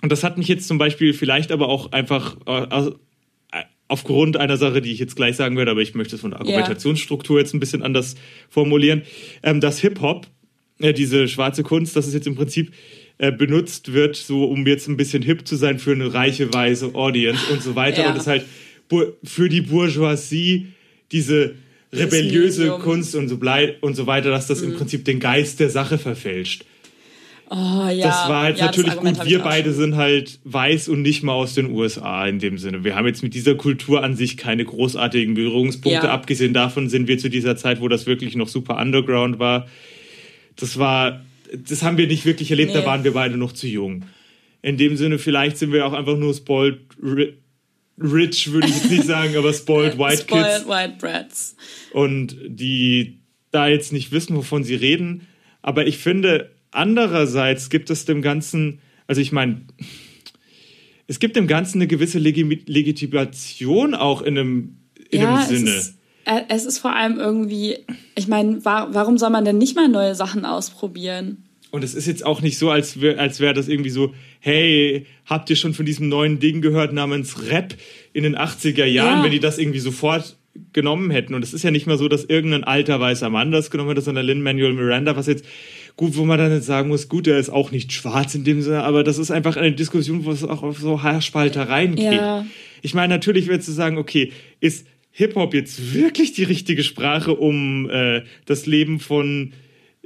und 0.00 0.12
das 0.12 0.22
hat 0.22 0.38
mich 0.38 0.46
jetzt 0.46 0.68
zum 0.68 0.78
Beispiel 0.78 1.12
vielleicht 1.12 1.50
aber 1.50 1.68
auch 1.68 1.90
einfach 1.90 2.36
äh, 2.46 2.88
äh, 2.88 2.92
aufgrund 3.88 4.36
einer 4.36 4.56
Sache, 4.56 4.80
die 4.80 4.92
ich 4.92 5.00
jetzt 5.00 5.16
gleich 5.16 5.34
sagen 5.34 5.56
werde, 5.56 5.72
aber 5.72 5.80
ich 5.80 5.94
möchte 5.94 6.14
es 6.14 6.20
von 6.20 6.30
der 6.30 6.40
Argumentationsstruktur 6.40 7.40
jetzt 7.40 7.52
ein 7.52 7.58
bisschen 7.60 7.82
anders 7.82 8.14
formulieren, 8.48 9.02
ähm, 9.42 9.60
dass 9.60 9.80
Hip-Hop, 9.80 10.28
äh, 10.78 10.92
diese 10.92 11.26
schwarze 11.26 11.64
Kunst, 11.64 11.96
dass 11.96 12.06
es 12.06 12.14
jetzt 12.14 12.28
im 12.28 12.36
Prinzip 12.36 12.72
äh, 13.18 13.32
benutzt 13.32 13.92
wird, 13.92 14.14
so 14.14 14.44
um 14.44 14.64
jetzt 14.68 14.86
ein 14.86 14.96
bisschen 14.96 15.24
hip 15.24 15.48
zu 15.48 15.56
sein 15.56 15.80
für 15.80 15.90
eine 15.90 16.14
reiche, 16.14 16.54
weise 16.54 16.94
Audience 16.94 17.52
und 17.52 17.60
so 17.60 17.74
weiter. 17.74 18.02
Ja. 18.02 18.12
Und 18.12 18.16
es 18.16 18.28
halt 18.28 18.44
für 19.24 19.48
die 19.48 19.62
Bourgeoisie 19.62 20.68
diese 21.12 21.54
rebelliöse. 21.92 22.78
Kunst 22.82 23.14
und 23.14 23.28
so, 23.28 23.38
und 23.80 23.94
so 23.94 24.06
weiter, 24.06 24.30
dass 24.30 24.46
das 24.46 24.62
im 24.62 24.74
Prinzip 24.74 25.04
den 25.04 25.20
Geist 25.20 25.60
der 25.60 25.70
Sache 25.70 25.98
verfälscht. 25.98 26.64
oh, 27.50 27.88
ja, 27.90 28.06
Das 28.06 28.28
war 28.28 28.42
halt 28.42 28.58
ja, 28.58 28.66
natürlich 28.66 28.94
gut. 28.96 29.24
Wir 29.24 29.38
beide 29.38 29.72
sind 29.72 29.96
halt 29.96 30.38
weiß 30.44 30.88
und 30.90 31.02
nicht 31.02 31.22
mal 31.22 31.32
aus 31.32 31.54
den 31.54 31.70
USA 31.70 32.26
in 32.26 32.38
dem 32.38 32.58
Sinne. 32.58 32.84
Wir 32.84 32.94
haben 32.94 33.06
jetzt 33.06 33.22
mit 33.22 33.32
dieser 33.34 33.54
Kultur 33.54 34.02
an 34.04 34.14
sich 34.16 34.36
keine 34.36 34.64
großartigen 34.64 35.34
Berührungspunkte. 35.34 36.06
Ja. 36.06 36.12
Abgesehen 36.12 36.52
davon 36.52 36.88
sind 36.90 37.08
wir 37.08 37.18
zu 37.18 37.30
dieser 37.30 37.56
Zeit, 37.56 37.80
wo 37.80 37.88
das 37.88 38.06
wirklich 38.06 38.36
noch 38.36 38.48
super 38.48 38.76
underground 38.78 39.38
war. 39.38 39.66
Das 40.56 40.78
war, 40.78 41.24
das 41.56 41.82
haben 41.82 41.96
wir 41.96 42.06
nicht 42.06 42.26
wirklich 42.26 42.50
erlebt. 42.50 42.74
Da 42.74 42.80
Nee. 42.80 42.86
waren 42.86 43.04
wir 43.04 43.12
beide 43.12 43.38
noch 43.38 43.52
zu 43.52 43.66
jung. 43.66 44.04
In 44.60 44.76
dem 44.76 44.96
Sinne, 44.96 45.18
vielleicht 45.18 45.56
sind 45.56 45.72
wir 45.72 45.86
auch 45.86 45.92
einfach 45.92 46.18
nur 46.18 46.34
spoiled 46.34 46.80
rich, 48.00 48.52
würde 48.52 48.68
ich 48.68 48.74
jetzt 48.74 48.90
nicht 48.90 49.04
sagen, 49.04 49.36
aber 49.36 49.52
spoiled 49.52 49.98
white 49.98 50.22
Spoiled 50.22 50.46
kids 50.46 50.68
White 50.68 50.94
Brats. 50.98 51.56
und 51.92 52.36
die 52.46 53.20
da 53.50 53.66
jetzt 53.68 53.92
nicht 53.92 54.12
wissen, 54.12 54.36
wovon 54.36 54.64
sie 54.64 54.74
reden. 54.74 55.26
Aber 55.62 55.86
ich 55.86 55.98
finde, 55.98 56.50
andererseits 56.70 57.70
gibt 57.70 57.90
es 57.90 58.04
dem 58.04 58.22
Ganzen, 58.22 58.80
also 59.06 59.20
ich 59.20 59.32
meine, 59.32 59.62
es 61.06 61.18
gibt 61.18 61.36
dem 61.36 61.46
Ganzen 61.46 61.78
eine 61.78 61.86
gewisse 61.86 62.18
Legi 62.18 62.62
Legitimation 62.66 63.94
auch 63.94 64.22
in 64.22 64.38
einem, 64.38 64.76
in 65.10 65.22
ja, 65.22 65.34
einem 65.34 65.42
es 65.42 65.48
Sinne. 65.48 65.70
ist, 65.70 65.98
äh, 66.26 66.42
es 66.48 66.66
ist 66.66 66.78
vor 66.78 66.94
allem 66.94 67.18
irgendwie, 67.18 67.78
ich 68.14 68.28
meine, 68.28 68.64
wa 68.64 68.88
warum 68.92 69.16
soll 69.18 69.30
man 69.30 69.44
denn 69.44 69.58
nicht 69.58 69.74
mal 69.74 69.88
neue 69.88 70.14
Sachen 70.14 70.44
ausprobieren? 70.44 71.47
Und 71.70 71.84
es 71.84 71.94
ist 71.94 72.06
jetzt 72.06 72.24
auch 72.24 72.40
nicht 72.40 72.56
so, 72.58 72.70
als 72.70 73.00
wäre 73.00 73.18
als 73.18 73.40
wär 73.40 73.52
das 73.52 73.68
irgendwie 73.68 73.90
so, 73.90 74.14
hey, 74.40 75.06
habt 75.26 75.50
ihr 75.50 75.56
schon 75.56 75.74
von 75.74 75.84
diesem 75.84 76.08
neuen 76.08 76.38
Ding 76.40 76.62
gehört 76.62 76.92
namens 76.92 77.50
Rap 77.50 77.74
in 78.12 78.22
den 78.22 78.36
80er 78.36 78.84
Jahren, 78.86 79.18
Ja. 79.18 79.24
wenn 79.24 79.30
die 79.32 79.40
das 79.40 79.58
irgendwie 79.58 79.80
sofort 79.80 80.36
genommen 80.72 81.10
hätten. 81.10 81.34
Und 81.34 81.42
es 81.44 81.52
ist 81.52 81.62
ja 81.62 81.70
nicht 81.70 81.86
mal 81.86 81.98
so, 81.98 82.08
dass 82.08 82.24
irgendein 82.24 82.64
alter 82.64 82.98
weißer 82.98 83.30
Mann 83.30 83.52
das 83.52 83.70
genommen 83.70 83.96
hat, 83.96 84.02
sondern 84.02 84.26
Lin-Manuel 84.26 84.72
Miranda, 84.72 85.14
was 85.14 85.26
jetzt 85.26 85.44
gut, 85.96 86.16
wo 86.16 86.24
man 86.24 86.38
dann 86.38 86.52
jetzt 86.52 86.66
sagen 86.66 86.88
muss, 86.88 87.08
gut, 87.08 87.26
er 87.26 87.38
ist 87.38 87.50
auch 87.50 87.70
nicht 87.70 87.92
schwarz 87.92 88.34
in 88.34 88.44
dem 88.44 88.62
Sinne, 88.62 88.82
aber 88.84 89.04
das 89.04 89.18
ist 89.18 89.30
einfach 89.30 89.56
eine 89.56 89.72
Diskussion, 89.72 90.24
wo 90.24 90.30
es 90.32 90.42
auch 90.44 90.62
auf 90.62 90.78
so 90.78 91.02
Haarspaltereien 91.02 91.94
geht. 91.96 92.12
Ja. 92.12 92.46
Ich 92.82 92.94
meine, 92.94 93.12
natürlich 93.14 93.46
würdest 93.46 93.68
du 93.68 93.72
sagen, 93.72 93.98
okay, 93.98 94.32
ist 94.60 94.86
Hip-Hop 95.12 95.54
jetzt 95.54 95.94
wirklich 95.94 96.32
die 96.32 96.44
richtige 96.44 96.82
Sprache, 96.84 97.34
um 97.34 97.88
äh, 97.90 98.22
das 98.46 98.66
Leben 98.66 99.00
von 99.00 99.52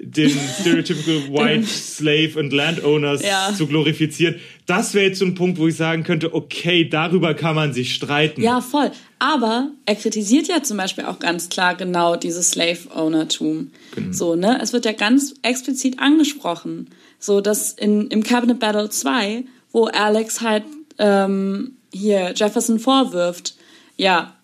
den 0.04 0.30
stereotypical 0.60 1.28
white 1.32 1.64
slave 1.66 2.38
and 2.38 2.52
landowners 2.52 3.22
Ja. 3.22 3.54
zu 3.56 3.66
glorifizieren. 3.66 4.36
Das 4.66 4.94
wäre 4.94 5.06
jetzt 5.06 5.20
so 5.20 5.24
ein 5.24 5.34
Punkt, 5.34 5.58
wo 5.58 5.68
ich 5.68 5.76
sagen 5.76 6.02
könnte, 6.02 6.34
okay, 6.34 6.88
darüber 6.88 7.34
kann 7.34 7.54
man 7.54 7.72
sich 7.72 7.94
streiten. 7.94 8.42
Ja, 8.42 8.60
voll. 8.60 8.90
Aber 9.20 9.70
er 9.86 9.94
kritisiert 9.94 10.48
ja 10.48 10.62
zum 10.62 10.76
Beispiel 10.76 11.04
auch 11.04 11.20
ganz 11.20 11.48
klar 11.48 11.76
genau 11.76 12.16
dieses 12.16 12.50
Slave-Ownertum. 12.50 13.70
Genau. 13.94 14.12
So, 14.12 14.34
ne? 14.34 14.58
Es 14.60 14.72
wird 14.72 14.84
ja 14.84 14.92
ganz 14.92 15.34
explizit 15.42 16.00
angesprochen. 16.00 16.88
So, 17.20 17.40
dass 17.40 17.72
in, 17.72 18.08
im 18.08 18.24
Cabinet 18.24 18.58
Battle 18.58 18.90
2, 18.90 19.44
wo 19.70 19.84
Alex 19.86 20.40
halt 20.40 20.64
ähm, 20.98 21.76
hier 21.92 22.32
Jefferson 22.34 22.80
vorwirft, 22.80 23.54
ja, 23.96 24.34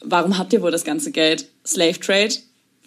warum 0.00 0.38
habt 0.38 0.52
ihr 0.52 0.62
wohl 0.62 0.70
das 0.70 0.84
ganze 0.84 1.10
Geld? 1.10 1.48
Slave 1.66 1.98
Trade? 1.98 2.34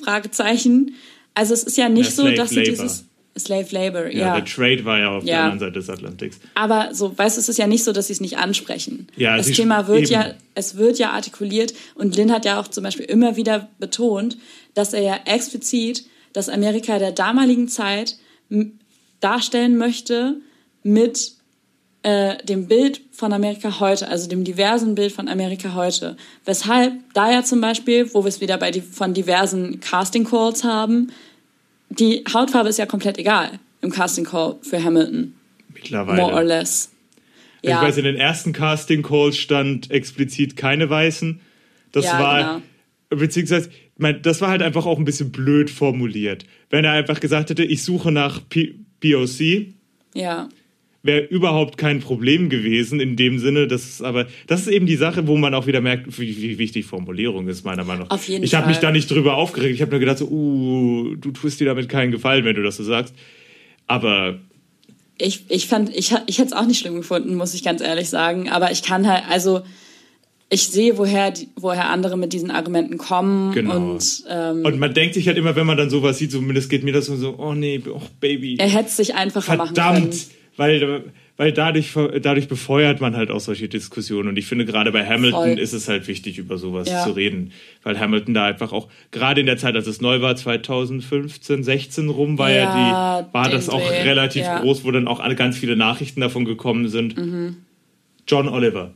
Fragezeichen. 0.02 0.96
Also 1.34 1.54
es 1.54 1.64
ist 1.64 1.78
ja 1.78 1.90
nicht 1.90 2.12
so, 2.12 2.30
dass 2.32 2.50
sie 2.50 2.64
dieses 2.64 3.06
Slave 3.40 3.68
Labor, 3.72 4.08
Ja, 4.08 4.20
ja. 4.20 4.36
der 4.40 4.46
Trade 4.46 4.84
war 4.84 5.00
ja 5.00 5.10
auf 5.10 5.24
der 5.24 5.34
Ja. 5.34 5.44
anderen 5.44 5.60
Seite 5.60 5.72
des 5.74 5.90
Atlantiks. 5.90 6.38
Aber 6.54 6.94
so, 6.94 7.18
weißt 7.18 7.38
du, 7.38 7.42
es 7.42 7.48
ist 7.48 7.58
ja 7.58 7.66
nicht 7.68 7.84
so, 7.86 7.94
dass 7.94 8.08
sie 8.08 8.14
es 8.14 8.20
nicht 8.20 8.38
ansprechen. 8.38 9.08
Ja, 9.16 9.38
das 9.38 9.48
Thema 9.52 9.88
wird 9.88 10.02
eben. 10.04 10.12
ja, 10.12 10.34
es 10.56 10.76
wird 10.76 11.00
ja 11.00 11.12
artikuliert 11.12 11.74
und 11.96 12.16
Lynn 12.18 12.32
hat 12.32 12.44
ja 12.44 12.60
auch 12.60 12.68
zum 12.68 12.84
Beispiel 12.84 13.06
immer 13.06 13.38
wieder 13.38 13.70
betont, 13.80 14.38
dass 14.74 14.92
er 14.94 15.02
ja 15.02 15.20
explizit 15.26 16.06
das 16.34 16.50
Amerika 16.50 17.00
der 17.00 17.12
damaligen 17.14 17.70
Zeit 17.70 18.18
darstellen 19.22 19.78
möchte 19.78 20.36
mit 20.84 21.34
äh, 22.04 22.44
dem 22.44 22.68
Bild 22.68 23.02
von 23.12 23.32
Amerika 23.34 23.80
heute, 23.80 24.08
also 24.08 24.28
dem 24.28 24.44
diversen 24.44 24.96
Bild 24.96 25.12
von 25.12 25.28
Amerika 25.28 25.76
heute. 25.76 26.18
Weshalb 26.46 26.94
da 27.14 27.32
ja 27.32 27.44
zum 27.44 27.62
Beispiel, 27.62 28.12
wo 28.14 28.24
wir 28.24 28.30
es 28.30 28.42
wieder 28.42 28.58
bei 28.58 28.72
die, 28.72 28.82
von 28.82 29.14
diversen 29.14 29.80
Casting 29.80 30.24
Calls 30.26 30.64
haben, 30.64 31.12
die 31.90 32.24
Hautfarbe 32.34 32.70
ist 32.70 32.80
ja 32.80 32.86
komplett 32.86 33.18
egal 33.18 33.60
im 33.82 33.92
Casting 33.92 34.26
Call 34.26 34.56
für 34.62 34.84
Hamilton. 34.84 35.34
Mittlerweile. 35.74 36.22
More 36.22 36.34
or 36.34 36.44
less. 36.44 36.92
Ich 37.62 37.70
weiß, 37.70 37.98
in 37.98 38.06
den 38.06 38.16
ersten 38.16 38.54
Casting 38.54 39.04
Calls 39.04 39.38
stand 39.38 39.92
explizit 39.92 40.56
keine 40.56 40.90
Weißen. 40.90 41.40
Das 41.92 42.06
Ja, 42.06 42.20
war, 42.20 42.62
beziehungsweise, 43.10 43.70
ich 43.70 43.92
mein, 43.98 44.22
das 44.24 44.42
war 44.42 44.50
halt 44.50 44.64
einfach 44.64 44.88
auch 44.88 44.98
ein 44.98 45.06
bisschen 45.06 45.32
blöd 45.32 45.70
formuliert. 45.70 46.46
Wenn 46.72 46.86
er 46.86 46.94
einfach 46.94 47.20
gesagt 47.20 47.52
hätte, 47.52 47.64
ich 47.64 47.84
suche 47.84 48.12
nach 48.12 48.42
P 48.50 48.76
POC, 49.02 49.74
ja. 50.14 50.50
Wäre 51.04 51.22
überhaupt 51.26 51.78
kein 51.78 52.00
Problem 52.00 52.50
gewesen 52.50 53.00
in 53.00 53.16
dem 53.16 53.40
Sinne. 53.40 53.68
Das 53.68 53.86
ist 53.86 54.02
aber, 54.02 54.28
das 54.48 54.62
ist 54.62 54.68
eben 54.68 54.86
die 54.86 54.96
Sache, 54.96 55.28
wo 55.28 55.36
man 55.38 55.54
auch 55.54 55.66
wieder 55.68 55.82
merkt, 55.82 56.20
wie, 56.20 56.38
wie 56.42 56.58
wichtig 56.58 56.86
Formulierung 56.86 57.48
ist, 57.48 57.66
meiner 57.66 57.84
Meinung 57.84 58.08
nach. 58.08 58.16
Auf 58.16 58.28
jeden 58.28 58.44
ich 58.44 58.54
habe 58.54 58.68
mich 58.68 58.78
da 58.78 58.92
nicht 58.92 59.10
drüber 59.10 59.36
aufgeregt. 59.36 59.74
Ich 59.74 59.82
habe 59.82 59.92
nur 59.92 60.00
gedacht, 60.00 60.20
so, 60.20 60.28
uh, 60.28 61.16
du 61.16 61.32
tust 61.32 61.60
dir 61.60 61.66
damit 61.66 61.90
keinen 61.90 62.12
Gefallen, 62.12 62.46
wenn 62.46 62.56
du 62.56 62.62
das 62.64 62.78
so 62.78 62.84
sagst. 62.84 63.16
Aber 63.88 64.40
Ich, 65.18 65.46
ich 65.50 65.68
fand, 65.68 65.90
ich, 65.96 66.14
ich 66.28 66.38
hätte 66.38 66.48
es 66.50 66.54
auch 66.54 66.66
nicht 66.66 66.80
schlimm 66.80 66.96
gefunden, 66.96 67.36
muss 67.36 67.54
ich 67.54 67.64
ganz 67.64 67.82
ehrlich 67.82 68.10
sagen. 68.10 68.50
Aber 68.50 68.72
ich 68.72 68.84
kann 68.84 69.08
halt, 69.08 69.24
also 69.30 69.62
ich 70.50 70.68
sehe, 70.68 70.98
woher, 70.98 71.32
die, 71.32 71.48
woher 71.56 71.90
andere 71.90 72.18
mit 72.18 72.34
diesen 72.34 72.52
Argumenten 72.52 72.98
kommen. 72.98 73.54
Genau. 73.54 73.94
Und 73.94 74.24
ähm, 74.30 74.66
Und 74.66 74.80
man 74.80 74.94
denkt 74.94 75.16
sich 75.16 75.28
halt 75.28 75.38
immer, 75.38 75.56
wenn 75.56 75.66
man 75.66 75.78
dann 75.78 75.90
sowas 75.90 76.18
sieht, 76.18 76.32
zumindest 76.32 76.70
geht 76.70 76.84
mir 76.84 76.92
das 76.94 77.06
so, 77.06 77.36
oh 77.38 77.54
nee, 77.54 77.82
oh 77.90 78.02
Baby. 78.20 78.58
er 78.60 78.68
hätte 78.70 78.90
es 78.90 78.98
sich 78.98 79.16
einfacher 79.16 79.56
machen 79.56 79.74
können. 79.74 79.96
Verdammt! 79.96 80.41
Weil, 80.58 81.06
weil 81.38 81.54
dadurch, 81.54 81.94
dadurch 82.22 82.48
befeuert 82.48 83.00
man 83.02 83.16
halt 83.16 83.32
auch 83.32 83.40
solche 83.40 83.70
Diskussionen. 83.70 84.30
Und 84.30 84.38
ich 84.38 84.46
finde, 84.46 84.66
gerade 84.66 84.92
bei 84.92 85.06
Hamilton 85.06 85.52
Voll. 85.54 85.60
ist 85.60 85.74
es 85.74 85.88
halt 85.88 86.08
wichtig, 86.08 86.38
über 86.38 86.58
sowas 86.58 86.90
Ja. 86.90 87.04
zu 87.04 87.12
reden. 87.12 87.52
Weil 87.84 88.00
Hamilton 88.00 88.34
da 88.34 88.46
einfach 88.46 88.74
auch, 88.74 88.90
gerade 89.12 89.40
in 89.40 89.48
der 89.48 89.58
Zeit, 89.58 89.76
als 89.76 89.88
es 89.88 90.02
neu 90.02 90.22
war, 90.22 90.36
2015, 90.36 91.64
16 91.64 92.10
rum, 92.10 92.38
war 92.38 92.52
ja, 92.52 92.56
Ja, 92.64 93.22
die, 93.24 93.34
war 93.34 93.50
das 93.50 93.70
auch 93.70 93.80
Dreh, 93.82 94.02
relativ 94.04 94.44
ja. 94.44 94.60
groß, 94.60 94.84
wo 94.84 94.92
dann 94.92 95.08
auch 95.08 95.24
ganz 95.36 95.58
viele 95.58 95.76
Nachrichten 95.76 96.20
davon 96.22 96.46
gekommen 96.46 96.90
sind. 96.90 97.18
Mhm. 97.18 97.56
John 98.28 98.48
Oliver. 98.50 98.94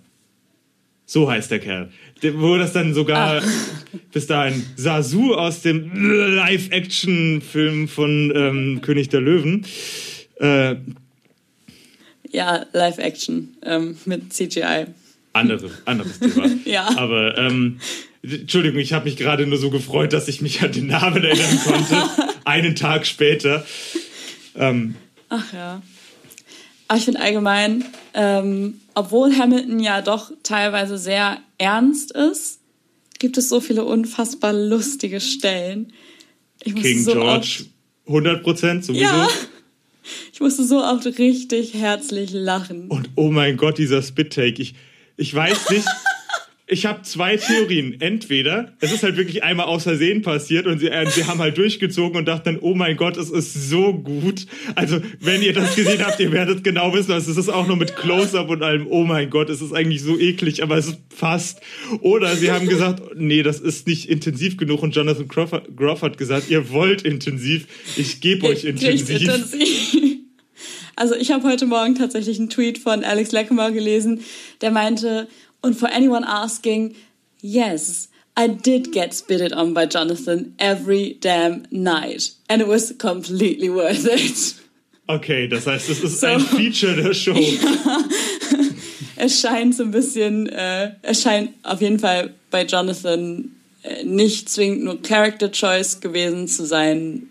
So 1.07 1.29
heißt 1.29 1.51
der 1.51 1.59
Kerl. 1.59 1.89
Wo 2.33 2.57
das 2.57 2.73
dann 2.73 2.93
sogar 2.93 3.41
bis 4.11 4.27
dahin 4.27 4.63
Sasu 4.75 5.33
aus 5.35 5.61
dem 5.61 5.91
Live-Action-Film 6.35 7.87
von 7.87 8.33
ähm, 8.35 8.81
König 8.81 9.09
der 9.09 9.21
Löwen. 9.21 9.65
Äh, 10.39 10.75
Ja, 12.31 12.65
Live-Action 12.73 13.57
ähm, 13.63 13.97
mit 14.05 14.33
CGI. 14.33 14.87
andere, 15.33 15.69
anderes 15.85 16.19
Thema. 16.19 16.49
Ja. 16.65 16.89
Aber 16.97 17.37
ähm, 17.37 17.79
Entschuldigung, 18.23 18.79
ich 18.79 18.93
habe 18.93 19.05
mich 19.05 19.17
gerade 19.17 19.45
nur 19.45 19.57
so 19.57 19.69
gefreut, 19.69 20.13
dass 20.13 20.27
ich 20.27 20.41
mich 20.41 20.61
an 20.61 20.71
den 20.71 20.87
Namen 20.87 21.23
erinnern 21.23 21.59
konnte. 21.63 22.03
einen 22.45 22.75
Tag 22.75 23.05
später. 23.05 23.65
Ähm, 24.55 24.95
Ach 25.29 25.53
ja. 25.53 25.81
Aber 26.87 26.97
ich 26.97 27.05
finde 27.05 27.19
allgemein, 27.19 27.83
ähm, 28.13 28.79
obwohl 28.93 29.35
Hamilton 29.37 29.79
ja 29.79 30.01
doch 30.01 30.31
teilweise 30.43 30.97
sehr 30.97 31.39
ernst 31.57 32.11
ist, 32.11 32.59
gibt 33.19 33.37
es 33.37 33.49
so 33.49 33.59
viele 33.59 33.83
unfassbar 33.83 34.53
lustige 34.53 35.19
Stellen. 35.19 35.93
Ich 36.63 36.75
King 36.75 37.03
so 37.03 37.13
George, 37.13 37.65
100 38.07 38.43
Prozent 38.43 38.85
sowieso. 38.85 39.03
Ja. 39.03 39.27
Ich 40.33 40.39
musste 40.39 40.63
so 40.63 40.83
oft 40.83 41.05
richtig 41.19 41.73
herzlich 41.73 42.31
lachen. 42.31 42.87
Und 42.89 43.09
oh 43.15 43.31
mein 43.31 43.57
Gott, 43.57 43.77
dieser 43.77 44.01
Spit-Take. 44.01 44.61
Ich, 44.61 44.75
ich 45.17 45.33
weiß 45.33 45.69
nicht. 45.69 45.85
Ich 46.67 46.87
habe 46.87 47.03
zwei 47.03 47.37
Theorien. 47.37 48.01
Entweder 48.01 48.73
es 48.79 48.91
ist 48.91 49.03
halt 49.03 49.17
wirklich 49.17 49.43
einmal 49.43 49.67
aus 49.67 49.83
Versehen 49.83 50.23
passiert 50.23 50.65
und 50.65 50.79
sie, 50.79 50.87
äh, 50.87 51.07
sie 51.11 51.25
haben 51.25 51.37
halt 51.37 51.59
durchgezogen 51.59 52.17
und 52.17 52.25
dachten 52.25 52.57
oh 52.59 52.73
mein 52.73 52.97
Gott, 52.97 53.17
es 53.17 53.29
ist 53.29 53.69
so 53.69 53.93
gut. 53.93 54.47
Also, 54.73 54.99
wenn 55.19 55.43
ihr 55.43 55.53
das 55.53 55.75
gesehen 55.75 56.03
habt, 56.03 56.19
ihr 56.19 56.31
werdet 56.31 56.63
genau 56.63 56.91
wissen, 56.93 57.11
es 57.11 57.27
ist 57.27 57.49
auch 57.49 57.67
nur 57.67 57.77
mit 57.77 57.95
Close-Up 57.95 58.49
und 58.49 58.63
allem, 58.63 58.87
oh 58.89 59.03
mein 59.03 59.29
Gott, 59.29 59.51
es 59.51 59.61
ist 59.61 59.73
eigentlich 59.73 60.01
so 60.01 60.17
eklig, 60.17 60.63
aber 60.63 60.75
es 60.77 60.87
ist 60.87 60.97
fast. 61.15 61.61
Oder 62.01 62.35
sie 62.35 62.51
haben 62.51 62.67
gesagt, 62.67 63.03
nee, 63.15 63.43
das 63.43 63.59
ist 63.59 63.85
nicht 63.85 64.09
intensiv 64.09 64.57
genug 64.57 64.81
und 64.81 64.95
Jonathan 64.95 65.27
Groff, 65.27 66.01
hat 66.01 66.17
gesagt, 66.17 66.49
ihr 66.49 66.71
wollt 66.71 67.03
intensiv, 67.03 67.67
ich 67.95 68.21
gebe 68.21 68.47
euch 68.47 68.63
intensiv. 68.63 69.21
intensiv. 69.21 69.94
Also 70.95 71.15
ich 71.15 71.31
habe 71.31 71.47
heute 71.47 71.65
Morgen 71.65 71.95
tatsächlich 71.95 72.39
einen 72.39 72.49
Tweet 72.49 72.77
von 72.77 73.03
Alex 73.03 73.31
Leckemer 73.31 73.71
gelesen, 73.71 74.21
der 74.61 74.71
meinte, 74.71 75.27
und 75.61 75.75
for 75.75 75.91
anyone 75.91 76.27
asking, 76.27 76.95
yes, 77.41 78.09
I 78.37 78.47
did 78.47 78.91
get 78.91 79.13
spitted 79.13 79.53
on 79.53 79.73
by 79.73 79.85
Jonathan 79.85 80.53
every 80.57 81.17
damn 81.21 81.63
night. 81.69 82.33
And 82.49 82.61
it 82.61 82.67
was 82.67 82.93
completely 82.97 83.69
worth 83.69 84.05
it. 84.05 84.55
Okay, 85.07 85.47
das 85.47 85.67
heißt, 85.67 85.89
es 85.89 86.03
ist 86.03 86.19
So. 86.19 86.27
ein 86.27 86.39
Feature 86.39 86.95
der 87.01 87.13
Show. 87.13 87.35
Es 89.17 89.39
scheint 89.39 89.75
so 89.75 89.83
ein 89.83 89.91
bisschen, 89.91 90.47
äh, 90.49 90.91
es 91.01 91.21
scheint 91.21 91.51
auf 91.63 91.79
jeden 91.81 91.99
Fall 91.99 92.33
bei 92.51 92.65
Jonathan 92.65 93.51
äh, 93.83 94.03
nicht 94.03 94.49
zwingend 94.49 94.83
nur 94.83 95.01
Character 95.01 95.49
Choice 95.51 96.01
gewesen 96.01 96.47
zu 96.49 96.65
sein. 96.65 97.29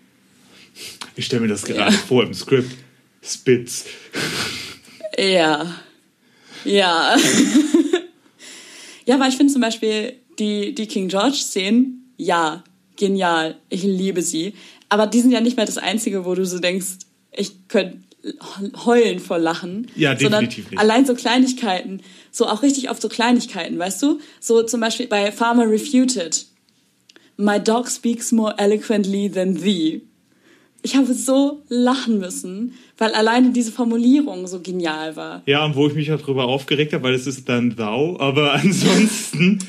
Ich 1.15 1.27
stelle 1.27 1.43
mir 1.43 1.49
das 1.49 1.63
gerade 1.65 1.93
vor 1.93 2.23
im 2.25 2.33
Skript. 2.33 2.71
Spitz. 3.25 3.87
Ja. 5.19 5.81
Ja. 6.65 7.17
ja, 9.07 9.21
weil 9.21 9.31
ich 9.31 9.37
finde 9.37 9.53
zum 9.53 9.63
Beispiel 9.63 10.15
die, 10.39 10.75
die 10.75 10.87
King 10.87 11.09
George-Szenen, 11.09 12.13
ja, 12.17 12.65
genial. 12.97 13.57
Ich 13.69 13.83
liebe 13.83 14.23
sie. 14.23 14.55
Aber 14.89 15.07
die 15.07 15.21
sind 15.21 15.31
ja 15.31 15.41
nicht 15.41 15.57
mehr 15.57 15.67
das 15.67 15.79
Einzige, 15.79 16.25
wo 16.25 16.35
du 16.35 16.45
so 16.45 16.59
denkst, 16.59 16.99
ich 17.33 17.69
könnte 17.69 17.99
heulen 18.85 19.19
vor 19.19 19.39
Lachen. 19.39 19.91
Ja, 19.97 20.15
definitiv 20.15 20.71
nicht. 20.71 20.81
Allein 20.81 21.05
so 21.05 21.15
Kleinigkeiten. 21.15 22.01
So 22.31 22.47
auch 22.47 22.63
richtig 22.63 22.89
auf 22.89 23.01
so 23.01 23.09
Kleinigkeiten, 23.09 23.79
weißt 23.79 24.03
du? 24.03 24.21
So 24.41 24.63
zum 24.63 24.81
Beispiel 24.81 25.07
bei 25.07 25.31
Farmer 25.31 25.69
Refuted. 25.69 26.47
My 27.37 27.61
dog 27.61 27.89
speaks 27.89 28.33
more 28.33 28.55
eloquently 28.59 29.31
than 29.31 29.57
thee. 29.57 30.03
Ich 30.87 30.95
habe 30.97 31.15
so 31.15 31.63
lachen 31.71 32.19
müssen, 32.19 32.75
weil 32.99 33.13
alleine 33.15 33.53
diese 33.53 33.73
Formulierung 33.73 34.47
so 34.47 34.61
genial 34.61 35.17
war. 35.17 35.43
Ja, 35.47 35.65
und 35.65 35.77
wo 35.77 35.87
ich 35.89 35.95
mich 35.95 36.13
auch 36.13 36.21
drüber 36.21 36.45
aufgeregt 36.45 36.93
habe, 36.93 37.05
weil 37.05 37.15
es 37.15 37.27
ist 37.27 37.49
dann 37.49 37.75
Thou, 37.75 38.19
aber 38.21 38.53
ansonsten. 38.63 39.61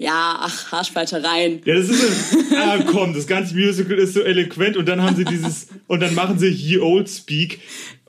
Ja, 0.00 0.36
ach, 0.40 0.70
Haarspaltereien. 0.70 1.60
Ja, 1.64 1.74
das 1.74 1.88
ist 1.88 2.30
so, 2.30 2.38
ah 2.56 2.78
komm, 2.86 3.12
das 3.14 3.26
ganze 3.26 3.56
Musical 3.56 3.98
ist 3.98 4.14
so 4.14 4.20
eloquent 4.20 4.76
und 4.76 4.86
dann 4.88 5.02
haben 5.02 5.16
sie 5.16 5.24
dieses, 5.24 5.66
und 5.88 5.98
dann 6.00 6.14
machen 6.14 6.38
sie 6.38 6.46
Ye 6.50 6.78
Old 6.80 7.08
Speak, 7.10 7.58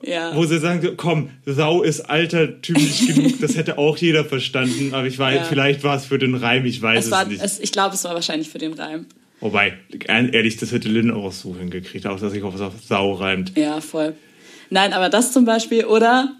Ja. 0.03 0.35
wo 0.35 0.45
sie 0.45 0.59
sagen, 0.59 0.87
komm, 0.97 1.31
Thou 1.47 1.81
ist 1.81 2.01
altertümlich 2.01 3.07
genug, 3.07 3.41
das 3.41 3.55
hätte 3.57 3.79
auch 3.79 3.97
jeder 3.97 4.23
verstanden, 4.23 4.93
aber 4.93 5.07
ich 5.07 5.17
weiß, 5.17 5.37
Ja. 5.37 5.43
vielleicht 5.45 5.83
war 5.83 5.97
es 5.97 6.05
für 6.05 6.19
den 6.19 6.35
Reim, 6.35 6.65
ich 6.67 6.79
weiß 6.79 6.99
Es 6.99 7.05
es, 7.05 7.11
war, 7.11 7.25
nicht. 7.25 7.41
es, 7.43 7.59
ich 7.59 7.71
glaube, 7.71 7.95
es 7.95 8.03
war 8.03 8.13
wahrscheinlich 8.13 8.49
für 8.49 8.59
den 8.59 8.73
Reim. 8.73 9.07
Wobei, 9.39 9.77
ehrlich, 10.07 10.57
das 10.57 10.71
hätte 10.71 10.89
Lynn 10.89 11.11
auch 11.11 11.31
so 11.31 11.55
hingekriegt, 11.55 12.07
auch 12.07 12.19
dass 12.19 12.33
sich 12.33 12.43
auf 12.43 12.55
Sau 12.85 13.13
reimt. 13.13 13.55
Ja, 13.57 13.79
voll. 13.79 14.15
Nein, 14.69 14.91
aber 14.93 15.09
das 15.09 15.31
zum 15.31 15.45
Beispiel, 15.45 15.85
oder 15.85 16.35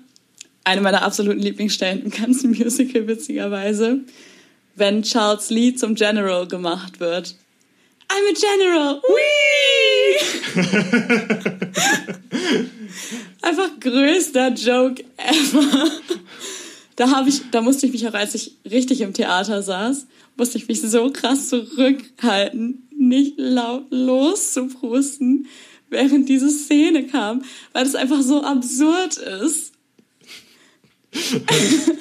eine 0.63 0.81
meiner 0.81 1.03
absoluten 1.03 1.39
Lieblingsstellen 1.39 2.03
im 2.03 2.11
ganzen 2.11 2.51
Musical, 2.51 3.07
witzigerweise, 3.07 3.99
wenn 4.75 5.03
Charles 5.03 5.49
Lee 5.49 5.73
zum 5.73 5.95
General 5.95 6.47
gemacht 6.47 6.99
wird. 6.99 7.35
I'm 8.11 8.27
a 8.27 8.33
General! 8.33 9.01
Whee! 9.07 10.49
Einfach 13.41 13.79
größter 13.79 14.53
Joke 14.53 15.03
ever. 15.17 15.91
Da, 16.95 17.11
hab 17.11 17.27
ich, 17.27 17.41
da 17.51 17.61
musste 17.61 17.85
ich 17.85 17.91
mich 17.93 18.07
auch, 18.07 18.13
als 18.13 18.35
ich 18.35 18.55
richtig 18.69 19.01
im 19.01 19.13
Theater 19.13 19.61
saß, 19.61 20.07
musste 20.35 20.57
ich 20.57 20.67
mich 20.67 20.81
so 20.81 21.11
krass 21.11 21.49
zurückhalten, 21.49 22.88
nicht 23.09 23.33
laut 23.37 23.87
loszuprusten, 23.89 25.47
während 25.89 26.29
diese 26.29 26.49
Szene 26.49 27.07
kam, 27.07 27.43
weil 27.73 27.85
es 27.85 27.95
einfach 27.95 28.21
so 28.21 28.43
absurd 28.43 29.17
ist. 29.17 29.73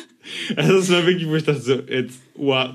Also 0.56 0.74
das 0.74 0.90
war 0.90 1.06
wirklich, 1.06 1.26
wo 1.26 1.36
ich 1.36 1.44
dachte, 1.44 1.60
so, 1.62 1.72
jetzt, 1.90 2.18
wow, 2.34 2.68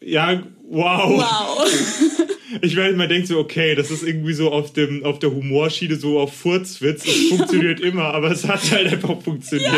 ja, 0.00 0.42
wow. 0.68 1.10
Wow. 1.18 1.66
Ich 2.60 2.76
meine, 2.76 2.94
man 2.98 3.08
denkt 3.08 3.28
so, 3.28 3.38
okay, 3.38 3.74
das 3.74 3.90
ist 3.90 4.02
irgendwie 4.02 4.34
so 4.34 4.52
auf, 4.52 4.74
dem, 4.74 5.06
auf 5.06 5.18
der 5.18 5.32
Humorschiene, 5.34 5.96
so 5.96 6.20
auf 6.20 6.36
Furzwitz, 6.36 7.04
das 7.04 7.14
funktioniert 7.30 7.80
immer, 7.80 8.04
aber 8.04 8.30
es 8.30 8.46
hat 8.46 8.70
halt 8.70 8.92
einfach 8.92 9.22
funktioniert. 9.22 9.72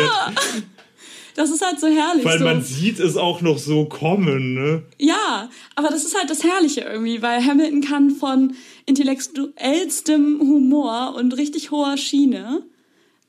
Das 1.35 1.51
ist 1.51 1.63
halt 1.63 1.79
so 1.79 1.87
herrlich. 1.87 2.23
Weil 2.23 2.39
so. 2.39 2.45
man 2.45 2.63
sieht 2.63 2.99
es 2.99 3.17
auch 3.17 3.41
noch 3.41 3.57
so 3.57 3.85
kommen, 3.85 4.53
ne? 4.53 4.83
Ja, 4.97 5.49
aber 5.75 5.89
das 5.89 6.05
ist 6.05 6.17
halt 6.17 6.29
das 6.29 6.43
Herrliche 6.43 6.81
irgendwie, 6.81 7.21
weil 7.21 7.45
Hamilton 7.45 7.81
kann 7.81 8.09
von 8.09 8.55
intellektuellstem 8.85 10.39
Humor 10.39 11.13
und 11.15 11.35
richtig 11.37 11.71
hoher 11.71 11.97
Schiene 11.97 12.63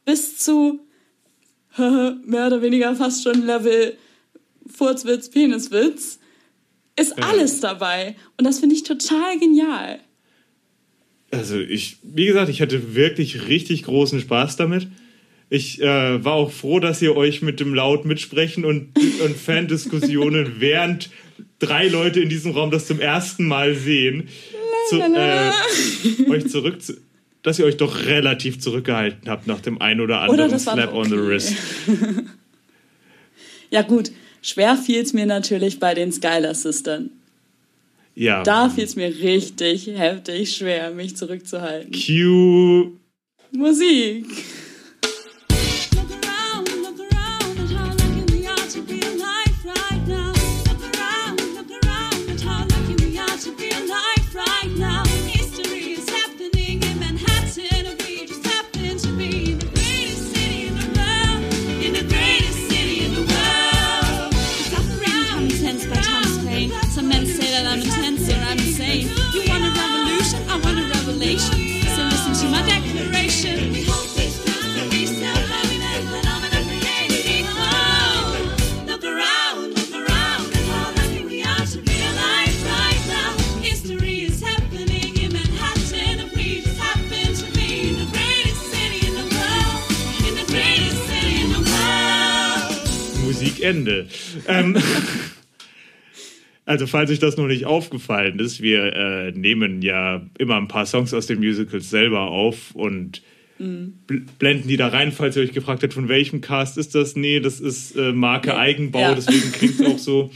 bis 0.05 0.39
zu 0.39 0.81
mehr 1.77 2.47
oder 2.47 2.63
weniger 2.63 2.95
fast 2.95 3.25
schon 3.25 3.45
Level 3.45 3.99
Furzwitz, 4.67 5.29
Peniswitz, 5.29 6.21
ist 6.99 7.23
alles 7.23 7.61
dabei. 7.61 8.17
Und 8.39 8.45
das 8.45 8.61
finde 8.61 8.77
ich 8.77 8.85
total 8.85 9.39
genial. 9.39 9.99
Also 11.31 11.59
ich, 11.59 11.99
wie 12.03 12.27
gesagt, 12.27 12.49
ich 12.49 12.63
hatte 12.63 12.95
wirklich 12.95 13.49
richtig 13.49 13.83
großen 13.83 14.21
Spaß 14.21 14.57
damit. 14.57 14.89
Ich 15.49 15.81
äh, 15.81 16.25
war 16.25 16.35
auch 16.35 16.51
froh, 16.51 16.81
dass 16.81 17.01
ihr 17.03 17.17
euch 17.17 17.41
mit 17.41 17.61
dem 17.61 17.73
Laut 17.73 18.05
mitsprechen 18.05 18.65
und, 18.65 18.99
und 19.25 19.37
Fandiskussionen 19.37 20.57
während 20.59 21.11
drei 21.59 21.89
Leute 21.89 22.21
in 22.21 22.29
diesem 22.29 22.53
Raum 22.53 22.71
das 22.71 22.87
zum 22.87 23.01
ersten 23.01 23.47
Mal 23.47 23.75
sehen, 23.75 24.29
zu, 24.91 25.01
äh, 25.01 26.31
euch 26.31 26.49
zurück 26.49 26.83
zu, 26.83 26.95
dass 27.43 27.59
ihr 27.59 27.65
euch 27.65 27.77
doch 27.77 28.07
relativ 28.07 28.59
zurückgehalten 28.59 29.29
habt 29.31 29.47
nach 29.47 29.61
dem 29.61 29.81
ein 29.81 30.01
oder 30.01 30.21
anderen 30.21 30.51
Oder 30.51 30.59
Slap 30.59 30.91
doch 30.91 30.95
on 30.95 31.09
the 31.09 31.15
okay. 31.15 31.27
wrist. 31.27 31.55
Ja 33.69 33.83
gut, 33.83 34.13
schwer 34.43 34.77
fiel 34.77 35.03
es 35.03 35.13
mir 35.13 35.27
natürlich 35.27 35.81
bei 35.81 35.93
den 35.95 36.13
Skylar 36.13 36.55
Sistern. 36.55 37.11
Ja. 38.15 38.43
Da 38.43 38.71
fiel 38.71 38.85
es 38.85 38.97
mir 38.97 39.09
richtig 39.09 39.89
heftig 39.89 40.57
schwer, 40.57 40.93
mich 40.93 41.17
zurückzuhalten. 41.17 41.93
Q. 41.93 42.93
Musik. 43.51 44.27
Ähm, 94.49 94.77
also, 96.65 96.87
falls 96.89 97.11
euch 97.13 97.21
das 97.21 97.37
noch 97.37 97.47
nicht 97.47 97.65
aufgefallen 97.65 98.39
ist, 98.41 98.61
wir 98.61 98.93
äh, 98.93 99.33
nehmen 99.33 99.83
ja 99.83 100.23
immer 100.39 100.57
ein 100.57 100.67
paar 100.69 100.85
Songs 100.87 101.15
aus 101.15 101.27
den 101.27 101.39
Musicals 101.39 101.91
selber 101.91 102.23
auf 102.23 102.75
und 102.75 103.23
bl 103.59 104.21
blenden 104.39 104.69
die 104.69 104.77
da 104.77 104.89
rein, 104.89 105.13
falls 105.13 105.37
ihr 105.37 105.43
euch 105.43 105.53
gefragt 105.53 105.83
habt, 105.83 105.95
von 105.95 106.09
welchem 106.09 106.41
Cast 106.43 106.77
ist 106.77 106.95
das? 106.95 107.17
Nee, 107.17 107.41
das 107.41 107.61
ist 107.61 107.97
äh, 107.97 108.13
Marke 108.13 108.51
Nee. 108.51 108.57
Eigenbau, 108.57 109.01
Ja. 109.01 109.15
deswegen 109.15 109.51
klingt 109.53 109.81
es 109.81 109.87
auch 109.95 109.99
so 109.99 110.31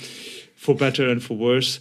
for 0.56 0.76
better 0.76 1.10
and 1.10 1.22
for 1.22 1.38
worse. 1.38 1.80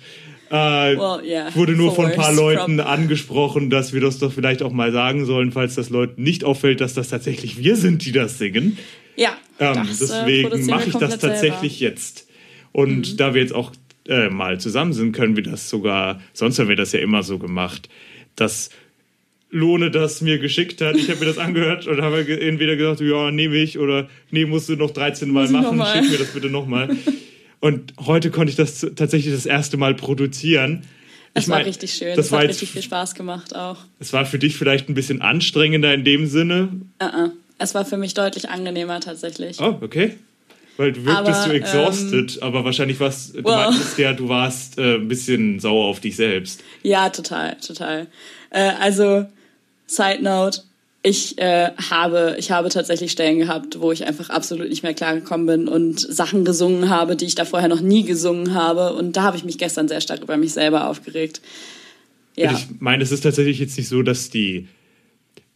Äh, 0.50 0.98
Well, 0.98 1.24
yeah, 1.24 1.56
wurde 1.56 1.74
nur 1.74 1.94
von 1.94 2.08
ein 2.08 2.16
paar 2.16 2.34
Leuten 2.34 2.78
prob- 2.80 2.86
angesprochen, 2.88 3.70
dass 3.70 3.94
wir 3.94 4.02
das 4.02 4.18
doch 4.18 4.34
vielleicht 4.34 4.64
auch 4.64 4.72
mal 4.74 4.92
sagen 4.92 5.26
sollen, 5.26 5.52
falls 5.52 5.76
das 5.76 5.92
Leuten 5.92 6.24
nicht 6.24 6.44
auffällt, 6.44 6.82
dass 6.82 6.96
das 6.96 7.08
tatsächlich 7.10 7.58
wir 7.60 7.76
sind, 7.76 8.04
die 8.04 8.12
das 8.12 8.40
singen. 8.40 8.78
Ja, 9.16 9.38
Ähm, 9.60 9.74
das, 9.76 10.02
äh, 10.02 10.26
deswegen 10.26 10.66
mache 10.68 10.90
ich 10.90 10.96
das 10.96 11.18
tatsächlich 11.18 11.78
selber. 11.80 11.94
jetzt. 11.96 12.28
Und 12.72 13.12
Mhm. 13.14 13.18
da 13.18 13.34
wir 13.34 13.42
jetzt 13.42 13.54
auch 13.54 13.72
äh, 14.08 14.30
mal 14.30 14.60
zusammen 14.60 14.94
sind, 14.94 15.12
können 15.12 15.36
wir 15.36 15.44
das 15.44 15.70
sogar, 15.70 16.22
sonst 16.34 16.58
haben 16.60 16.70
wir 16.70 16.76
das 16.76 16.94
ja 16.94 17.00
immer 17.00 17.22
so 17.24 17.38
gemacht, 17.38 17.90
dass 18.36 18.70
Lohne 19.52 19.92
das 19.92 20.22
mir 20.22 20.38
geschickt 20.40 20.80
hat. 20.82 20.96
Ich 20.96 21.10
habe 21.10 21.20
mir 21.22 21.26
das 21.26 21.38
angehört 21.40 21.88
und 21.88 22.02
habe 22.02 22.20
entweder 22.40 22.76
gesagt, 22.76 23.02
ja, 23.02 23.32
nehme 23.32 23.56
ich 23.58 23.78
oder 23.80 24.08
nee, 24.32 24.46
musst 24.46 24.70
du 24.70 24.76
noch 24.76 24.92
13 24.92 25.30
Mal 25.30 25.50
machen, 25.50 25.78
mal. 25.78 25.92
schick 26.02 26.12
mir 26.12 26.18
das 26.20 26.34
bitte 26.34 26.50
nochmal. 26.50 26.96
Und 27.60 27.94
heute 28.00 28.30
konnte 28.32 28.52
ich 28.52 28.56
das 28.56 28.80
tatsächlich 28.96 29.34
das 29.34 29.46
erste 29.46 29.78
Mal 29.78 29.94
produzieren. 29.96 30.84
Es 31.34 31.44
Ich 31.44 31.50
war 31.50 31.58
mein, 31.58 31.66
richtig 31.66 31.94
schön. 31.94 32.16
Das 32.16 32.28
es 32.28 32.32
war 32.32 32.42
hat 32.42 32.50
richtig 32.50 32.72
viel 32.72 32.82
Spaß 32.84 33.14
gemacht 33.16 33.56
auch. 33.56 33.78
es 34.00 34.14
war 34.14 34.26
für 34.26 34.40
dich 34.40 34.56
vielleicht 34.56 34.88
ein 34.90 34.94
bisschen 34.94 35.22
anstrengender 35.22 35.94
in 35.94 36.04
dem 36.04 36.26
Sinne. 36.28 36.70
Uh 37.02 37.06
-uh. 37.06 37.32
Es 37.60 37.76
war 37.76 37.86
für 37.86 37.98
mich 37.98 38.14
deutlich 38.14 38.50
angenehmer 38.50 39.00
tatsächlich. 39.00 39.60
Oh, 39.62 39.78
okay. 39.82 40.18
Weil 40.78 40.94
du 40.94 41.04
wirktest 41.04 41.42
Aber, 41.42 41.50
so 41.50 41.52
exhausted, 41.52 42.42
aber 42.42 42.64
wahrscheinlich 42.64 43.00
warst 43.02 43.36
du 43.36 43.42
meintest 43.42 43.98
ja, 43.98 44.14
du 44.14 44.30
warst 44.30 44.78
äh, 44.78 44.96
ein 44.96 45.10
bisschen 45.10 45.60
sauer 45.60 45.86
auf 45.86 46.00
dich 46.00 46.16
selbst. 46.16 46.64
Ja, 46.84 47.10
total, 47.10 47.58
total. 47.58 48.08
Äh, 48.50 48.72
also, 48.80 49.26
Side 49.88 50.24
Note, 50.24 50.62
ich 51.04 51.38
äh, 51.38 51.72
habe, 51.90 52.38
ich 52.40 52.52
habe 52.52 52.70
tatsächlich 52.70 53.12
Stellen 53.12 53.40
gehabt, 53.40 53.82
wo 53.82 53.92
ich 53.92 54.06
einfach 54.06 54.30
absolut 54.30 54.70
nicht 54.70 54.84
mehr 54.84 54.94
klargekommen 54.94 55.48
bin 55.48 55.68
und 55.68 56.00
Sachen 56.00 56.46
gesungen 56.46 56.90
habe, 56.90 57.18
die 57.18 57.26
ich 57.26 57.36
da 57.36 57.44
vorher 57.44 57.68
noch 57.68 57.82
nie 57.82 58.04
gesungen 58.04 58.54
habe. 58.54 58.94
Und 58.94 59.18
da 59.18 59.24
habe 59.24 59.36
ich 59.36 59.44
mich 59.44 59.58
gestern 59.58 59.90
sehr 59.90 60.02
stark 60.02 60.22
über 60.22 60.38
mich 60.38 60.54
selber 60.54 60.88
aufgeregt. 60.88 61.42
Ja, 62.38 62.54
Ich 62.54 62.68
meine, 62.80 63.04
es 63.04 63.12
ist 63.12 63.22
tatsächlich 63.22 63.60
jetzt 63.60 63.78
nicht 63.78 63.90
so, 63.90 64.02
dass 64.02 64.30
die 64.30 64.68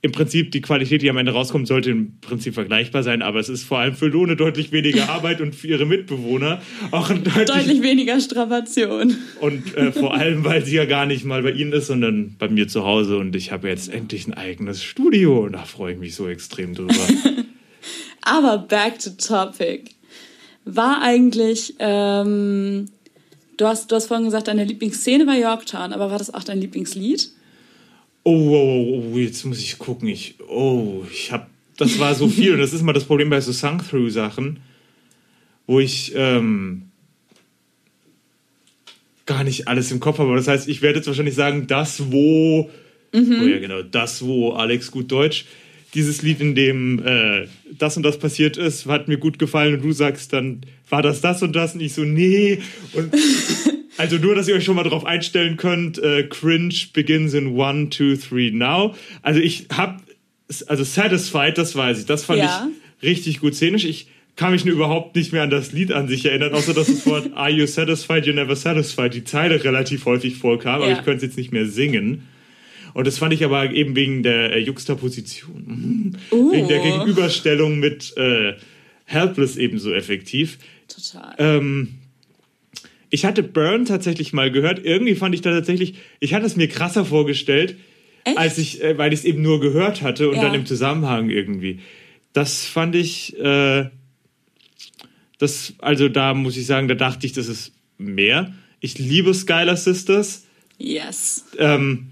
im 0.04 0.12
Prinzip 0.12 0.52
die 0.52 0.60
Qualität, 0.60 1.02
die 1.02 1.10
am 1.10 1.16
Ende 1.16 1.32
rauskommt, 1.32 1.66
sollte 1.66 1.90
im 1.90 2.20
Prinzip 2.20 2.54
vergleichbar 2.54 3.04
sein, 3.04 3.22
aber 3.22 3.40
es 3.40 3.48
ist 3.48 3.64
vor 3.64 3.80
allem 3.80 3.96
für 3.96 4.08
Lohne 4.08 4.36
deutlich 4.36 4.74
weniger 4.74 5.08
Arbeit 5.10 5.40
und 5.40 5.56
für 5.56 5.68
ihre 5.68 5.86
Mitbewohner 5.86 6.62
auch 6.92 7.10
ein 7.10 7.24
deutlich, 7.24 7.46
deutlich 7.46 7.82
weniger 7.82 8.20
Strapation. 8.20 9.16
und 9.40 9.76
äh, 9.78 9.94
vor 9.94 10.14
allem, 10.14 10.44
weil 10.44 10.66
sie 10.66 10.76
ja 10.76 10.84
gar 10.84 11.06
nicht 11.06 11.24
mal 11.24 11.42
bei 11.42 11.52
ihnen 11.52 11.72
ist, 11.72 11.88
sondern 11.88 12.36
bei 12.38 12.50
mir 12.50 12.68
zu 12.68 12.84
Hause 12.84 13.18
und 13.18 13.34
ich 13.34 13.54
habe 13.54 13.70
jetzt 13.70 13.94
endlich 13.94 14.28
ein 14.28 14.34
eigenes 14.34 14.84
Studio 14.84 15.46
und 15.46 15.54
da 15.54 15.64
freue 15.64 15.94
ich 15.94 16.00
mich 16.00 16.16
so 16.16 16.28
extrem 16.28 16.76
drüber. 16.76 16.94
Aber 18.22 18.58
back 18.58 19.00
to 19.00 19.12
topic. 19.12 19.92
War 20.66 21.02
eigentlich, 21.02 21.76
ähm, 21.80 22.90
du, 23.56 23.66
hast, 23.66 23.90
du 23.90 23.96
hast 23.96 24.08
vorhin 24.08 24.26
gesagt, 24.26 24.50
deine 24.50 24.66
Lieblingsszene 24.66 25.26
war 25.28 25.38
Yorktown, 25.38 25.92
aber 25.92 26.10
war 26.10 26.18
das 26.18 26.34
auch 26.34 26.44
dein 26.44 26.60
Lieblingslied? 26.60 27.32
Oh, 28.24 28.32
oh, 28.32 29.12
oh, 29.14 29.18
jetzt 29.18 29.44
muss 29.46 29.60
ich 29.60 29.78
gucken. 29.78 30.08
Ich, 30.08 30.36
oh, 30.48 31.04
ich 31.12 31.32
habe, 31.32 31.48
das 31.78 32.00
war 32.00 32.16
so 32.16 32.30
viel. 32.30 32.54
Und 32.54 32.60
das 32.60 32.74
ist 32.74 32.82
mal 32.82 32.94
das 32.94 33.04
Problem 33.04 33.30
bei 33.30 33.42
so 33.42 33.52
Sung-Through-Sachen, 33.52 34.60
wo 35.68 35.80
ich 35.80 36.14
ähm, 36.16 36.84
gar 39.26 39.44
nicht 39.44 39.68
alles 39.68 39.92
im 39.92 40.00
Kopf 40.00 40.20
habe. 40.20 40.36
Das 40.36 40.48
heißt, 40.48 40.70
ich 40.70 40.82
werde 40.82 41.00
jetzt 41.00 41.08
wahrscheinlich 41.08 41.36
sagen, 41.36 41.68
das, 41.68 42.12
wo, 42.12 42.70
oh 43.14 43.18
ja, 43.18 43.60
genau, 43.60 43.82
das, 43.82 44.24
wo, 44.24 44.52
Alex, 44.54 44.90
gut 44.92 45.12
Deutsch, 45.12 45.46
dieses 45.94 46.22
Lied, 46.22 46.42
in 46.42 46.56
dem 46.56 47.06
äh, 47.06 47.48
das 47.78 47.98
und 47.98 48.04
das 48.04 48.18
passiert 48.18 48.58
ist, 48.58 48.86
hat 48.88 49.08
mir 49.08 49.18
gut 49.18 49.38
gefallen. 49.38 49.76
Und 49.76 49.84
du 49.84 49.92
sagst 49.92 50.34
dann, 50.34 50.62
war 50.90 51.02
das 51.02 51.22
das 51.22 51.44
und 51.44 51.56
das? 51.56 51.76
Und 51.76 51.82
ich 51.82 51.94
so, 51.94 52.04
nee. 52.04 52.62
Und 52.94 53.14
also 53.98 54.18
nur, 54.18 54.36
dass 54.36 54.48
ihr 54.48 54.56
euch 54.56 54.64
schon 54.64 54.76
mal 54.76 54.84
drauf 54.84 55.06
einstellen 55.06 55.58
könnt, 55.58 55.98
äh, 56.00 56.24
Cringe 56.24 56.74
begins 56.94 57.34
in 57.34 57.48
one, 57.56 57.90
two, 57.90 58.16
three, 58.16 58.52
now. 58.52 58.96
Also 59.22 59.40
ich 59.40 59.68
hab, 59.76 60.02
also 60.68 60.84
Satisfied, 60.84 61.58
das 61.58 61.76
weiß 61.76 62.00
ich, 62.00 62.06
das 62.06 62.26
fand 62.26 62.40
Ja. 62.40 62.68
ich 63.02 63.08
richtig 63.08 63.40
gut 63.40 63.56
szenisch. 63.56 63.86
Ich 63.86 64.08
kann 64.36 64.52
mich 64.52 64.66
nur 64.66 64.74
überhaupt 64.74 65.16
nicht 65.16 65.32
mehr 65.32 65.44
an 65.44 65.50
das 65.52 65.74
Lied 65.74 65.92
an 65.92 66.08
sich 66.08 66.26
erinnern, 66.26 66.54
außer 66.54 66.74
dass 66.74 66.88
das 66.88 67.06
Wort 67.06 67.32
Are 67.36 67.52
you 67.52 67.68
satisfied, 67.68 68.26
you're 68.26 68.34
never 68.34 68.56
satisfied, 68.56 69.14
die 69.14 69.24
Zeile 69.24 69.64
relativ 69.64 70.06
häufig 70.06 70.38
vorkam, 70.38 70.76
aber 70.82 70.90
Ja. 70.90 70.98
ich 70.98 71.04
könnte 71.06 71.18
es 71.18 71.32
jetzt 71.32 71.38
nicht 71.38 71.52
mehr 71.52 71.68
singen. 71.68 72.28
Und 72.96 73.08
das 73.08 73.18
fand 73.18 73.34
ich 73.34 73.44
aber 73.44 73.72
eben 73.72 73.96
wegen 73.96 74.22
der 74.24 74.54
äh, 74.54 74.60
Juxtaposition, 74.60 76.18
Uh. 76.32 76.52
wegen 76.52 76.68
der 76.68 76.80
Gegenüberstellung 76.80 77.80
mit 77.80 78.16
äh, 78.18 78.54
Helpless 79.06 79.58
ebenso 79.58 79.92
effektiv. 79.94 80.58
Total. 80.88 81.34
Ähm, 81.38 81.96
ich 83.14 83.26
hatte 83.26 83.44
Burn 83.44 83.86
tatsächlich 83.86 84.34
mal 84.34 84.50
gehört. 84.50 84.84
Irgendwie 84.84 85.14
fand 85.14 85.36
ich 85.36 85.42
da 85.42 85.52
tatsächlich, 85.52 85.94
ich 86.20 86.34
hatte 86.34 86.48
es 86.48 86.56
mir 86.56 86.68
krasser 86.68 87.06
vorgestellt, 87.06 87.76
Echt? 88.24 88.38
als 88.40 88.58
ich, 88.58 88.82
äh, 88.84 88.98
weil 88.98 89.14
ich 89.14 89.20
es 89.20 89.26
eben 89.26 89.44
nur 89.44 89.60
gehört 89.60 90.02
hatte 90.02 90.30
und 90.30 90.38
Ja. 90.38 90.42
dann 90.42 90.56
im 90.56 90.66
Zusammenhang 90.66 91.30
irgendwie. 91.30 91.80
Das 92.34 92.66
fand 92.66 92.96
ich, 92.96 93.38
äh, 93.40 93.86
das, 95.38 95.74
also 95.78 96.10
da 96.10 96.34
muss 96.34 96.58
ich 96.58 96.66
sagen, 96.66 96.88
da 96.88 96.96
dachte 96.96 97.28
ich, 97.28 97.34
das 97.34 97.48
ist 97.48 97.74
mehr. 98.00 98.52
Ich 98.80 98.98
liebe 98.98 99.32
Skylar 99.36 99.78
Sisters. 99.78 100.48
Yes. 100.80 101.46
Ähm, 101.60 102.08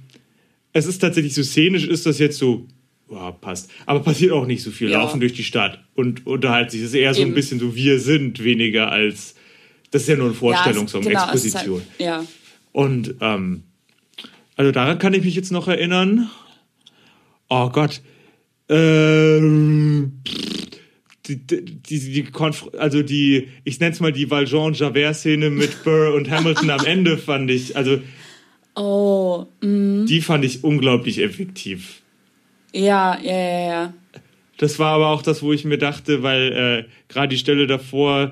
es 0.74 0.86
ist 0.86 1.00
tatsächlich 1.00 1.34
so 1.34 1.42
szenisch, 1.42 1.88
ist 1.88 2.06
das 2.06 2.20
jetzt 2.20 2.38
so, 2.38 2.68
ja, 3.12 3.32
passt. 3.32 3.72
Aber 3.88 4.02
passiert 4.02 4.34
auch 4.34 4.46
nicht 4.46 4.62
so 4.62 4.70
viel. 4.70 4.92
Ja. 4.92 5.00
Laufen 5.02 5.20
durch 5.20 5.34
die 5.34 5.44
Stadt 5.44 5.84
und 5.96 6.28
unterhalten 6.28 6.70
sich. 6.70 6.82
Es 6.82 6.90
ist 6.90 6.94
eher 6.94 7.16
so 7.16 7.22
ein 7.22 7.30
Eben. 7.30 7.36
bisschen 7.36 7.60
so, 7.60 7.76
wir 7.76 8.00
sind, 8.00 8.44
weniger 8.44 8.92
als, 8.92 9.34
das 9.92 10.04
ist 10.04 10.08
ja 10.08 10.16
nur 10.16 10.26
eine 10.28 10.34
Vorstellungssong, 10.36 11.04
ja, 11.04 11.10
es- 11.10 11.14
genau, 11.14 11.34
es 11.34 11.46
ist 11.46 11.56
Exposition. 11.56 11.82
Halt, 11.82 12.00
ja. 12.00 12.26
Und 12.72 13.16
ähm, 13.22 13.64
also 14.56 14.72
daran 14.72 14.98
kann 15.00 15.14
ich 15.14 15.24
mich 15.24 15.36
jetzt 15.36 15.52
noch 15.52 15.68
erinnern. 15.68 16.30
Oh 17.50 17.70
Gott. 17.70 18.02
Ähm, 18.70 20.22
die, 21.28 21.46
die, 21.46 21.66
die, 21.66 22.00
die 22.12 22.24
Konf 22.24 22.70
also 22.78 23.04
die, 23.04 23.50
ich 23.64 23.80
nenne 23.80 23.92
es 23.94 24.00
mal 24.00 24.12
die 24.12 24.30
Valjean-Javert-Szene 24.32 25.50
mit 25.50 25.84
Burr 25.84 26.14
und 26.14 26.30
Hamilton 26.30 26.70
am 26.70 26.86
Ende 26.86 27.18
fand 27.18 27.50
ich, 27.52 27.76
also 27.76 28.00
Oh, 28.76 29.48
mm, 29.62 30.06
die 30.06 30.22
fand 30.22 30.46
ich 30.46 30.64
unglaublich 30.64 31.20
effektiv. 31.22 32.02
ja, 32.74 33.20
ja, 33.22 33.34
ja, 33.34 33.68
ja. 33.68 33.94
Das 34.58 34.80
war 34.80 34.94
aber 34.94 35.08
auch 35.08 35.22
das, 35.24 35.42
wo 35.44 35.52
ich 35.52 35.66
mir 35.66 35.78
dachte, 35.78 36.24
weil 36.24 36.88
äh, 36.88 37.12
gerade 37.12 37.28
die 37.30 37.38
Stelle 37.38 37.68
davor, 37.68 38.32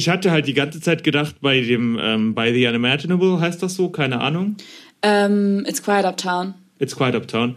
ich 0.00 0.08
hatte 0.08 0.30
halt 0.30 0.46
die 0.46 0.54
ganze 0.54 0.80
Zeit 0.80 1.04
gedacht, 1.04 1.36
bei 1.42 1.60
dem, 1.60 1.98
ähm, 2.00 2.34
bei 2.34 2.52
The 2.54 2.66
Unimaginable 2.66 3.38
heißt 3.38 3.62
das 3.62 3.74
so, 3.74 3.90
keine 3.90 4.20
Ahnung. 4.22 4.56
Ähm, 5.02 5.64
It's 5.68 5.82
Quiet 5.82 6.06
Uptown. 6.06 6.54
It's 6.78 6.96
Quiet 6.96 7.14
Uptown. 7.14 7.56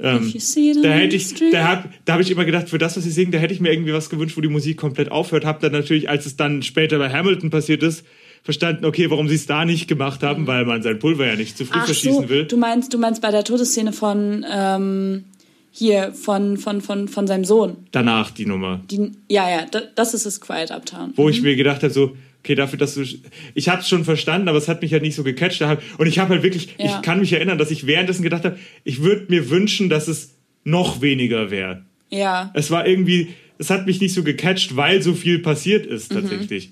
Ähm, 0.00 0.32
da 0.82 0.88
hätte 0.88 1.14
ich, 1.16 1.34
da 1.52 1.68
habe 1.68 1.88
da 2.06 2.14
hab 2.14 2.20
ich 2.20 2.30
immer 2.30 2.46
gedacht, 2.46 2.70
für 2.70 2.78
das, 2.78 2.96
was 2.96 3.04
sie 3.04 3.10
singen, 3.10 3.30
da 3.30 3.38
hätte 3.38 3.52
ich 3.52 3.60
mir 3.60 3.70
irgendwie 3.70 3.92
was 3.92 4.08
gewünscht, 4.08 4.36
wo 4.38 4.40
die 4.40 4.48
Musik 4.48 4.78
komplett 4.78 5.12
aufhört. 5.12 5.44
Hab 5.44 5.60
dann 5.60 5.72
natürlich, 5.72 6.08
als 6.08 6.24
es 6.24 6.34
dann 6.36 6.62
später 6.62 6.98
bei 6.98 7.10
Hamilton 7.12 7.50
passiert 7.50 7.82
ist, 7.82 8.04
verstanden, 8.42 8.86
okay, 8.86 9.10
warum 9.10 9.28
sie 9.28 9.34
es 9.36 9.46
da 9.46 9.64
nicht 9.66 9.86
gemacht 9.86 10.22
haben, 10.22 10.46
weil 10.46 10.64
man 10.64 10.82
sein 10.82 10.98
Pulver 10.98 11.26
ja 11.26 11.36
nicht 11.36 11.56
zu 11.58 11.66
früh 11.66 11.74
Mhm. 11.76 11.80
Ach 11.82 11.86
verschießen 11.86 12.22
so, 12.22 12.28
will. 12.30 12.44
du 12.46 12.56
meinst, 12.56 12.92
du 12.94 12.98
meinst 12.98 13.20
bei 13.20 13.30
der 13.30 13.44
Todesszene 13.44 13.92
von 13.92 14.44
ähm, 14.50 15.24
hier 15.74 16.12
von, 16.12 16.58
von, 16.58 16.80
von, 16.82 17.08
von 17.08 17.26
seinem 17.26 17.44
Sohn. 17.44 17.78
Danach 17.92 18.30
die 18.30 18.46
Nummer. 18.46 18.80
Die, 18.90 19.10
ja, 19.28 19.48
ja, 19.50 19.66
da, 19.70 19.80
das 19.94 20.12
ist 20.14 20.26
das 20.26 20.40
Quiet 20.40 20.70
Uptown. 20.70 21.12
wo 21.16 21.28
ich 21.28 21.40
mir 21.42 21.56
gedacht 21.56 21.82
habe, 21.82 21.92
so, 21.92 22.14
okay, 22.40 22.54
dafür, 22.54 22.78
dass 22.78 22.94
du. 22.94 23.04
Ich 23.54 23.68
habe 23.68 23.80
es 23.80 23.88
schon 23.88 24.04
verstanden, 24.04 24.48
aber 24.48 24.58
es 24.58 24.68
hat 24.68 24.82
mich 24.82 24.92
halt 24.92 25.02
nicht 25.02 25.14
so 25.14 25.24
gecatcht. 25.24 25.62
Und 25.98 26.06
ich 26.06 26.18
habe 26.18 26.34
halt 26.34 26.42
wirklich, 26.42 26.74
Ja. 26.78 26.86
ich 26.96 27.02
kann 27.02 27.20
mich 27.20 27.32
erinnern, 27.32 27.56
dass 27.58 27.70
ich 27.70 27.86
währenddessen 27.86 28.22
gedacht 28.22 28.44
habe, 28.44 28.58
ich 28.84 29.02
würde 29.02 29.26
mir 29.30 29.48
wünschen, 29.50 29.88
dass 29.88 30.08
es 30.08 30.34
noch 30.64 31.00
weniger 31.00 31.50
wäre. 31.50 31.82
Ja, 32.10 32.50
Es 32.54 32.70
war 32.70 32.86
irgendwie, 32.86 33.28
es 33.58 33.70
hat 33.70 33.86
mich 33.86 34.00
nicht 34.00 34.12
so 34.12 34.22
gecatcht, 34.22 34.76
weil 34.76 35.00
so 35.02 35.14
viel 35.14 35.38
passiert 35.38 35.86
ist 35.86 36.12
tatsächlich. 36.12 36.70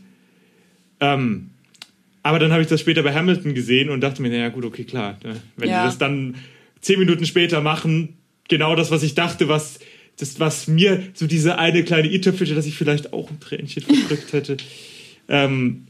Ähm, 1.00 1.50
aber 2.22 2.38
dann 2.38 2.52
habe 2.52 2.60
ich 2.62 2.68
das 2.68 2.80
später 2.80 3.02
bei 3.02 3.14
Hamilton 3.14 3.54
gesehen 3.54 3.88
und 3.88 4.02
dachte 4.02 4.20
mir, 4.20 4.28
naja 4.28 4.50
gut, 4.50 4.64
okay, 4.66 4.84
klar. 4.84 5.16
Ne? 5.24 5.36
Wenn 5.56 5.70
Ja. 5.70 5.82
die 5.82 5.86
das 5.88 5.96
dann 5.98 6.34
zehn 6.80 6.98
Minuten 6.98 7.24
später 7.24 7.60
machen, 7.62 8.16
genau 8.50 8.74
das, 8.74 8.90
was 8.90 9.02
ich 9.02 9.14
dachte, 9.14 9.48
was, 9.48 9.78
das, 10.18 10.38
was 10.38 10.66
mir 10.66 11.02
so 11.14 11.26
diese 11.26 11.56
eine 11.56 11.82
kleine 11.82 12.12
i-Tüpfelchen, 12.12 12.54
dass 12.54 12.66
ich 12.66 12.74
vielleicht 12.74 13.14
auch 13.14 13.30
ein 13.30 13.40
Tränchen 13.40 13.82
verdrückt 13.82 14.34
hätte, 14.34 14.58
ähm, 15.28 15.86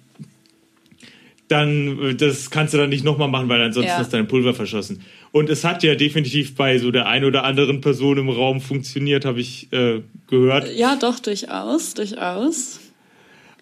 dann, 1.48 1.98
äh, 2.00 2.14
das 2.14 2.50
kannst 2.50 2.74
du 2.74 2.78
dann 2.78 2.90
nicht 2.90 3.04
nochmal 3.04 3.26
machen, 3.26 3.48
weil 3.48 3.60
ansonsten 3.60 3.90
Ja. 3.90 3.98
hast 3.98 4.12
du 4.12 4.18
dein 4.18 4.28
Pulver 4.28 4.54
verschossen. 4.54 5.02
Und 5.32 5.50
es 5.50 5.64
hat 5.64 5.82
ja 5.82 5.96
definitiv 5.96 6.54
bei 6.54 6.78
so 6.78 6.92
der 6.92 7.06
ein 7.06 7.24
oder 7.24 7.42
anderen 7.42 7.80
Person 7.80 8.18
im 8.18 8.28
Raum 8.28 8.60
funktioniert, 8.60 9.24
habe 9.24 9.40
ich 9.40 9.72
äh, 9.72 10.02
gehört. 10.28 10.72
ja, 10.76 10.94
doch, 10.94 11.18
durchaus, 11.18 11.94
durchaus. 11.94 12.80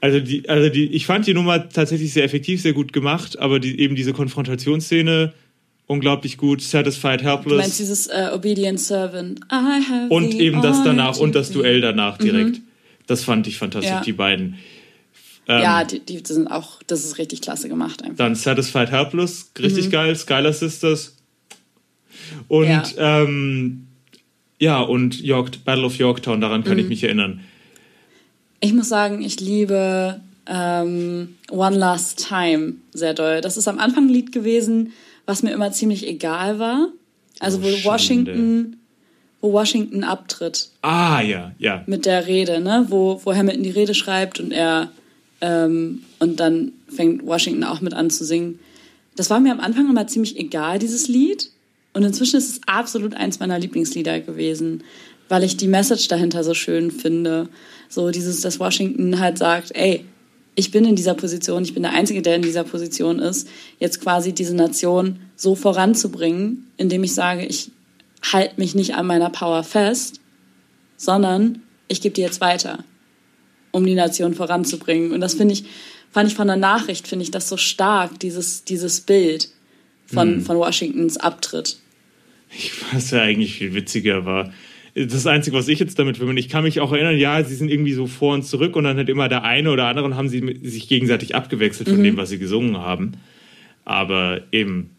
Also 0.01 0.21
die, 0.21 0.49
also 0.49 0.69
die, 0.69 0.93
ich 0.93 1.07
fand 1.07 1.27
die 1.27 1.35
Nummer 1.35 1.69
tatsächlich 1.69 2.13
sehr 2.13 2.25
effektiv, 2.25 2.61
sehr 2.63 2.73
gut 2.73 2.93
gemacht, 2.93 3.39
aber 3.39 3.59
die, 3.59 3.81
eben 3.81 3.97
diese 3.97 4.13
Konfrontationsszene 4.13 5.33
unglaublich 5.89 6.37
gut, 6.37 6.63
Satisfied 6.63 7.21
Du 7.21 7.25
meinst 7.57 7.79
Helpless 7.79 7.79
dieses 7.81 8.07
äh, 8.07 8.31
Obedient 8.33 8.79
Servant. 8.79 9.41
Und 10.11 10.31
the 10.33 10.39
eben 10.41 10.63
das 10.63 10.85
danach 10.85 11.19
und 11.19 11.35
das 11.35 11.51
Duell 11.51 11.81
danach 11.81 12.19
direkt. 12.19 12.61
Das 13.09 13.25
fand 13.25 13.47
ich 13.49 13.57
fantastisch, 13.59 13.91
Ja. 13.91 14.01
die 14.03 14.13
beiden. 14.13 14.59
Ähm, 15.49 15.63
Ja, 15.63 15.83
die, 15.85 16.01
die 16.01 16.23
sind 16.25 16.47
auch, 16.47 16.83
das 16.87 17.05
ist 17.05 17.19
richtig 17.19 17.41
klasse 17.41 17.69
gemacht 17.69 18.03
einfach. 18.03 18.19
Dann 18.19 18.35
Satisfied 18.37 18.91
Helpless, 18.93 19.51
richtig 19.59 19.91
geil, 19.91 20.15
Skylar 20.15 20.53
Sisters. 20.53 21.17
Und 22.49 22.67
Ja. 22.69 22.85
ähm, 22.99 23.87
ja 24.59 24.81
und 24.81 25.21
York, 25.21 25.65
Battle 25.65 25.85
of 25.87 25.97
Yorktown, 25.97 26.41
daran 26.43 26.65
kann 26.65 26.79
ich 26.79 26.89
mich 26.89 27.03
erinnern. 27.03 27.41
Ich 28.61 28.75
muss 28.75 28.89
sagen, 28.91 29.23
ich 29.23 29.41
liebe 29.41 30.21
ähm, 30.47 31.37
One 31.51 31.77
Last 31.77 32.27
Time 32.29 32.75
sehr 32.93 33.15
doll. 33.15 33.41
Das 33.41 33.57
ist 33.57 33.69
am 33.69 33.79
Anfang 33.79 34.07
ein 34.07 34.13
Lied 34.13 34.33
gewesen, 34.33 34.93
was 35.29 35.43
mir 35.43 35.53
immer 35.53 35.71
ziemlich 35.71 36.07
egal 36.09 36.59
war. 36.59 36.89
Also 37.39 37.59
Oh, 37.59 37.63
wo 37.63 37.67
Schande. 37.69 37.85
Washington, 37.85 38.77
wo 39.41 39.53
Washington 39.53 40.03
abtritt 40.03 40.71
Ah, 40.83 41.21
ja, 41.21 41.53
ja. 41.59 41.85
mit 41.87 42.07
der 42.07 42.27
Rede, 42.27 42.61
ne? 42.61 42.87
Wo, 42.89 43.21
wo 43.25 43.35
Hamilton 43.35 43.63
die 43.63 43.71
Rede 43.71 43.95
schreibt 43.95 44.41
und 44.41 44.51
er 44.51 44.91
ähm, 45.41 46.03
und 46.19 46.41
dann 46.41 46.73
fängt 46.89 47.25
Washington 47.25 47.63
auch 47.63 47.81
mit 47.81 47.95
an 47.95 48.11
zu 48.11 48.25
singen. 48.25 48.59
Das 49.15 49.31
war 49.31 49.39
mir 49.39 49.53
am 49.53 49.61
Anfang 49.61 49.89
immer 49.89 50.07
ziemlich 50.09 50.37
egal, 50.39 50.79
dieses 50.81 51.07
Lied. 51.09 51.51
Und 51.93 52.03
inzwischen 52.05 52.37
ist 52.39 52.49
es 52.51 52.61
absolut 52.67 53.15
eins 53.15 53.39
meiner 53.41 53.59
Lieblingslieder 53.59 54.21
gewesen, 54.21 54.83
weil 55.29 55.45
ich 55.45 55.57
die 55.57 55.69
Message 55.69 56.09
dahinter 56.09 56.43
so 56.43 56.55
schön 56.55 56.91
finde. 56.91 57.49
So 57.89 58.11
dieses, 58.11 58.41
dass 58.41 58.59
Washington 58.61 59.19
halt 59.21 59.39
sagt, 59.39 59.75
ey, 59.75 60.05
ich 60.59 60.73
bin 60.73 60.85
in 60.85 60.97
dieser 60.97 61.15
Position, 61.15 61.63
ich 61.63 61.73
bin 61.73 61.85
der 61.85 61.93
Einzige, 61.93 62.21
der 62.21 62.35
in 62.35 62.43
dieser 62.43 62.65
Position 62.65 63.21
ist, 63.21 63.49
jetzt 63.79 64.01
quasi 64.01 64.33
diese 64.33 64.57
Nation 64.57 65.21
so 65.37 65.55
voranzubringen, 65.55 66.67
indem 66.77 67.05
ich 67.05 67.15
sage, 67.15 67.47
ich 67.47 67.71
halte 68.33 68.55
mich 68.59 68.75
nicht 68.75 68.97
an 68.97 69.07
meiner 69.07 69.31
Power 69.31 69.63
fest, 69.63 70.21
sondern 70.97 71.63
ich 71.87 72.01
gebe 72.01 72.17
die 72.17 72.23
jetzt 72.23 72.41
weiter, 72.41 72.83
um 73.71 73.87
die 73.87 73.95
Nation 73.95 74.35
voranzubringen. 74.35 75.13
Und 75.13 75.21
das 75.21 75.35
finde 75.35 75.55
ich, 75.55 75.63
fand 76.11 76.29
ich 76.29 76.35
von 76.35 76.49
der 76.49 76.57
Nachricht, 76.57 77.07
finde 77.07 77.23
ich 77.23 77.31
das 77.31 77.49
so 77.49 77.57
stark, 77.57 78.19
dieses, 78.19 78.65
dieses 78.65 79.01
Bild 79.01 79.51
von, 80.07 80.41
von 80.41 80.59
Washingtons 80.59 81.19
Abtritt. 81.19 81.77
Was 82.91 83.13
ja 83.13 83.23
eigentlich 83.23 83.55
viel 83.55 83.75
witziger 83.75 84.25
war. 84.25 84.53
Das 85.07 85.27
Einzige, 85.27 85.57
was 85.57 85.69
ich 85.69 85.79
jetzt 85.79 85.99
damit 85.99 86.17
verbinde, 86.17 86.41
ich 86.41 86.49
kann 86.49 86.65
mich 86.65 86.81
auch 86.81 86.93
erinnern, 86.93 87.17
ja, 87.19 87.45
sie 87.45 87.55
sind 87.55 87.71
irgendwie 87.71 87.93
so 87.93 88.07
vor 88.07 88.35
und 88.35 88.43
zurück 88.45 88.75
und 88.75 88.85
dann 88.85 88.97
hat 88.97 89.09
immer 89.09 89.29
der 89.29 89.45
eine 89.45 89.71
oder 89.71 89.87
andere 89.87 90.05
und 90.07 90.17
haben 90.17 90.29
sie 90.29 90.59
sich 90.63 90.89
gegenseitig 90.89 91.35
abgewechselt 91.35 91.89
von 91.89 92.03
dem, 92.03 92.17
was 92.17 92.31
sie 92.31 92.39
gesungen 92.39 92.79
haben. 92.79 93.13
Aber 93.85 94.43
eben 94.51 94.97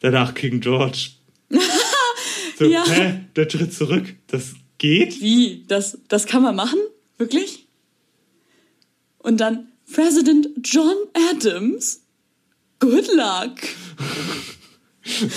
danach 0.00 0.34
King 0.34 0.60
George. 0.60 1.10
so, 2.58 2.64
Ja. 2.64 2.84
hä? 2.88 3.20
Der 3.36 3.46
tritt 3.48 3.72
zurück. 3.74 4.04
Das 4.28 4.54
geht? 4.78 5.20
Wie? 5.20 5.64
Das, 5.68 5.98
das 6.08 6.26
kann 6.26 6.42
man 6.42 6.56
machen? 6.56 6.78
Wirklich? 7.18 7.66
Und 9.18 9.40
dann 9.40 9.66
President 9.92 10.48
John 10.64 10.94
Adams? 11.32 12.02
Good 12.78 13.08
luck. 13.14 13.56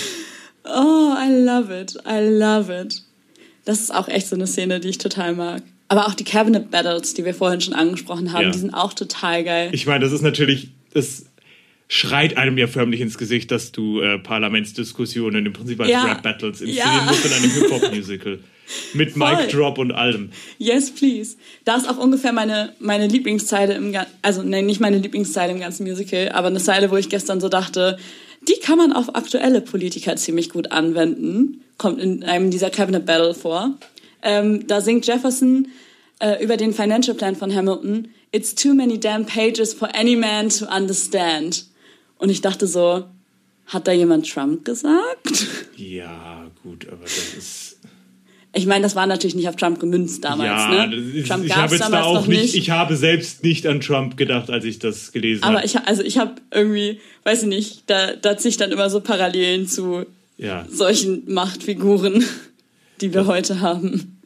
Oh, 0.64 1.14
I 1.16 1.28
love 1.30 1.70
it. 1.70 1.96
I 2.06 2.20
love 2.20 2.70
it. 2.70 3.02
Das 3.64 3.80
ist 3.80 3.94
auch 3.94 4.08
echt 4.08 4.26
so 4.28 4.36
eine 4.36 4.46
Szene, 4.46 4.80
die 4.80 4.88
ich 4.88 4.98
total 4.98 5.34
mag. 5.34 5.62
Aber 5.88 6.06
auch 6.06 6.14
die 6.14 6.24
Cabinet 6.24 6.70
Battles, 6.70 7.14
die 7.14 7.24
wir 7.24 7.34
vorhin 7.34 7.60
schon 7.60 7.74
angesprochen 7.74 8.32
haben, 8.32 8.44
Ja. 8.44 8.50
die 8.50 8.58
sind 8.58 8.72
auch 8.74 8.92
total 8.92 9.42
geil. 9.44 9.70
Ich 9.72 9.86
meine, 9.86 10.04
das 10.04 10.12
ist 10.12 10.22
natürlich, 10.22 10.68
das 10.94 11.26
schreit 11.88 12.36
einem 12.36 12.56
ja 12.58 12.68
förmlich 12.68 13.00
ins 13.00 13.18
Gesicht, 13.18 13.50
dass 13.50 13.72
du 13.72 14.00
äh, 14.00 14.18
Parlamentsdiskussionen 14.18 15.44
im 15.46 15.52
Prinzip 15.52 15.80
als 15.80 15.90
Ja. 15.90 16.04
Rap-Battles 16.04 16.60
inszenieren 16.60 16.90
Ja. 16.98 17.04
musst 17.06 17.24
in 17.24 17.32
einem 17.32 17.50
Hip-Hop-Musical. 17.50 18.38
Mit 18.94 19.12
Voll. 19.14 19.36
Mic 19.36 19.48
Drop 19.50 19.78
und 19.78 19.90
allem. 19.90 20.30
Yes, 20.58 20.92
please. 20.92 21.36
Da 21.64 21.74
ist 21.76 21.88
auch 21.90 21.96
ungefähr 21.98 22.32
meine, 22.32 22.72
meine 22.78 23.08
Lieblingszeile 23.08 23.74
im 23.74 23.90
ganzen, 23.90 24.12
also 24.22 24.44
nein, 24.44 24.66
nicht 24.66 24.80
meine 24.80 24.98
Lieblingszeile 24.98 25.52
im 25.52 25.58
ganzen 25.58 25.84
Musical, 25.88 26.28
aber 26.28 26.46
eine 26.48 26.60
Zeile, 26.60 26.92
wo 26.92 26.96
ich 26.96 27.08
gestern 27.08 27.40
so 27.40 27.48
dachte, 27.48 27.98
die 28.48 28.58
kann 28.60 28.78
man 28.78 28.92
auf 28.92 29.14
aktuelle 29.14 29.60
Politiker 29.60 30.16
ziemlich 30.16 30.50
gut 30.50 30.72
anwenden. 30.72 31.62
Kommt 31.78 32.00
in 32.00 32.24
einem 32.24 32.50
dieser 32.50 32.70
Cabinet 32.70 33.06
Battle 33.06 33.34
vor. 33.34 33.78
Ähm, 34.22 34.66
da 34.66 34.80
singt 34.80 35.06
Jefferson 35.06 35.68
äh, 36.20 36.42
über 36.42 36.56
den 36.56 36.72
Financial 36.72 37.16
Plan 37.16 37.36
von 37.36 37.54
Hamilton. 37.54 38.08
It's 38.32 38.54
too 38.54 38.74
many 38.74 38.98
damn 38.98 39.26
pages 39.26 39.74
for 39.74 39.94
any 39.94 40.16
man 40.16 40.48
to 40.50 40.66
understand. 40.66 41.66
Und 42.18 42.30
ich 42.30 42.40
dachte 42.40 42.66
so, 42.66 43.04
hat 43.66 43.86
da 43.86 43.92
jemand 43.92 44.28
Trump 44.30 44.64
gesagt? 44.64 45.46
Ja, 45.76 46.50
gut, 46.62 46.86
aber 46.88 47.04
das 47.04 47.34
ist. 47.36 47.59
Ich 48.52 48.66
meine, 48.66 48.82
das 48.82 48.96
war 48.96 49.06
natürlich 49.06 49.36
nicht 49.36 49.48
auf 49.48 49.54
Trump 49.56 49.78
gemünzt 49.78 50.24
damals. 50.24 50.48
ja, 50.74 50.86
ne? 50.86 50.96
das 50.96 51.04
ist, 51.14 51.28
Trump 51.28 51.44
ich 51.44 51.54
habe 51.56 51.72
jetzt 51.72 51.80
da 51.80 51.84
damals 51.90 52.06
auch 52.06 52.14
noch 52.14 52.26
nicht, 52.26 52.54
ich 52.56 52.70
habe 52.70 52.96
selbst 52.96 53.44
nicht 53.44 53.64
an 53.66 53.80
Trump 53.80 54.16
gedacht, 54.16 54.50
als 54.50 54.64
ich 54.64 54.78
das 54.80 55.12
gelesen 55.12 55.44
Aber 55.44 55.58
habe. 55.58 55.66
ich, 55.66 55.78
also 55.78 56.02
ich 56.02 56.18
habe 56.18 56.34
irgendwie, 56.52 56.98
weiß 57.22 57.42
ich 57.42 57.48
nicht, 57.48 57.82
da, 57.88 58.14
da 58.16 58.36
ziehe 58.36 58.50
ich 58.50 58.56
dann 58.56 58.72
immer 58.72 58.90
so 58.90 59.00
Parallelen 59.00 59.68
zu 59.68 60.04
Ja, 60.36 60.66
solchen 60.68 61.32
Machtfiguren, 61.32 62.24
die 63.00 63.14
wir 63.14 63.26
heute 63.26 63.60
haben. 63.60 64.20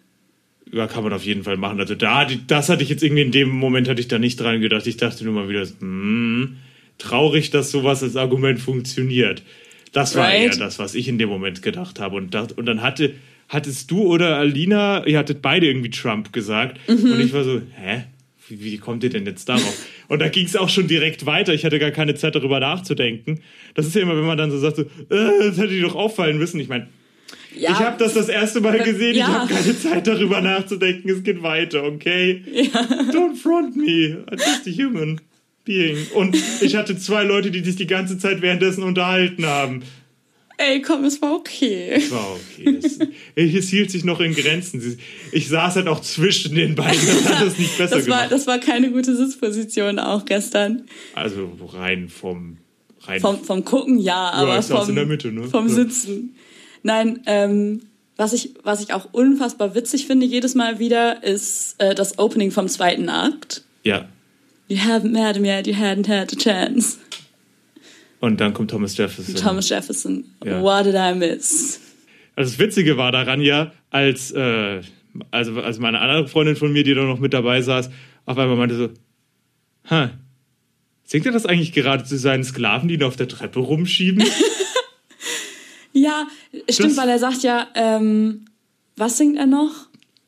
ja, 0.72 0.86
kann 0.86 1.04
man 1.04 1.12
auf 1.12 1.24
jeden 1.26 1.44
Fall 1.44 1.58
machen. 1.58 1.78
Also 1.78 1.94
da, 1.94 2.26
das 2.46 2.70
hatte 2.70 2.82
ich 2.82 2.88
jetzt 2.88 3.02
irgendwie 3.02 3.22
in 3.22 3.30
dem 3.30 3.50
Moment 3.50 3.88
hatte 3.90 4.00
ich 4.00 4.08
da 4.08 4.18
nicht 4.18 4.40
dran 4.40 4.60
gedacht. 4.62 4.86
Ich 4.86 4.96
dachte 4.96 5.22
nur 5.24 5.34
mal 5.34 5.48
wieder, 5.50 5.66
hm, 5.80 6.56
traurig, 6.96 7.50
dass 7.50 7.70
sowas 7.70 8.02
als 8.02 8.16
Argument 8.16 8.58
funktioniert. 8.58 9.42
Das 9.92 10.14
war 10.16 10.24
Right. 10.24 10.40
eher 10.52 10.56
das, 10.56 10.78
was 10.78 10.94
ich 10.94 11.08
in 11.08 11.18
dem 11.18 11.28
Moment 11.28 11.60
gedacht 11.62 12.00
habe. 12.00 12.16
Und, 12.16 12.32
dacht, 12.34 12.56
und 12.56 12.66
dann 12.66 12.80
hatte, 12.82 13.12
hattest 13.54 13.90
du 13.90 14.02
oder 14.02 14.36
Alina, 14.36 15.06
ihr 15.06 15.16
hattet 15.18 15.40
beide 15.40 15.66
irgendwie 15.66 15.90
Trump 15.90 16.32
gesagt. 16.32 16.78
Mhm. 16.88 17.12
Und 17.12 17.20
ich 17.20 17.32
war 17.32 17.44
so, 17.44 17.62
hä? 17.76 18.04
Wie, 18.48 18.62
wie 18.62 18.76
kommt 18.76 19.02
ihr 19.04 19.08
denn 19.10 19.24
jetzt 19.24 19.48
darauf? 19.48 19.86
Und 20.08 20.18
da 20.20 20.28
ging 20.28 20.44
es 20.44 20.54
auch 20.54 20.68
schon 20.68 20.86
direkt 20.86 21.24
weiter. 21.24 21.54
Ich 21.54 21.64
hatte 21.64 21.78
gar 21.78 21.90
keine 21.92 22.14
Zeit, 22.14 22.34
darüber 22.34 22.60
nachzudenken. 22.60 23.40
Das 23.74 23.86
ist 23.86 23.94
ja 23.94 24.02
immer, 24.02 24.16
wenn 24.16 24.26
man 24.26 24.36
dann 24.36 24.50
so 24.50 24.58
sagt, 24.58 24.76
so, 24.76 24.82
äh, 24.82 24.88
das 25.08 25.56
hätte 25.56 25.72
ich 25.72 25.82
doch 25.82 25.94
auffallen 25.94 26.36
müssen. 26.36 26.60
Ich 26.60 26.68
meine, 26.68 26.88
Ja, 27.56 27.70
ich 27.70 27.78
habe 27.78 27.96
das 27.98 28.12
das 28.12 28.28
erste 28.28 28.60
Mal 28.60 28.80
gesehen. 28.80 29.14
ja. 29.16 29.26
Ich 29.26 29.32
habe 29.32 29.54
keine 29.54 29.78
Zeit, 29.78 30.06
darüber 30.06 30.42
nachzudenken. 30.42 31.08
Es 31.08 31.22
geht 31.22 31.42
weiter, 31.42 31.84
okay? 31.84 32.42
Don't 33.12 33.36
front 33.36 33.76
me. 33.76 34.22
I'm 34.30 34.36
just 34.36 34.66
a 34.68 34.70
human 34.70 35.20
being. 35.64 35.96
Und 36.14 36.36
ich 36.60 36.76
hatte 36.76 36.98
zwei 36.98 37.22
Leute, 37.24 37.50
die 37.50 37.60
sich 37.60 37.76
die 37.76 37.86
ganze 37.86 38.18
Zeit 38.18 38.42
währenddessen 38.42 38.82
unterhalten 38.82 39.46
haben. 39.46 39.82
Ey, 40.56 40.80
komm, 40.82 41.04
es 41.04 41.20
war 41.20 41.34
okay. 41.34 42.00
War 42.10 42.36
okay. 42.36 42.78
Es, 42.80 42.98
es 43.34 43.68
hielt 43.70 43.90
sich 43.90 44.04
noch 44.04 44.20
in 44.20 44.34
Grenzen. 44.34 44.98
Ich 45.32 45.48
saß 45.48 45.76
halt 45.76 45.88
auch 45.88 46.00
zwischen 46.00 46.54
den 46.54 46.74
beiden. 46.76 47.00
Das 47.06 47.24
hat 47.34 47.46
es 47.48 47.58
nicht 47.58 47.76
besser 47.78 47.96
Das 47.96 48.08
war, 48.08 48.18
gemacht. 48.18 48.32
das 48.32 48.46
war 48.46 48.58
keine 48.58 48.90
gute 48.92 49.16
Sitzposition 49.16 49.98
auch 49.98 50.24
gestern. 50.24 50.84
Also 51.14 51.50
rein 51.72 52.08
vom. 52.08 52.58
Rein 53.06 53.20
Vom, 53.20 53.44
vom 53.44 53.64
Gucken 53.64 53.98
ja, 53.98 54.30
aber 54.30 54.62
saß 54.62 54.80
vom, 54.80 54.88
in 54.90 54.94
der 54.94 55.06
Mitte, 55.06 55.30
ne? 55.32 55.44
vom 55.48 55.68
Ja. 55.68 55.74
Sitzen. 55.74 56.36
Nein, 56.82 57.20
ähm, 57.26 57.82
was 58.16 58.32
ich, 58.32 58.54
was 58.62 58.80
ich 58.82 58.94
auch 58.94 59.08
unfassbar 59.12 59.74
witzig 59.74 60.06
finde 60.06 60.24
jedes 60.24 60.54
Mal 60.54 60.78
wieder, 60.78 61.22
ist 61.24 61.74
äh, 61.78 61.94
das 61.94 62.18
Opening 62.18 62.50
vom 62.50 62.68
zweiten 62.68 63.08
Akt. 63.10 63.62
Ja. 63.82 64.08
You 64.68 64.78
haven't 64.78 65.10
met 65.10 65.36
him 65.36 65.44
yet, 65.44 65.66
you 65.66 65.74
hadn't 65.74 66.08
had 66.08 66.32
a 66.32 66.36
chance. 66.36 66.96
Und 68.24 68.40
dann 68.40 68.54
kommt 68.54 68.70
Thomas 68.70 68.96
Jefferson. 68.96 69.34
Thomas 69.34 69.68
Jefferson, 69.68 70.24
Ja. 70.44 70.62
what 70.62 70.86
did 70.86 70.94
I 70.94 71.14
miss? 71.14 71.80
Also 72.36 72.50
das 72.52 72.58
Witzige 72.58 72.96
war 72.96 73.12
daran 73.12 73.40
ja, 73.40 73.72
als, 73.90 74.30
äh, 74.32 74.80
also, 75.30 75.60
als 75.60 75.78
meine 75.78 76.00
andere 76.00 76.26
Freundin 76.28 76.56
von 76.56 76.72
mir, 76.72 76.84
die 76.84 76.94
da 76.94 77.02
noch 77.04 77.18
mit 77.20 77.32
dabei 77.34 77.60
saß, 77.60 77.90
auf 78.26 78.38
einmal 78.38 78.56
meinte 78.56 78.76
so, 78.76 78.88
ha, 79.90 80.10
singt 81.04 81.26
er 81.26 81.32
das 81.32 81.44
eigentlich 81.46 81.72
gerade 81.72 82.04
zu 82.04 82.16
seinen 82.16 82.44
Sklaven, 82.44 82.88
die 82.88 82.94
ihn 82.94 83.02
auf 83.02 83.16
der 83.16 83.28
Treppe 83.28 83.60
rumschieben? 83.60 84.24
Ja, 85.96 86.26
stimmt, 86.68 86.90
Das- 86.90 86.96
weil 86.96 87.08
er 87.08 87.18
sagt 87.20 87.42
ja, 87.44 87.68
ähm, 87.76 88.46
was 88.96 89.16
singt 89.16 89.38
er 89.38 89.46
noch? 89.46 89.70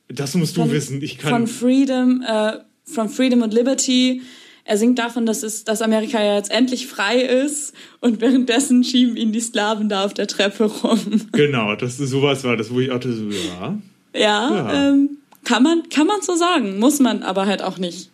Das 0.08 0.34
musst 0.36 0.56
du 0.56 0.60
Von- 0.60 0.70
wissen. 0.70 1.02
Ich 1.02 1.18
Von 1.18 1.30
kann. 1.30 1.46
Freedom, 1.48 2.22
äh, 2.22 2.58
from 2.84 3.08
Freedom 3.08 3.42
and 3.42 3.52
Liberty. 3.52 4.22
Er 4.68 4.76
singt 4.76 4.98
davon, 4.98 5.26
dass, 5.26 5.44
es, 5.44 5.62
dass 5.62 5.80
Amerika 5.80 6.22
ja 6.22 6.34
jetzt 6.34 6.50
endlich 6.50 6.88
frei 6.88 7.20
ist 7.20 7.72
und 8.00 8.20
währenddessen 8.20 8.82
schieben 8.82 9.16
ihn 9.16 9.30
die 9.32 9.40
Sklaven 9.40 9.88
da 9.88 10.04
auf 10.04 10.12
der 10.12 10.26
Treppe 10.26 10.64
rum. 10.64 11.28
Genau, 11.32 11.76
das 11.76 12.00
ist 12.00 12.10
sowas 12.10 12.42
war 12.42 12.56
das, 12.56 12.72
wo 12.72 12.80
ich 12.80 12.90
auch 12.90 13.00
so, 13.00 13.30
ja. 13.30 13.78
Ja, 14.12 14.20
Ja. 14.20 14.88
Ähm, 14.90 15.18
kann, 15.44 15.62
man, 15.62 15.88
kann 15.88 16.08
man 16.08 16.20
so 16.20 16.34
sagen, 16.34 16.80
muss 16.80 16.98
man 16.98 17.22
aber 17.22 17.46
halt 17.46 17.62
auch 17.62 17.78
nicht. 17.78 18.10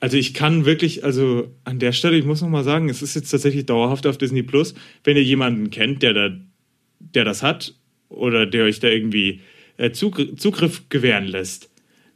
Also 0.00 0.18
ich 0.18 0.34
kann 0.34 0.66
wirklich, 0.66 1.02
also 1.04 1.48
an 1.64 1.78
der 1.78 1.92
Stelle, 1.92 2.18
ich 2.18 2.26
muss 2.26 2.42
noch 2.42 2.48
mal 2.50 2.64
sagen, 2.64 2.90
es 2.90 3.00
ist 3.00 3.14
jetzt 3.14 3.30
tatsächlich 3.30 3.64
dauerhaft 3.64 4.06
auf 4.06 4.18
Disney 4.18 4.42
Plus. 4.42 4.74
Wenn 5.02 5.16
ihr 5.16 5.24
jemanden 5.24 5.70
kennt, 5.70 6.02
der 6.02 6.12
da, 6.12 6.30
der 6.98 7.24
das 7.24 7.42
hat 7.42 7.74
oder 8.10 8.44
der 8.44 8.64
euch 8.64 8.80
da 8.80 8.88
irgendwie 8.88 9.40
äh, 9.78 9.92
Zugr 9.92 10.36
Zugriff 10.36 10.90
gewähren 10.90 11.26
lässt, 11.26 11.69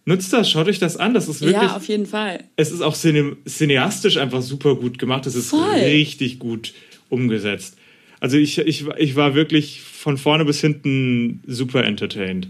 nutzt 0.05 0.33
das, 0.33 0.51
schaut 0.51 0.69
euch 0.69 0.79
das 0.79 0.97
an. 0.97 1.15
Das 1.15 1.29
ist 1.29 1.41
wirklich, 1.41 1.63
Ja, 1.63 1.77
auf 1.77 1.87
jeden 1.89 2.07
Fall. 2.07 2.45
es 2.57 2.71
ist 2.71 2.81
auch 2.81 2.95
cine 2.95 3.37
cineastisch 3.47 4.17
einfach 4.17 4.43
super 4.43 4.77
gut 4.77 4.99
gemacht. 4.99 5.27
Es 5.27 5.35
ist 5.35 5.51
Voll. 5.51 5.69
richtig 5.71 6.39
gut 6.39 6.75
umgesetzt. 7.09 7.77
Also 8.21 8.37
ich, 8.39 8.59
ich, 8.59 8.87
ich 8.97 9.17
war 9.17 9.35
wirklich 9.35 9.83
von 9.83 10.17
vorne 10.17 10.45
bis 10.45 10.61
hinten 10.61 11.43
super 11.47 11.85
entertained. 11.85 12.49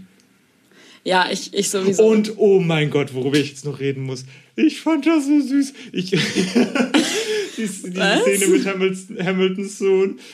Ja, 1.03 1.27
ich, 1.31 1.53
ich 1.53 1.69
sowieso. 1.69 2.03
Und 2.07 2.33
oh 2.37 2.59
mein 2.59 2.89
Gott, 2.89 3.13
worüber 3.13 3.37
ich 3.37 3.49
jetzt 3.49 3.65
noch 3.65 3.79
reden 3.79 4.03
muss. 4.03 4.25
Ich 4.55 4.81
fand 4.81 5.05
das 5.05 5.25
so 5.27 5.39
süß. 5.39 5.73
Ich, 5.91 6.09
die, 6.11 6.17
die? 7.57 7.67
Szene 7.67 8.47
mit 8.47 8.65
Hamilton, 8.65 9.25
Hamiltons 9.25 9.77
Sohn. 9.77 10.19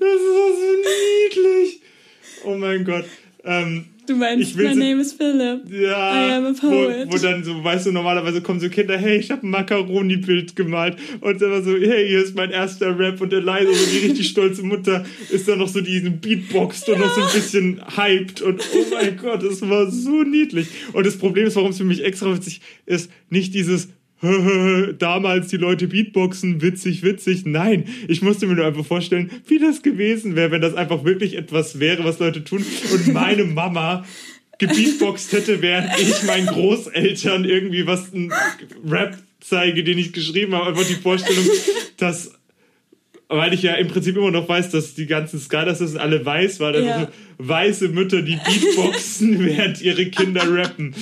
Das 0.00 0.06
war 0.06 0.52
so 0.54 1.42
niedlich. 1.64 1.80
Oh 2.44 2.56
mein 2.56 2.84
Gott. 2.84 3.04
Ähm, 3.42 3.86
du 4.08 4.16
meinst, 4.16 4.50
ich 4.50 4.56
will 4.56 4.68
my 4.68 4.74
so- 4.74 4.78
name 4.80 5.00
is 5.00 5.12
Philip. 5.12 5.60
ja, 5.70 6.28
I 6.28 6.32
am 6.34 6.46
a 6.46 6.52
poet. 6.52 7.08
Wo, 7.08 7.12
wo 7.12 7.18
dann 7.18 7.44
so, 7.44 7.62
weißt 7.62 7.86
du, 7.86 7.92
normalerweise 7.92 8.40
kommen 8.40 8.60
so 8.60 8.68
Kinder, 8.68 8.96
hey, 8.96 9.18
ich 9.18 9.30
habe 9.30 9.46
ein 9.46 9.50
Macaroni-Bild 9.50 10.56
gemalt. 10.56 10.96
Und 11.20 11.40
dann 11.40 11.50
war 11.50 11.62
so, 11.62 11.72
hey, 11.76 12.08
hier 12.08 12.22
ist 12.22 12.34
mein 12.34 12.50
erster 12.50 12.98
Rap. 12.98 13.20
Und 13.20 13.32
Eliza, 13.32 13.72
so 13.72 13.90
die 13.92 14.06
richtig 14.06 14.28
stolze 14.28 14.62
Mutter, 14.62 15.04
ist 15.30 15.46
dann 15.48 15.58
noch 15.58 15.68
so 15.68 15.80
diesen 15.80 16.20
Beatboxed 16.20 16.88
und 16.88 17.00
noch 17.00 17.14
so 17.14 17.20
ein 17.22 17.32
bisschen 17.32 17.80
hyped. 17.96 18.42
Und 18.42 18.60
oh 18.74 18.84
mein 18.94 19.16
Gott, 19.16 19.42
das 19.42 19.60
war 19.68 19.90
so 19.90 20.22
niedlich. 20.22 20.68
Und 20.92 21.06
das 21.06 21.16
Problem 21.18 21.46
ist, 21.46 21.56
warum 21.56 21.70
es 21.70 21.78
für 21.78 21.84
mich 21.84 22.04
extra 22.04 22.34
witzig 22.34 22.60
ist, 22.86 23.10
nicht 23.30 23.54
dieses 23.54 23.88
damals 24.98 25.48
die 25.48 25.56
Leute 25.56 25.88
Beatboxen, 25.88 26.60
witzig, 26.60 27.02
witzig. 27.02 27.46
Nein, 27.46 27.84
ich 28.08 28.22
musste 28.22 28.46
mir 28.46 28.54
nur 28.54 28.66
einfach 28.66 28.84
vorstellen, 28.84 29.30
wie 29.46 29.58
das 29.58 29.82
gewesen 29.82 30.36
wäre, 30.36 30.50
wenn 30.50 30.60
das 30.60 30.74
einfach 30.74 31.04
wirklich 31.04 31.36
etwas 31.36 31.78
wäre, 31.78 32.04
was 32.04 32.18
Leute 32.18 32.42
tun. 32.44 32.64
Und 32.92 33.12
meine 33.12 33.44
Mama 33.44 34.04
gebeatboxt 34.58 35.32
hätte, 35.32 35.62
während 35.62 35.90
ich 36.00 36.22
meinen 36.24 36.46
Großeltern 36.46 37.44
irgendwie 37.44 37.86
was 37.86 38.12
ein 38.12 38.32
Rap 38.84 39.16
zeige, 39.40 39.84
den 39.84 39.98
ich 39.98 40.12
geschrieben 40.12 40.54
habe. 40.54 40.70
Einfach 40.70 40.86
die 40.86 40.94
Vorstellung, 40.94 41.44
dass 41.96 42.32
weil 43.28 43.52
ich 43.52 43.62
ja 43.62 43.74
im 43.74 43.88
Prinzip 43.88 44.16
immer 44.16 44.30
noch 44.30 44.48
weiß, 44.48 44.70
dass 44.70 44.94
die 44.94 45.06
ganzen 45.06 45.38
Skylasters 45.38 45.96
alle 45.96 46.24
weiß 46.24 46.60
waren, 46.60 46.74
also 46.76 46.86
Ja. 46.86 47.00
so 47.02 47.08
weiße 47.46 47.88
Mütter, 47.88 48.22
die 48.22 48.36
Beatboxen, 48.36 49.38
während 49.44 49.80
ihre 49.82 50.06
Kinder 50.06 50.42
rappen. 50.50 50.94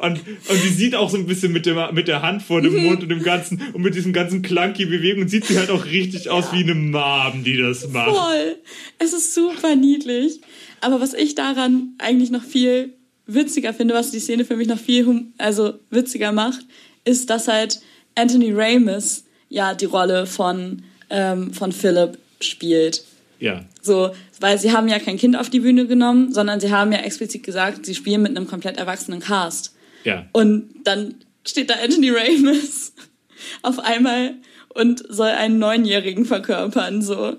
Und, 0.00 0.20
und 0.26 0.60
sie 0.62 0.68
sieht 0.68 0.94
auch 0.94 1.08
so 1.08 1.16
ein 1.16 1.26
bisschen 1.26 1.52
mit, 1.52 1.66
dem, 1.66 1.78
mit 1.92 2.08
der 2.08 2.22
Hand 2.22 2.42
vor 2.42 2.60
dem 2.60 2.84
Mund 2.84 3.02
und 3.02 3.08
dem 3.08 3.22
ganzen, 3.22 3.62
und 3.72 3.82
mit 3.82 3.94
diesem 3.94 4.12
ganzen 4.12 4.42
clunky 4.42 4.86
Bewegung 4.86 5.28
sieht 5.28 5.44
sie 5.46 5.58
halt 5.58 5.70
auch 5.70 5.84
richtig 5.86 6.28
aus 6.30 6.52
wie 6.52 6.62
eine 6.64 6.74
Mom, 6.74 7.44
die 7.44 7.56
das 7.56 7.88
macht. 7.88 8.10
Voll. 8.10 8.56
Es 8.98 9.12
ist 9.12 9.34
super 9.34 9.76
niedlich. 9.76 10.40
Aber 10.80 11.00
was 11.00 11.14
ich 11.14 11.34
daran 11.36 11.94
eigentlich 11.98 12.30
noch 12.30 12.44
viel 12.44 12.92
witziger 13.26 13.72
finde, 13.72 13.94
was 13.94 14.10
die 14.10 14.20
Szene 14.20 14.44
für 14.44 14.56
mich 14.56 14.68
noch 14.68 14.78
viel 14.78 15.06
hum 15.06 15.32
also 15.38 15.74
witziger 15.90 16.32
macht, 16.32 16.60
ist, 17.04 17.30
dass 17.30 17.46
halt 17.48 17.80
Anthony 18.14 18.52
Ramis 18.52 19.24
ja 19.48 19.74
die 19.74 19.84
Rolle 19.86 20.26
von, 20.26 20.82
ähm, 21.10 21.52
von 21.52 21.72
Philip 21.72 22.18
spielt. 22.40 23.04
Ja. 23.40 23.64
So, 23.82 24.10
weil 24.40 24.58
sie 24.58 24.72
haben 24.72 24.88
ja 24.88 24.98
kein 24.98 25.16
Kind 25.16 25.36
auf 25.36 25.50
die 25.50 25.60
Bühne 25.60 25.86
genommen, 25.86 26.32
sondern 26.32 26.60
sie 26.60 26.72
haben 26.72 26.92
ja 26.92 26.98
explizit 26.98 27.42
gesagt, 27.42 27.86
sie 27.86 27.94
spielen 27.94 28.22
mit 28.22 28.36
einem 28.36 28.46
komplett 28.46 28.76
erwachsenen 28.76 29.20
Cast. 29.20 29.74
Ja. 30.04 30.26
Und 30.32 30.70
dann 30.84 31.14
steht 31.46 31.70
da 31.70 31.74
Anthony 31.82 32.10
Ramis 32.10 32.92
auf 33.62 33.78
einmal 33.78 34.34
und 34.74 35.04
soll 35.08 35.28
einen 35.28 35.58
Neunjährigen 35.58 36.24
verkörpern. 36.24 37.02
So, 37.02 37.36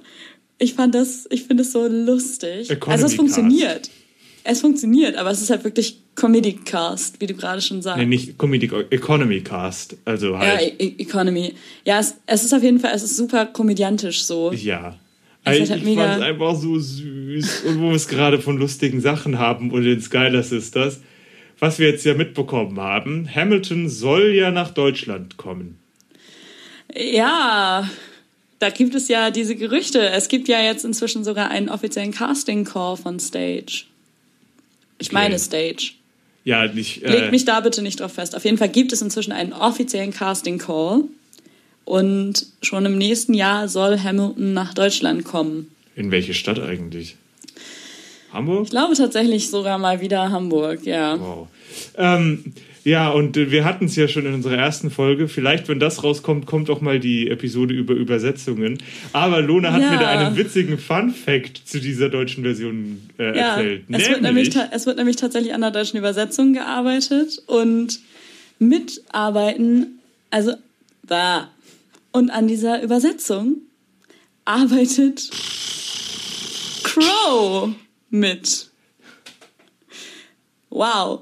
ich 0.57 0.73
fand 0.73 0.95
das, 0.95 1.27
ich 1.29 1.43
finde 1.43 1.63
es 1.63 1.71
so 1.71 1.87
lustig. 1.87 2.69
Economy 2.69 2.93
also 2.93 3.05
es 3.05 3.15
funktioniert. 3.15 3.89
Es 4.49 4.61
funktioniert, 4.61 5.15
aber 5.15 5.29
es 5.29 5.41
ist 5.41 5.49
halt 5.51 5.63
wirklich 5.63 6.01
Comedy 6.15 6.53
Cast, 6.53 7.21
wie 7.21 7.27
du 7.27 7.35
gerade 7.35 7.61
schon 7.61 7.81
sagst. 7.81 7.99
Nee, 7.99 8.05
nicht 8.05 8.37
Comedic 8.37 8.73
Economy 8.89 9.41
Cast. 9.41 9.95
Also 10.05 10.31
ja, 10.31 10.39
halt. 10.39 10.73
e 10.79 10.85
E- 10.85 10.95
Economy. 11.03 11.53
Ja, 11.85 11.99
es, 11.99 12.15
es 12.25 12.43
ist 12.43 12.53
auf 12.53 12.63
jeden 12.63 12.79
Fall, 12.79 12.91
es 12.95 13.03
ist 13.03 13.15
super 13.15 13.45
komödiantisch 13.45 14.23
so. 14.23 14.51
Ja. 14.51 14.97
Ist 15.45 15.69
halt 15.71 15.83
ich 15.85 15.95
fand 15.95 16.17
es 16.17 16.21
einfach 16.21 16.55
so 16.55 16.79
süß. 16.79 17.63
Und 17.67 17.79
wo 17.79 17.89
wir 17.89 17.95
es 17.95 18.07
gerade 18.07 18.39
von 18.39 18.57
lustigen 18.57 19.01
Sachen 19.01 19.39
haben 19.39 19.71
und 19.71 19.83
den 19.83 20.01
Skylar 20.01 20.43
Sisters, 20.43 20.99
was 21.59 21.77
wir 21.79 21.89
jetzt 21.89 22.05
ja 22.05 22.13
mitbekommen 22.13 22.79
haben, 22.79 23.29
Hamilton 23.33 23.87
soll 23.87 24.33
ja 24.33 24.51
nach 24.51 24.71
Deutschland 24.71 25.37
kommen. 25.37 25.77
Ja, 26.95 27.89
da 28.59 28.69
gibt 28.69 28.95
es 28.95 29.07
ja 29.07 29.31
diese 29.31 29.55
Gerüchte. 29.55 30.09
Es 30.09 30.27
gibt 30.27 30.47
ja 30.47 30.61
jetzt 30.61 30.85
inzwischen 30.85 31.23
sogar 31.23 31.49
einen 31.49 31.69
offiziellen 31.69 32.11
Casting-Call 32.11 32.97
von 32.97 33.19
Stage. 33.19 33.85
Ich 34.99 35.07
Okay. 35.07 35.15
meine 35.15 35.39
Stage. 35.39 35.93
Ja, 36.45 36.67
nicht. 36.67 37.01
Legt 37.01 37.27
Äh, 37.27 37.31
mich 37.31 37.45
da 37.45 37.59
bitte 37.59 37.81
nicht 37.81 37.99
drauf 37.99 38.13
fest. 38.13 38.35
Auf 38.35 38.45
jeden 38.45 38.57
Fall 38.57 38.69
gibt 38.69 38.91
es 38.93 39.01
inzwischen 39.01 39.31
einen 39.31 39.53
offiziellen 39.53 40.11
Casting-Call. 40.13 41.03
Und 41.85 42.45
schon 42.61 42.85
im 42.85 42.97
nächsten 42.97 43.33
Jahr 43.33 43.67
soll 43.67 43.99
Hamilton 43.99 44.53
nach 44.53 44.73
Deutschland 44.73 45.23
kommen. 45.25 45.71
in 45.95 46.11
welche 46.11 46.33
Stadt 46.33 46.59
eigentlich? 46.59 47.15
Hamburg? 48.31 48.65
Ich 48.65 48.69
glaube 48.69 48.95
tatsächlich 48.95 49.49
sogar 49.49 49.77
mal 49.79 49.99
wieder 50.01 50.29
Hamburg, 50.31 50.85
ja. 50.85 51.19
Wow. 51.19 51.47
Ähm, 51.97 52.53
ja, 52.83 53.09
und 53.09 53.35
äh, 53.37 53.51
wir 53.51 53.65
hatten 53.65 53.85
es 53.85 53.95
ja 53.95 54.07
schon 54.07 54.25
in 54.25 54.33
unserer 54.33 54.57
ersten 54.57 54.89
Folge. 54.91 55.27
Vielleicht, 55.27 55.67
wenn 55.67 55.79
das 55.79 56.03
rauskommt, 56.03 56.45
kommt 56.45 56.69
auch 56.69 56.81
mal 56.81 56.99
die 56.99 57.29
Episode 57.29 57.73
über 57.73 57.93
Übersetzungen. 57.93 58.81
Aber 59.13 59.41
Lona 59.41 59.71
hat 59.73 59.81
Ja. 59.81 59.91
mir 59.91 59.99
da 59.99 60.07
einen 60.09 60.35
witzigen 60.37 60.77
Fun-Fact 60.77 61.61
zu 61.67 61.79
dieser 61.79 62.09
deutschen 62.09 62.43
Version 62.43 63.09
äh, 63.17 63.37
Ja, 63.37 63.55
erzählt. 63.57 63.83
es 63.89 64.09
wird, 64.09 64.21
nämlich, 64.21 64.55
es 64.71 64.85
wird 64.85 64.97
nämlich 64.97 65.15
tatsächlich 65.17 65.53
an 65.53 65.61
der 65.61 65.71
deutschen 65.71 65.97
Übersetzung 65.97 66.53
gearbeitet 66.53 67.41
und 67.47 67.99
mitarbeiten, 68.59 69.99
also 70.31 70.53
da. 71.03 71.49
Und 72.11 72.29
an 72.31 72.47
dieser 72.47 72.81
Übersetzung 72.81 73.57
arbeitet 74.45 75.29
Crow 76.83 77.69
mit. 78.09 78.69
Wow. 80.69 81.21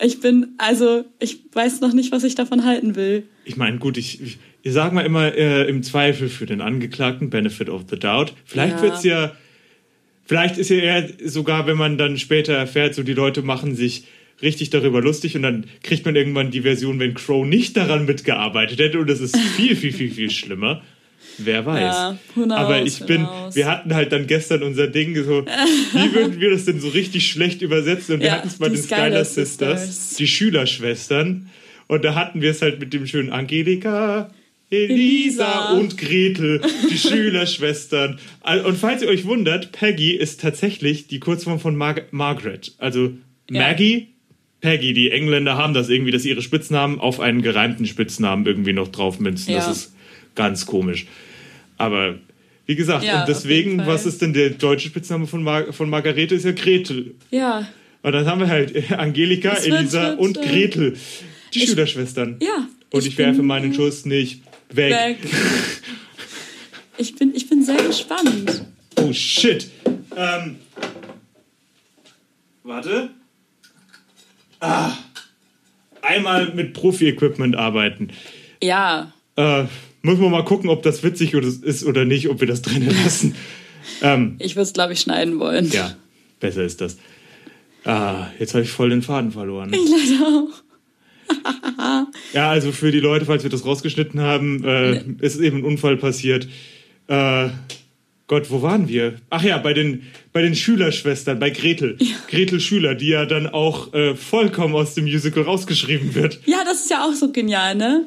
Ich 0.00 0.20
bin, 0.20 0.54
also, 0.58 1.04
ich 1.20 1.40
weiß 1.52 1.80
noch 1.80 1.92
nicht, 1.92 2.12
was 2.12 2.24
ich 2.24 2.34
davon 2.34 2.64
halten 2.64 2.96
will. 2.96 3.24
Ich 3.44 3.56
meine, 3.56 3.78
gut, 3.78 3.96
ich, 3.96 4.20
ich, 4.22 4.38
ich 4.62 4.72
sage 4.72 4.94
mal 4.94 5.06
immer 5.06 5.34
äh, 5.34 5.68
im 5.68 5.82
Zweifel 5.82 6.28
für 6.28 6.46
den 6.46 6.60
Angeklagten, 6.60 7.30
Benefit 7.30 7.68
of 7.70 7.84
the 7.90 7.98
Doubt. 7.98 8.34
Vielleicht 8.44 8.76
Ja. 8.76 8.82
wird's 8.82 9.04
ja, 9.04 9.32
vielleicht 10.24 10.58
ist 10.58 10.70
ja 10.70 10.76
eher 10.78 11.08
sogar, 11.24 11.66
wenn 11.66 11.76
man 11.76 11.98
dann 11.98 12.18
später 12.18 12.52
erfährt, 12.54 12.94
so 12.94 13.02
die 13.02 13.14
Leute 13.14 13.42
machen 13.42 13.74
sich 13.74 14.04
richtig 14.42 14.70
darüber 14.70 15.00
lustig 15.00 15.34
und 15.36 15.42
dann 15.42 15.64
kriegt 15.82 16.04
man 16.04 16.14
irgendwann 16.14 16.50
die 16.50 16.60
Version, 16.60 16.98
wenn 17.00 17.14
Crow 17.14 17.46
nicht 17.46 17.76
daran 17.76 18.04
mitgearbeitet 18.04 18.78
hätte 18.78 18.98
und 18.98 19.08
das 19.08 19.20
ist 19.20 19.36
viel, 19.36 19.74
viel, 19.76 19.92
viel, 19.92 20.10
viel 20.10 20.30
schlimmer. 20.30 20.82
Wer 21.38 21.66
weiß. 21.66 21.80
Ja, 21.80 22.18
knows, 22.34 22.50
Aber 22.52 22.82
ich 22.82 23.00
bin, 23.00 23.26
wir 23.52 23.66
hatten 23.66 23.94
halt 23.94 24.12
dann 24.12 24.26
gestern 24.26 24.62
unser 24.62 24.86
Ding 24.88 25.14
so, 25.22 25.44
wie 25.44 26.14
würden 26.14 26.40
wir 26.40 26.50
das 26.50 26.64
denn 26.64 26.80
so 26.80 26.88
richtig 26.88 27.30
schlecht 27.30 27.62
übersetzen? 27.62 28.14
Und 28.14 28.20
wir 28.20 28.28
Ja, 28.28 28.32
hatten 28.36 28.48
es 28.48 28.58
bei 28.58 28.68
den 28.68 28.76
Skylar 28.82 29.24
Sisters, 29.24 29.86
Sisters. 29.86 30.16
die 30.16 30.26
Schülerschwestern. 30.26 31.50
Und 31.88 32.04
da 32.04 32.14
hatten 32.14 32.40
wir 32.40 32.50
es 32.50 32.62
halt 32.62 32.80
mit 32.80 32.92
dem 32.92 33.06
schönen 33.06 33.30
Angelika, 33.30 34.30
Elisa 34.70 34.94
Elisa. 35.44 35.72
und 35.78 35.96
Gretel, 35.98 36.60
die 36.90 36.98
Schülerschwestern. 37.46 38.18
Und 38.64 38.76
falls 38.78 39.02
ihr 39.02 39.08
euch 39.08 39.24
wundert, 39.24 39.72
Peggy 39.72 40.12
ist 40.12 40.40
tatsächlich 40.40 41.06
die 41.06 41.20
Kurzform 41.20 41.60
von 41.60 41.76
Mar 41.76 41.96
Margaret. 42.10 42.72
Also 42.78 43.12
Ja. 43.48 43.60
Maggie, 43.60 44.08
Peggy. 44.60 44.92
Die 44.94 45.10
Engländer 45.12 45.56
haben 45.56 45.74
das 45.74 45.88
irgendwie, 45.88 46.10
dass 46.10 46.24
ihre 46.24 46.42
Spitznamen 46.42 46.98
auf 46.98 47.20
einen 47.20 47.42
gereimten 47.42 47.86
Spitznamen 47.86 48.44
irgendwie 48.46 48.72
noch 48.72 48.88
drauf 48.88 49.20
münzen. 49.20 49.52
Ja. 49.52 49.58
Das 49.58 49.68
ist 49.70 49.94
ganz 50.34 50.66
komisch. 50.66 51.06
Aber 51.78 52.16
wie 52.66 52.74
gesagt, 52.76 53.04
Ja, 53.04 53.20
und 53.20 53.28
deswegen, 53.28 53.86
was 53.86 54.06
ist 54.06 54.22
denn 54.22 54.32
der 54.32 54.50
deutsche 54.50 54.88
Spitzname 54.88 55.26
von, 55.26 55.42
Mar 55.42 55.72
von 55.72 55.88
Margarete? 55.90 56.34
Ist 56.34 56.44
ja 56.44 56.52
Gretel. 56.52 57.14
Ja, 57.30 57.68
Und 58.02 58.12
dann 58.12 58.26
haben 58.26 58.40
wir 58.40 58.48
halt 58.48 58.92
Angelika, 58.92 59.52
Es 59.54 59.66
wird- 59.66 59.78
Elisa 59.80 60.02
wird, 60.10 60.18
und 60.20 60.36
äh, 60.38 60.40
Gretel. 60.46 60.96
Die 61.54 61.62
ich- 61.62 61.68
Schülerschwestern. 61.70 62.36
ja. 62.40 62.68
Und 62.92 63.04
ich, 63.04 63.18
werfe 63.18 63.38
bin, 63.38 63.46
meinen 63.46 63.72
äh, 63.72 63.74
Schuss 63.74 64.04
nicht 64.06 64.42
weg. 64.70 64.92
weg. 64.92 65.18
Ich 66.98 67.14
bin, 67.14 67.34
ich 67.34 67.46
bin 67.48 67.62
sehr 67.62 67.76
gespannt. 67.82 68.64
Oh 68.96 69.12
shit. 69.12 69.68
Ähm. 70.16 70.56
Warte. 72.62 73.10
Ah. 74.60 74.92
Einmal 76.00 76.54
mit 76.54 76.72
Profi-Equipment 76.72 77.54
arbeiten. 77.56 78.08
Ja, 78.62 79.12
Äh, 79.36 79.64
müssen 80.06 80.22
wir 80.22 80.30
mal 80.30 80.44
gucken, 80.44 80.70
ob 80.70 80.82
das 80.82 81.02
witzig 81.02 81.34
ist 81.34 81.84
oder 81.84 82.04
nicht, 82.04 82.28
ob 82.28 82.40
wir 82.40 82.46
das 82.46 82.62
drinnen 82.62 82.94
lassen. 83.04 83.34
ähm, 84.02 84.36
ich 84.38 84.56
würde 84.56 84.62
es, 84.62 84.72
glaube 84.72 84.94
ich, 84.94 85.00
schneiden 85.00 85.38
wollen. 85.38 85.70
ja, 85.70 85.94
besser 86.40 86.64
ist 86.64 86.80
das. 86.80 86.96
Ah, 87.84 88.28
jetzt 88.38 88.54
habe 88.54 88.64
ich 88.64 88.70
voll 88.70 88.90
den 88.90 89.02
Faden 89.02 89.30
verloren. 89.30 89.72
Ich 89.72 89.88
leider 89.88 90.26
auch. 90.26 90.48
Ja, 92.32 92.50
also 92.50 92.70
für 92.72 92.92
die 92.92 93.00
Leute, 93.00 93.24
falls 93.24 93.42
wir 93.42 93.50
das 93.50 93.64
rausgeschnitten 93.64 94.20
haben, 94.20 94.62
äh, 94.64 95.02
ist 95.20 95.40
eben 95.40 95.58
ein 95.58 95.64
Unfall 95.64 95.96
passiert. 95.96 96.46
Äh, 97.08 97.48
Gott, 98.28 98.50
wo 98.50 98.62
waren 98.62 98.88
wir? 98.88 99.16
Ach 99.30 99.42
ja, 99.42 99.58
bei 99.58 99.72
den, 99.72 100.02
bei 100.32 100.42
den 100.42 100.54
Schülerschwestern, 100.54 101.38
bei 101.38 101.50
Gretel. 101.50 101.96
Gretel 102.28 102.60
Schüler, 102.60 102.94
die 102.94 103.08
ja 103.08 103.24
dann 103.24 103.46
auch 103.46 103.92
äh, 103.94 104.14
vollkommen 104.14 104.74
aus 104.74 104.94
dem 104.94 105.04
Musical 105.04 105.44
rausgeschrieben 105.44 106.14
wird. 106.14 106.40
Ja, 106.46 106.64
das 106.64 106.84
ist 106.84 106.90
ja 106.90 107.04
auch 107.04 107.14
so 107.14 107.30
genial, 107.30 107.76
ne? 107.76 108.06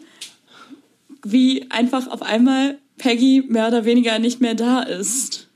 Wie 1.24 1.66
einfach 1.70 2.08
auf 2.08 2.22
einmal 2.22 2.78
Peggy 2.98 3.44
mehr 3.48 3.68
oder 3.68 3.86
weniger 3.86 4.20
nicht 4.20 4.42
mehr 4.42 4.56
da 4.56 4.82
ist. 4.82 5.50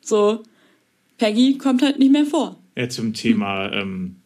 So, 0.00 0.42
Peggy 1.18 1.58
kommt 1.58 1.82
halt 1.82 1.98
nicht 1.98 2.12
mehr 2.12 2.26
vor. 2.26 2.58
Ja, 2.76 2.88
zum 2.88 3.14
Thema 3.14 3.72
ähm, 3.72 4.16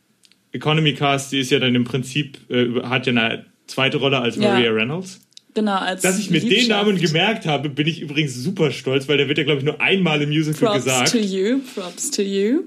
Economy 0.52 0.94
Cast, 0.94 1.32
die 1.32 1.40
ist 1.40 1.50
ja 1.50 1.58
dann 1.58 1.74
im 1.74 1.84
Prinzip, 1.84 2.38
äh, 2.50 2.82
hat 2.82 3.06
ja 3.06 3.12
eine 3.12 3.46
zweite 3.66 3.98
Rolle 3.98 4.18
als 4.18 4.36
Ja. 4.36 4.52
Maria 4.52 4.70
Reynolds. 4.70 5.20
Genau, 5.54 5.76
als 5.76 6.02
Dass 6.02 6.18
ich 6.18 6.30
mir 6.30 6.40
den. 6.40 6.68
Namen 6.68 6.98
gemerkt 6.98 7.46
habe, 7.46 7.68
bin 7.68 7.86
ich 7.86 8.00
übrigens 8.00 8.34
super 8.34 8.70
stolz, 8.70 9.08
weil 9.08 9.16
der 9.16 9.28
wird 9.28 9.38
ja, 9.38 9.44
glaube 9.44 9.58
ich, 9.58 9.64
nur 9.64 9.80
einmal 9.80 10.22
im 10.22 10.28
Musical 10.28 10.68
Props 10.68 10.84
gesagt. 10.84 11.12
to 11.12 11.18
you, 11.18 11.58
props 11.74 12.10
to 12.10 12.22
you. 12.22 12.62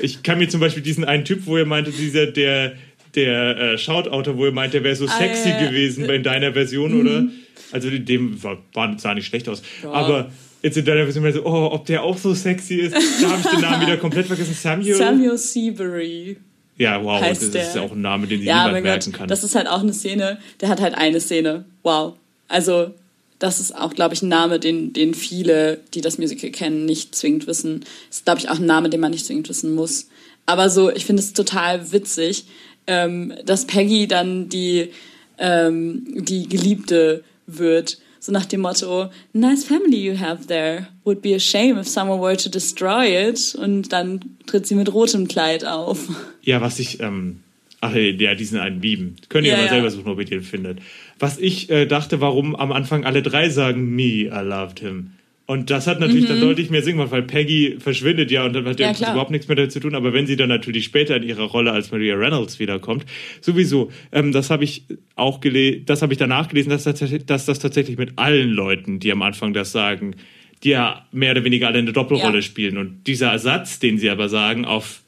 Ich 0.00 0.22
kann 0.22 0.38
mir 0.38 0.48
zum 0.48 0.60
Beispiel 0.60 0.82
diesen 0.82 1.04
einen 1.04 1.24
Typ, 1.24 1.46
wo 1.46 1.56
ihr 1.56 1.64
meinte, 1.64 1.90
dieser, 1.90 2.26
der, 2.26 2.74
der 3.14 3.56
äh, 3.58 3.78
Shoutouter, 3.78 4.36
wo 4.36 4.44
ihr 4.46 4.52
meint, 4.52 4.74
der 4.74 4.82
wäre 4.84 4.96
so 4.96 5.06
Ah, 5.06 5.18
sexy 5.18 5.48
ja, 5.50 5.60
ja. 5.62 5.68
gewesen 5.68 6.04
in 6.08 6.22
deiner 6.22 6.52
Version, 6.52 7.00
oder? 7.00 7.24
Also 7.72 7.90
dem 7.90 8.42
war, 8.42 8.58
war, 8.72 8.98
sah 8.98 9.14
nicht 9.14 9.26
schlecht 9.26 9.48
aus. 9.48 9.62
Aber 9.84 10.30
jetzt 10.62 10.76
in 10.76 10.84
deiner 10.84 11.04
Version 11.04 11.32
so, 11.32 11.44
oh, 11.44 11.70
ob 11.72 11.86
der 11.86 12.02
auch 12.02 12.16
so 12.18 12.34
sexy 12.34 12.76
ist, 12.76 12.94
da 13.22 13.30
habe 13.30 13.40
ich 13.42 13.46
den 13.50 13.60
Namen 13.60 13.82
wieder 13.86 13.96
komplett 13.96 14.26
vergessen. 14.26 14.54
Samuel? 14.54 14.94
Samuel 14.94 15.38
Seabury. 15.38 16.36
Ja, 16.76 17.02
wow, 17.04 17.20
heißt 17.20 17.42
das 17.42 17.50
der. 17.52 17.62
ist 17.68 17.76
ja 17.76 17.82
auch 17.82 17.92
ein 17.92 18.00
Name, 18.00 18.26
den 18.26 18.38
sich 18.40 18.48
Ja, 18.48 18.66
niemand 18.66 18.82
merken 18.84 19.10
Gott, 19.12 19.18
kann. 19.20 19.28
das 19.28 19.44
ist 19.44 19.54
halt 19.54 19.68
auch 19.68 19.80
eine 19.80 19.92
Szene. 19.92 20.38
Der 20.60 20.68
hat 20.68 20.80
halt 20.80 20.94
eine 20.96 21.20
Szene. 21.20 21.64
Wow. 21.84 22.14
Also, 22.48 22.90
das 23.38 23.60
ist 23.60 23.76
auch, 23.76 23.94
glaube 23.94 24.14
ich, 24.14 24.22
ein 24.22 24.28
Name, 24.28 24.58
den, 24.58 24.92
den 24.92 25.14
viele, 25.14 25.80
die 25.94 26.00
das 26.00 26.18
Musical 26.18 26.50
kennen, 26.50 26.84
nicht 26.84 27.14
zwingend 27.14 27.46
wissen. 27.46 27.84
Ist, 28.10 28.24
glaube 28.24 28.40
ich, 28.40 28.48
auch 28.48 28.58
ein 28.58 28.66
Name, 28.66 28.90
den 28.90 29.00
man 29.00 29.12
nicht 29.12 29.24
zwingend 29.26 29.48
wissen 29.48 29.72
muss. 29.74 30.08
Aber 30.46 30.68
so, 30.68 30.90
ich 30.90 31.06
finde 31.06 31.22
es 31.22 31.32
total 31.32 31.92
witzig, 31.92 32.46
ähm, 32.86 33.32
dass 33.44 33.66
Peggy 33.66 34.06
dann 34.06 34.48
die, 34.48 34.90
ähm, 35.38 36.04
die 36.16 36.48
Geliebte 36.48 37.24
wird. 37.46 37.98
So 38.20 38.32
nach 38.32 38.46
dem 38.46 38.62
Motto, 38.62 39.10
nice 39.34 39.64
family 39.64 40.02
you 40.02 40.18
have 40.18 40.46
there. 40.46 40.86
Would 41.04 41.20
be 41.20 41.34
a 41.34 41.38
shame 41.38 41.78
if 41.78 41.86
someone 41.86 42.22
were 42.22 42.36
to 42.36 42.48
destroy 42.48 43.28
it. 43.28 43.54
Und 43.54 43.92
dann 43.92 44.20
tritt 44.46 44.66
sie 44.66 44.74
mit 44.74 44.92
rotem 44.92 45.28
Kleid 45.28 45.64
auf. 45.66 46.08
Ja, 46.42 46.60
was 46.60 46.78
ich, 46.78 47.00
ähm, 47.00 47.40
ach 47.80 47.94
ja, 47.94 48.34
diesen 48.34 48.58
einen 48.60 48.80
Bieben. 48.80 49.16
Könnt 49.30 49.46
ihr 49.46 49.52
Ja, 49.52 49.56
mal 49.58 49.64
ja. 49.64 49.70
selber 49.70 49.90
suchen, 49.90 50.12
ob 50.12 50.18
ihr 50.18 50.26
den 50.26 50.42
findet. 50.42 50.78
Was 51.18 51.38
ich 51.38 51.70
äh, 51.70 51.86
dachte, 51.86 52.20
warum 52.20 52.54
am 52.54 52.70
Anfang 52.70 53.04
alle 53.04 53.22
drei 53.22 53.48
sagen, 53.48 53.94
me, 53.96 54.26
I 54.26 54.42
loved 54.42 54.80
him. 54.80 55.12
Und 55.46 55.68
das 55.68 55.86
hat 55.86 56.00
natürlich 56.00 56.26
dann 56.26 56.40
deutlich 56.40 56.70
mehr 56.70 56.82
Sinn 56.82 56.96
gemacht, 56.96 57.10
weil 57.12 57.22
Peggy 57.22 57.76
verschwindet 57.78 58.30
ja 58.30 58.46
und 58.46 58.54
dann 58.54 58.64
hat 58.64 58.78
Mhm. 58.78 58.84
Ja, 58.84 58.92
ja, 58.92 59.10
überhaupt 59.12 59.30
nichts 59.30 59.46
mehr 59.46 59.56
damit 59.56 59.72
zu 59.72 59.80
tun. 59.80 59.94
Aber 59.94 60.14
wenn 60.14 60.26
sie 60.26 60.36
dann 60.36 60.48
natürlich 60.48 60.84
später 60.86 61.16
in 61.16 61.22
ihrer 61.22 61.42
Rolle 61.44 61.70
als 61.72 61.90
Maria 61.92 62.14
Reynolds 62.14 62.58
wiederkommt, 62.58 63.04
sowieso, 63.42 63.90
ähm, 64.10 64.32
das 64.32 64.48
habe 64.48 64.64
ich 64.64 64.84
auch 65.16 65.40
gelesen, 65.40 65.82
das 65.84 66.00
habe 66.00 66.14
ich 66.14 66.18
danach 66.18 66.48
gelesen, 66.48 66.70
dass, 66.70 66.84
das 66.84 66.98
tatsächlich- 66.98 67.26
dass 67.26 67.44
das 67.44 67.58
tatsächlich 67.58 67.98
mit 67.98 68.12
allen 68.16 68.50
Leuten, 68.50 69.00
die 69.00 69.12
am 69.12 69.20
Anfang 69.20 69.52
das 69.52 69.70
sagen, 69.70 70.16
die 70.62 70.70
ja 70.70 71.04
mehr 71.12 71.32
oder 71.32 71.44
weniger 71.44 71.66
alle 71.66 71.78
eine 71.78 71.92
Doppelrolle 71.92 72.36
Ja. 72.36 72.42
spielen. 72.42 72.78
Und 72.78 73.06
dieser 73.06 73.30
Ersatz, 73.30 73.78
den 73.78 73.98
sie 73.98 74.08
aber 74.08 74.30
sagen, 74.30 74.64
auf 74.64 75.02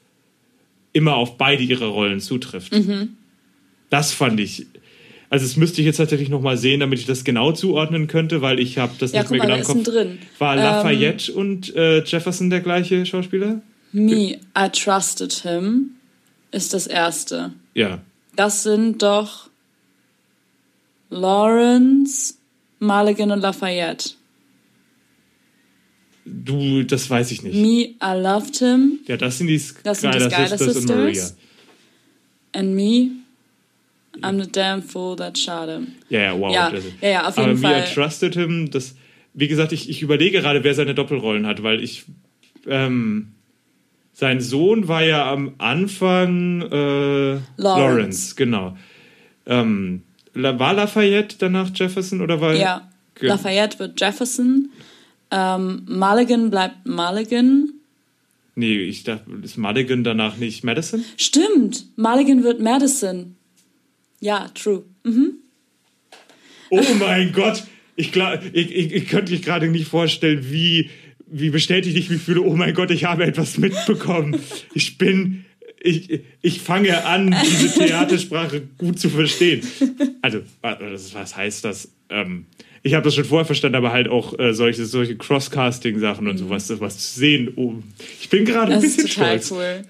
immer 0.93 1.15
auf 1.15 1.37
beide 1.39 1.63
ihre 1.63 1.87
Rollen 1.87 2.19
zutrifft. 2.19 2.73
Mhm. 2.73 3.09
Das 3.89 4.13
fand 4.13 4.39
ich. 4.39 4.67
Also 5.29 5.45
das 5.45 5.57
müsste 5.57 5.81
ich 5.81 5.85
jetzt 5.85 5.97
tatsächlich 5.97 6.29
noch 6.29 6.41
mal 6.41 6.57
sehen, 6.57 6.79
damit 6.79 6.99
ich 6.99 7.05
das 7.05 7.23
genau 7.25 7.51
zuordnen 7.51 8.07
könnte, 8.07 8.41
weil 8.41 8.59
ich 8.59 8.77
habe 8.77 8.93
das 8.97 9.11
Ja, 9.11 9.19
nicht 9.21 9.27
guck 9.29 9.37
mehr 9.37 9.47
mal, 9.47 9.57
genau 9.57 9.69
im 9.69 9.83
Kopf. 9.83 9.93
drin. 9.93 10.17
War 10.39 10.55
Ähm, 10.55 10.63
Lafayette 10.63 11.33
und 11.33 11.75
äh, 11.75 12.01
Jefferson 12.03 12.49
der 12.49 12.61
gleiche 12.61 13.05
Schauspieler? 13.05 13.61
Me, 13.91 14.39
I 14.57 14.69
Trusted 14.71 15.33
Him 15.33 15.91
ist 16.51 16.73
das 16.73 16.87
erste. 16.87 17.51
Ja. 17.73 18.01
Das 18.37 18.63
sind 18.63 19.01
doch 19.03 19.49
Lawrence, 21.09 22.35
Mulligan 22.79 23.31
und 23.31 23.41
Lafayette. 23.41 24.11
Du, 26.25 26.83
das 26.83 27.09
weiß 27.09 27.31
ich 27.31 27.41
nicht. 27.43 27.55
Me, 27.55 27.95
I 28.03 28.21
Loved 28.21 28.57
Him 28.57 28.99
Ja, 29.07 29.15
das 29.17 29.37
sind 29.37 29.47
die 29.47 29.57
Skylar 29.59 29.93
Sisters 30.57 30.75
und 30.75 30.85
Maria. 30.89 31.13
Sisters. 31.13 31.37
and 32.53 32.75
Me, 32.75 33.11
I'm 34.23 34.41
the 34.41 34.49
damn 34.49 34.81
fool 34.81 35.15
that 35.17 35.37
shot 35.37 35.69
him. 35.69 35.93
Ja, 36.09 36.21
ja, 36.21 36.39
wow. 36.39 36.53
Ja, 36.53 36.71
ja, 37.01 37.09
ja, 37.09 37.27
auf 37.27 37.37
Aber 37.37 37.49
jeden 37.49 37.61
Me, 37.61 37.67
Fall. 37.67 37.83
I 37.83 37.93
Trusted 37.93 38.33
Him, 38.35 38.71
das, 38.71 38.95
wie 39.33 39.47
gesagt, 39.47 39.71
ich, 39.71 39.89
ich 39.89 40.01
überlege 40.01 40.41
gerade, 40.41 40.63
wer 40.63 40.73
seine 40.73 40.95
Doppelrollen 40.95 41.45
hat, 41.45 41.63
weil 41.63 41.83
ich, 41.83 42.05
ähm, 42.67 43.33
sein 44.13 44.41
Sohn 44.41 44.87
war 44.87 45.03
ja 45.03 45.31
am 45.31 45.53
Anfang 45.59 46.61
äh, 46.63 47.39
Lawrence. 47.57 48.35
genau. 48.35 48.75
Ähm, 49.45 50.03
war 50.33 50.73
Lafayette 50.73 51.37
danach 51.39 51.69
Jefferson 51.73 52.21
oder 52.21 52.41
war 52.41 52.53
Ja, 52.55 52.89
Lafayette 53.19 53.79
wird 53.79 53.99
Jefferson, 53.99 54.69
ähm, 55.31 55.85
Mulligan 55.87 56.49
bleibt 56.49 56.85
Mulligan. 56.85 57.73
Nee, 58.55 58.79
ich 58.79 59.03
dachte, 59.03 59.29
ist 59.43 59.57
Mulligan 59.57 60.03
danach 60.03 60.37
nicht 60.37 60.63
Madison? 60.63 61.03
Stimmt, 61.17 61.85
Mulligan 61.95 62.43
wird 62.43 62.59
Madison. 62.59 63.35
Ja, 64.19 64.47
true. 64.53 64.83
Oh 66.69 66.81
mein 66.99 67.31
Gott! 67.31 67.63
Ich, 67.95 68.11
glaub, 68.11 68.39
ich, 68.53 68.75
ich, 68.75 68.93
ich 68.93 69.07
könnte 69.07 69.31
mich 69.31 69.41
gerade 69.41 69.67
nicht 69.67 69.87
vorstellen, 69.87 70.51
wie, 70.51 70.89
wie 71.25 71.49
bestätigt 71.49 71.97
ich 71.97 72.09
mich 72.09 72.21
fühle. 72.21 72.41
Oh 72.41 72.55
mein 72.55 72.73
Gott, 72.73 72.91
ich 72.91 73.05
habe 73.05 73.23
etwas 73.25 73.57
mitbekommen. 73.57 74.39
Ich 74.73 74.97
bin. 74.97 75.45
Ich, 75.79 76.21
ich 76.41 76.61
fange 76.61 77.05
an, 77.05 77.35
diese 77.45 77.79
Theatersprache 77.79 78.61
gut 78.77 78.99
zu 78.99 79.09
verstehen. 79.09 79.61
Also, 80.23 80.41
was, 80.61 81.35
heißt 81.35 81.63
das? 81.63 81.91
Ähm, 82.09 82.45
ich 82.81 82.93
habe 82.95 83.03
das 83.03 83.15
schon 83.15 83.25
vorher 83.25 83.45
verstanden, 83.45 83.75
aber 83.75 83.91
halt 83.91 84.07
auch 84.07 84.37
äh, 84.39 84.53
solche, 84.53 84.85
solche 84.85 85.15
Crosscasting-Sachen 85.17 86.27
und 86.27 86.37
sowas, 86.37 86.71
was 86.79 86.97
zu 86.97 87.19
sehen. 87.19 87.53
Oh, 87.55 87.75
ich 88.19 88.27
bin 88.29 88.43
gerade 88.43 88.73
ein 88.73 88.81
Das 88.81 88.83
ist 88.85 88.97
bisschen 88.97 89.23
total 89.23 89.41
stolz. 89.41 89.51
cool. 89.51 89.85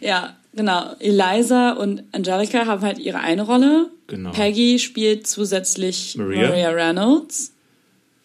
Ja, 0.00 0.36
genau. 0.54 0.94
Eliza 0.98 1.72
und 1.72 2.02
Angelica 2.12 2.66
haben 2.66 2.82
halt 2.82 2.98
ihre 2.98 3.18
eine 3.18 3.42
Rolle. 3.42 3.90
Genau. 4.06 4.32
Peggy 4.32 4.78
spielt 4.78 5.26
zusätzlich 5.26 6.16
Maria. 6.16 6.48
Maria, 6.48 6.70
Reynolds. 6.70 7.52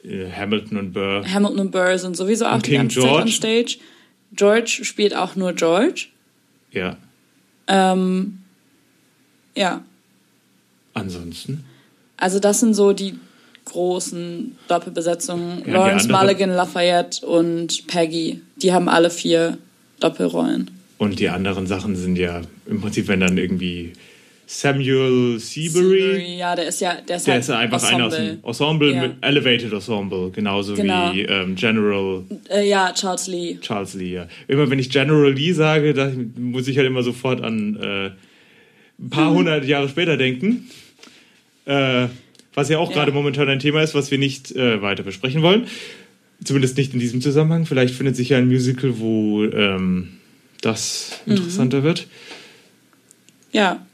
Äh, 0.03 0.31
Hamilton 0.31 0.77
und 0.77 0.93
Burr. 0.93 1.23
Hamilton 1.27 1.59
und 1.59 1.71
Burr 1.71 1.97
sind 1.97 2.15
sowieso 2.17 2.45
auch 2.45 2.55
Und 2.55 2.65
die 2.65 2.71
King 2.71 2.81
ganze 2.81 3.01
Zeit 3.01 3.09
on 3.09 3.15
George. 3.15 3.31
Stage. 3.31 3.77
George 4.33 4.79
spielt 4.83 5.15
auch 5.15 5.35
nur 5.35 5.53
George. 5.53 6.07
Ja. 6.71 6.97
Ähm, 7.67 8.39
ja, 9.55 9.81
Ansonsten. 10.93 11.63
also 12.17 12.39
das 12.39 12.59
sind 12.59 12.73
so 12.73 12.93
die 12.93 13.17
großen 13.65 14.57
Doppelbesetzungen. 14.67 15.63
die 15.63 15.71
Lawrence 15.71 16.09
Mulligan, 16.09 16.49
Lafayette 16.49 17.25
und 17.25 17.87
Peggy. 17.87 18.41
Die 18.57 18.73
haben 18.73 18.89
alle 18.89 19.09
vier 19.09 19.57
Doppelrollen. 19.99 20.71
Und 20.99 21.19
die 21.19 21.29
anderen 21.29 21.65
Sachen 21.65 21.95
sind 21.95 22.17
ja 22.17 22.41
im 22.67 22.81
Prinzip, 22.81 23.07
wenn 23.07 23.21
dann 23.21 23.37
irgendwie 23.37 23.93
Samuel 24.45 25.39
Seabury. 25.39 26.37
Ja, 26.39 26.55
der 26.55 26.67
ist 26.67 26.81
ja, 26.81 26.95
der 27.07 27.15
ist 27.17 27.25
Der 27.27 27.35
halt 27.35 27.43
ist 27.43 27.49
einfach 27.51 27.83
einer 27.91 28.05
aus 28.07 28.15
dem 28.15 28.39
Ensemble 28.43 28.93
Ja. 28.93 29.01
mit 29.03 29.11
Elevated 29.21 29.71
Ensemble, 29.71 30.29
genauso 30.31 30.73
Genau. 30.73 31.13
wie 31.13 31.21
ähm, 31.21 31.55
General 31.55 32.23
Äh, 32.49 32.67
ja, 32.67 32.91
Charles 32.93 33.27
Lee. 33.27 33.57
Charles 33.61 33.93
Lee. 33.93 34.13
Ja. 34.13 34.27
Immer 34.47 34.69
wenn 34.69 34.79
ich 34.79 34.89
General 34.89 35.31
Lee 35.31 35.53
sage, 35.53 35.93
da 35.93 36.11
muss 36.37 36.67
ich 36.67 36.77
halt 36.77 36.87
immer 36.87 37.03
sofort 37.03 37.41
an 37.41 37.77
äh, 37.81 38.05
ein 38.07 38.13
Mhm. 38.97 39.09
paar 39.09 39.31
hundert 39.33 39.65
Jahre 39.65 39.87
später 39.87 40.17
denken. 40.17 40.67
Äh, 41.65 42.07
was 42.55 42.67
ja 42.69 42.77
auch 42.79 42.89
Ja. 42.89 42.95
gerade 42.97 43.11
momentan 43.13 43.47
ein 43.47 43.59
Thema 43.59 43.81
ist, 43.83 43.95
was 43.95 44.11
wir 44.11 44.17
nicht 44.17 44.51
äh, 44.55 44.81
weiter 44.81 45.03
besprechen 45.03 45.43
wollen. 45.43 45.67
Zumindest 46.43 46.75
nicht 46.77 46.93
in 46.93 46.99
diesem 46.99 47.21
Zusammenhang. 47.21 47.65
Vielleicht 47.65 47.93
findet 47.95 48.15
sich 48.17 48.29
ja 48.29 48.37
ein 48.37 48.47
Musical, 48.47 48.99
wo 48.99 49.45
ähm, 49.45 50.09
das 50.61 51.21
Mhm. 51.25 51.33
interessanter 51.33 51.83
wird. 51.83 52.07
Ja. 53.51 53.85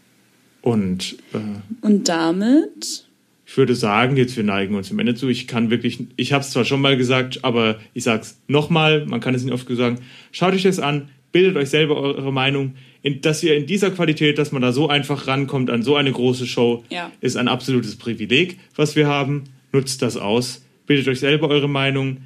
Und 0.61 1.17
äh, 1.33 1.37
Und 1.85 2.09
damit, 2.09 3.05
ich 3.45 3.57
würde 3.57 3.75
sagen, 3.75 4.17
jetzt 4.17 4.35
wir 4.35 4.43
neigen 4.43 4.75
uns 4.75 4.87
dem 4.89 4.99
Ende 4.99 5.15
zu. 5.15 5.29
Ich 5.29 5.47
kann 5.47 5.69
wirklich, 5.69 5.99
ich 6.15 6.33
habe 6.33 6.43
es 6.43 6.51
zwar 6.51 6.65
schon 6.65 6.81
mal 6.81 6.97
gesagt, 6.97 7.43
aber 7.43 7.79
ich 7.93 8.03
sage 8.03 8.21
es 8.23 8.37
nochmal, 8.47 9.05
man 9.05 9.19
kann 9.21 9.35
es 9.35 9.43
nicht 9.43 9.53
oft 9.53 9.67
sagen. 9.69 9.99
Schaut 10.31 10.53
euch 10.53 10.63
das 10.63 10.79
an, 10.79 11.09
bildet 11.31 11.55
euch 11.55 11.69
selber 11.69 11.97
eure 11.97 12.33
Meinung. 12.33 12.75
In, 13.03 13.21
dass 13.21 13.43
ihr 13.43 13.55
in 13.55 13.67
dieser 13.67 13.91
Qualität, 13.91 14.39
dass 14.39 14.51
man 14.51 14.63
da 14.63 14.71
so 14.71 14.89
einfach 14.89 15.27
rankommt 15.27 15.69
an 15.69 15.83
so 15.83 15.95
eine 15.95 16.11
große 16.11 16.47
Show, 16.47 16.83
Ja. 16.89 17.11
ist 17.21 17.37
ein 17.37 17.47
absolutes 17.47 17.95
Privileg, 17.97 18.57
was 18.75 18.95
wir 18.95 19.05
haben. 19.07 19.43
Nutzt 19.71 20.01
das 20.01 20.17
aus, 20.17 20.63
bildet 20.87 21.07
euch 21.07 21.19
selber 21.19 21.47
eure 21.49 21.69
Meinung. 21.69 22.17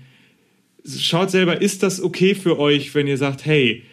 Schaut 0.88 1.30
selber, 1.32 1.62
ist 1.62 1.84
das 1.84 2.02
okay 2.02 2.34
für 2.36 2.58
euch, 2.58 2.96
wenn 2.96 3.08
ihr 3.08 3.18
sagt, 3.18 3.46
hey, 3.46 3.84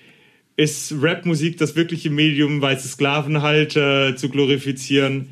ist 0.57 0.95
Rapmusik 1.01 1.59
das 1.59 1.77
wirkliche 1.77 2.11
Medium, 2.11 2.61
weiße 2.63 2.89
Sklavenhalter 2.89 4.17
zu 4.17 4.29
glorifizieren? 4.29 5.29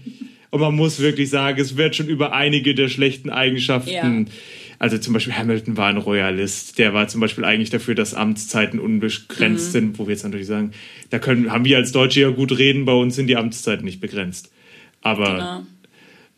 Und 0.50 0.60
man 0.60 0.74
muss 0.76 1.00
wirklich 1.00 1.30
sagen, 1.30 1.60
es 1.60 1.76
wird 1.76 1.96
schon 1.96 2.08
über 2.08 2.32
einige 2.32 2.74
der 2.74 2.88
schlechten 2.88 3.30
Eigenschaften. 3.30 3.90
Ja. 3.90 4.24
Also 4.78 4.98
zum 4.98 5.14
Beispiel 5.14 5.34
Hamilton 5.34 5.76
war 5.76 5.88
ein 5.88 5.96
Royalist. 5.96 6.78
Der 6.78 6.94
war 6.94 7.08
zum 7.08 7.20
Beispiel 7.20 7.44
eigentlich 7.44 7.70
dafür, 7.70 7.94
dass 7.94 8.12
Amtszeiten 8.14 8.78
unbegrenzt 8.78 9.68
Mhm. 9.68 9.72
sind, 9.72 9.98
wo 9.98 10.06
wir 10.06 10.12
jetzt 10.12 10.24
natürlich 10.24 10.46
sagen, 10.46 10.72
da 11.10 11.18
können, 11.18 11.50
haben 11.50 11.64
wir 11.64 11.76
als 11.78 11.92
Deutsche 11.92 12.20
ja 12.20 12.30
gut 12.30 12.56
reden, 12.58 12.84
bei 12.84 12.92
uns 12.92 13.16
sind 13.16 13.26
die 13.28 13.36
Amtszeiten 13.36 13.84
nicht 13.84 14.00
begrenzt. 14.00 14.52
Aber 15.00 15.66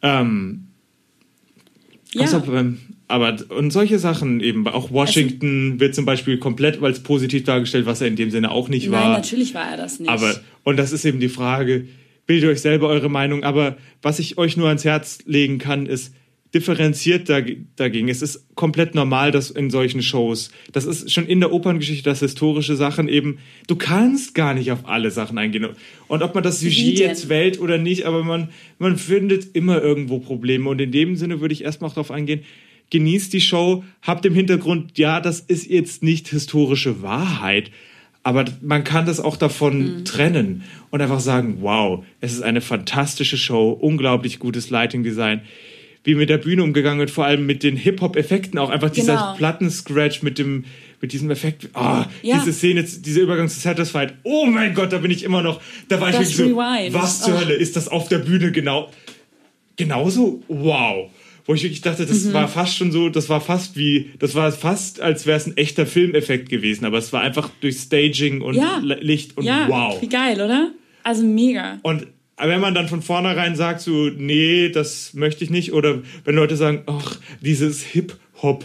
genau. 0.02 0.20
ähm, 0.20 0.68
Ja, 2.12 2.22
Außer 2.22 2.40
beim, 2.40 2.78
aber 3.08 3.36
und 3.50 3.70
solche 3.70 3.98
Sachen 3.98 4.40
eben, 4.40 4.66
auch 4.66 4.90
Washington 4.90 5.78
wird 5.78 5.94
zum 5.94 6.04
Beispiel 6.04 6.38
komplett 6.38 6.82
als 6.82 7.00
positiv 7.00 7.44
dargestellt, 7.44 7.86
was 7.86 8.00
er 8.00 8.08
in 8.08 8.16
dem 8.16 8.30
Sinne 8.30 8.50
auch 8.50 8.68
nicht 8.68 8.88
nein, 8.88 9.00
war. 9.02 9.16
natürlich 9.16 9.54
war 9.54 9.70
er 9.70 9.76
das 9.76 10.00
nicht. 10.00 10.08
Aber, 10.08 10.34
und 10.64 10.76
das 10.76 10.92
ist 10.92 11.04
eben 11.04 11.20
die 11.20 11.28
Frage, 11.28 11.86
bildet 12.26 12.50
euch 12.50 12.60
selber 12.60 12.88
eure 12.88 13.08
Meinung, 13.08 13.44
aber 13.44 13.76
was 14.02 14.18
ich 14.18 14.38
euch 14.38 14.56
nur 14.56 14.68
ans 14.68 14.84
Herz 14.84 15.18
legen 15.26 15.58
kann, 15.58 15.86
ist, 15.86 16.12
differenziert 16.54 17.28
dag- 17.28 17.56
dagegen. 17.76 18.08
Es 18.08 18.22
ist 18.22 18.46
komplett 18.54 18.94
normal, 18.94 19.30
dass 19.30 19.50
in 19.50 19.68
solchen 19.70 20.02
Shows, 20.02 20.50
das 20.72 20.86
ist 20.86 21.12
schon 21.12 21.26
in 21.26 21.40
der 21.40 21.52
Operngeschichte, 21.52 22.04
dass 22.04 22.20
historische 22.20 22.76
Sachen 22.76 23.08
eben, 23.08 23.38
du 23.66 23.76
kannst 23.76 24.34
gar 24.34 24.54
nicht 24.54 24.72
auf 24.72 24.86
alle 24.88 25.10
Sachen 25.10 25.36
eingehen. 25.36 25.66
Und 26.08 26.22
ob 26.22 26.34
man 26.34 26.42
das 26.42 26.60
Sujet 26.60 26.98
jetzt 26.98 27.28
wählt 27.28 27.60
oder 27.60 27.78
nicht, 27.78 28.04
aber 28.04 28.24
man, 28.24 28.48
man 28.78 28.96
findet 28.96 29.54
immer 29.54 29.82
irgendwo 29.82 30.18
Probleme. 30.18 30.70
Und 30.70 30.80
in 30.80 30.92
dem 30.92 31.16
Sinne 31.16 31.40
würde 31.40 31.52
ich 31.52 31.62
erstmal 31.62 31.90
auch 31.90 31.94
darauf 31.94 32.10
eingehen, 32.10 32.40
genießt 32.90 33.32
die 33.32 33.40
Show, 33.40 33.84
habt 34.02 34.24
im 34.26 34.34
Hintergrund, 34.34 34.96
ja, 34.98 35.20
das 35.20 35.40
ist 35.40 35.68
jetzt 35.68 36.02
nicht 36.02 36.28
historische 36.28 37.02
Wahrheit, 37.02 37.70
aber 38.22 38.44
man 38.60 38.84
kann 38.84 39.06
das 39.06 39.20
auch 39.20 39.36
davon 39.36 40.04
trennen 40.04 40.62
und 40.90 41.00
einfach 41.00 41.20
sagen, 41.20 41.58
wow, 41.60 42.04
es 42.20 42.32
ist 42.32 42.42
eine 42.42 42.60
fantastische 42.60 43.36
Show, 43.36 43.70
unglaublich 43.70 44.38
gutes 44.38 44.70
Lighting 44.70 45.02
Design, 45.02 45.42
wie 46.04 46.14
mit 46.14 46.28
der 46.30 46.38
Bühne 46.38 46.62
umgegangen 46.62 47.00
wird, 47.00 47.10
vor 47.10 47.24
allem 47.24 47.46
mit 47.46 47.62
den 47.64 47.76
Hip-Hop-Effekten, 47.76 48.58
auch 48.60 48.70
einfach 48.70 48.90
dieser 48.90 49.14
Genau. 49.14 49.34
Plattenscratch 49.36 50.22
mit 50.22 50.38
dem 50.38 50.64
mit 51.02 51.12
diesem 51.12 51.30
Effekt, 51.30 51.68
ah, 51.74 52.06
Ja. 52.22 52.38
diese 52.38 52.54
Szene, 52.54 52.82
dieser 52.82 53.20
Übergang 53.20 53.48
zu 53.50 53.60
Satisfied, 53.60 54.14
oh 54.22 54.46
mein 54.46 54.72
Gott, 54.74 54.92
da 54.94 54.98
bin 54.98 55.10
ich 55.10 55.24
immer 55.24 55.42
noch, 55.42 55.60
da 55.88 56.00
war 56.00 56.08
ich 56.08 56.16
Das 56.16 56.38
wirklich 56.38 56.52
so, 56.92 56.94
was 56.98 57.20
zur 57.20 57.34
Oh. 57.34 57.38
Hölle, 57.40 57.52
ist 57.52 57.76
das 57.76 57.88
auf 57.88 58.08
der 58.08 58.18
Bühne 58.18 58.50
genau, 58.50 58.90
genauso, 59.76 60.42
wow. 60.48 61.10
Wo 61.46 61.54
ich 61.54 61.62
wirklich 61.62 61.80
dachte, 61.80 62.02
Mhm. 62.02 62.08
das 62.08 62.32
war 62.32 62.48
fast 62.48 62.76
schon 62.76 62.90
so, 62.92 63.08
das 63.08 63.28
war 63.28 63.40
fast 63.40 63.76
wie, 63.76 64.10
das 64.18 64.34
war 64.34 64.50
fast, 64.52 65.00
als 65.00 65.26
wäre 65.26 65.36
es 65.36 65.46
ein 65.46 65.56
echter 65.56 65.86
Filmeffekt 65.86 66.48
gewesen, 66.48 66.84
aber 66.84 66.98
es 66.98 67.12
war 67.12 67.20
einfach 67.22 67.50
durch 67.60 67.76
Staging 67.76 68.40
und 68.40 68.54
Ja. 68.56 68.80
Licht 68.82 69.36
und 69.36 69.44
ja, 69.44 69.66
wow. 69.68 70.00
wie 70.02 70.08
geil, 70.08 70.40
oder? 70.40 70.72
Also 71.04 71.24
mega. 71.24 71.78
Und 71.82 72.08
wenn 72.36 72.60
man 72.60 72.74
dann 72.74 72.88
von 72.88 73.00
vornherein 73.00 73.54
sagt, 73.56 73.80
so, 73.80 74.08
nee, 74.08 74.68
das 74.70 75.14
möchte 75.14 75.44
ich 75.44 75.50
nicht, 75.50 75.72
oder 75.72 76.02
wenn 76.24 76.34
Leute 76.34 76.56
sagen, 76.56 76.82
ach, 76.86 77.16
dieses 77.40 77.82
Hip-Hop, 77.82 78.64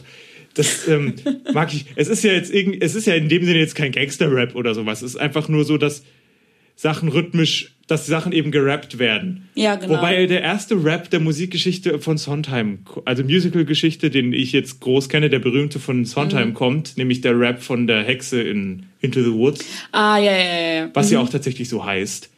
das 0.56 0.88
ähm, 0.88 1.14
mag 1.54 1.74
ich. 1.74 1.86
Es 1.96 2.08
ist 2.10 2.24
ja 2.24 2.34
jetzt 2.34 2.52
irgendwie, 2.54 2.82
es 2.82 2.96
ist 2.96 3.06
ja 3.06 3.14
in 3.14 3.30
dem 3.30 3.46
Sinne 3.46 3.60
jetzt 3.60 3.76
kein 3.76 3.92
Gangster-Rap 3.92 4.56
oder 4.56 4.74
sowas. 4.76 5.02
Es 5.04 5.12
ist 5.12 5.18
einfach 5.22 5.48
nur 5.48 5.64
so, 5.66 5.78
dass 5.78 6.04
Sachen 6.76 7.10
rhythmisch, 7.10 7.74
dass 7.92 8.08
Sachen 8.08 8.32
eben 8.32 8.52
gerappt 8.52 8.98
werden. 8.98 9.50
Ja, 9.54 9.76
genau. 9.76 9.98
Wobei 9.98 10.26
der 10.26 10.42
erste 10.42 10.84
Rap 10.84 11.10
der 11.10 11.20
Musikgeschichte 11.20 12.00
von 12.00 12.18
Sondheim, 12.18 12.80
also 13.06 13.24
Musical-Geschichte, 13.24 14.10
den 14.10 14.34
ich 14.34 14.54
jetzt 14.54 14.80
groß 14.80 15.10
kenne, 15.10 15.30
der 15.30 15.40
berühmte 15.40 15.80
von 15.80 16.06
Sondheim 16.06 16.50
Mhm. 16.50 16.54
kommt, 16.54 16.98
nämlich 16.98 17.22
der 17.22 17.38
Rap 17.40 17.62
von 17.62 17.88
der 17.88 18.04
Hexe 18.04 18.42
in 18.42 18.84
Into 19.02 19.22
the 19.22 19.32
Woods 19.34 19.66
Ah, 19.92 20.18
ja, 20.18 20.32
ja, 20.32 20.74
ja, 20.86 20.90
was 20.94 21.12
ja 21.12 21.20
auch 21.20 21.30
tatsächlich 21.30 21.68
so 21.70 21.86
heißt. 21.86 22.30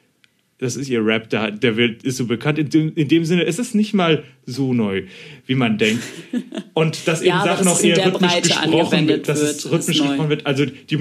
Das 0.60 0.78
ist 0.78 0.88
ihr 0.88 1.06
Rap, 1.06 1.30
der, 1.30 1.51
der 1.51 1.76
wird, 1.76 2.04
ist 2.04 2.16
so 2.18 2.26
bekannt. 2.26 2.58
In 2.58 2.70
dem, 2.70 2.93
in 2.95 3.08
dem 3.10 3.26
Sinne, 3.26 3.43
es 3.45 3.60
ist 3.60 3.76
nicht 3.76 3.93
mal 3.93 4.24
so 4.45 4.74
neu, 4.74 5.04
wie 5.45 5.56
man 5.56 5.78
denkt. 5.78 6.04
Und 6.74 7.06
dass 7.08 7.20
eben 7.22 7.30
Ja, 7.30 7.43
Sachen 7.43 7.68
auch 7.68 7.82
eher 7.84 7.97
rhythmisch 8.06 8.32
Breite 8.32 8.47
gesprochen 8.47 9.08
wird, 9.10 9.28
dass 9.28 9.41
wird, 9.41 9.49
es 9.51 9.72
rhythmisch 9.72 9.97
gesprochen 9.97 10.30
wird. 10.30 10.45
Also 10.45 10.66
die, 10.66 10.97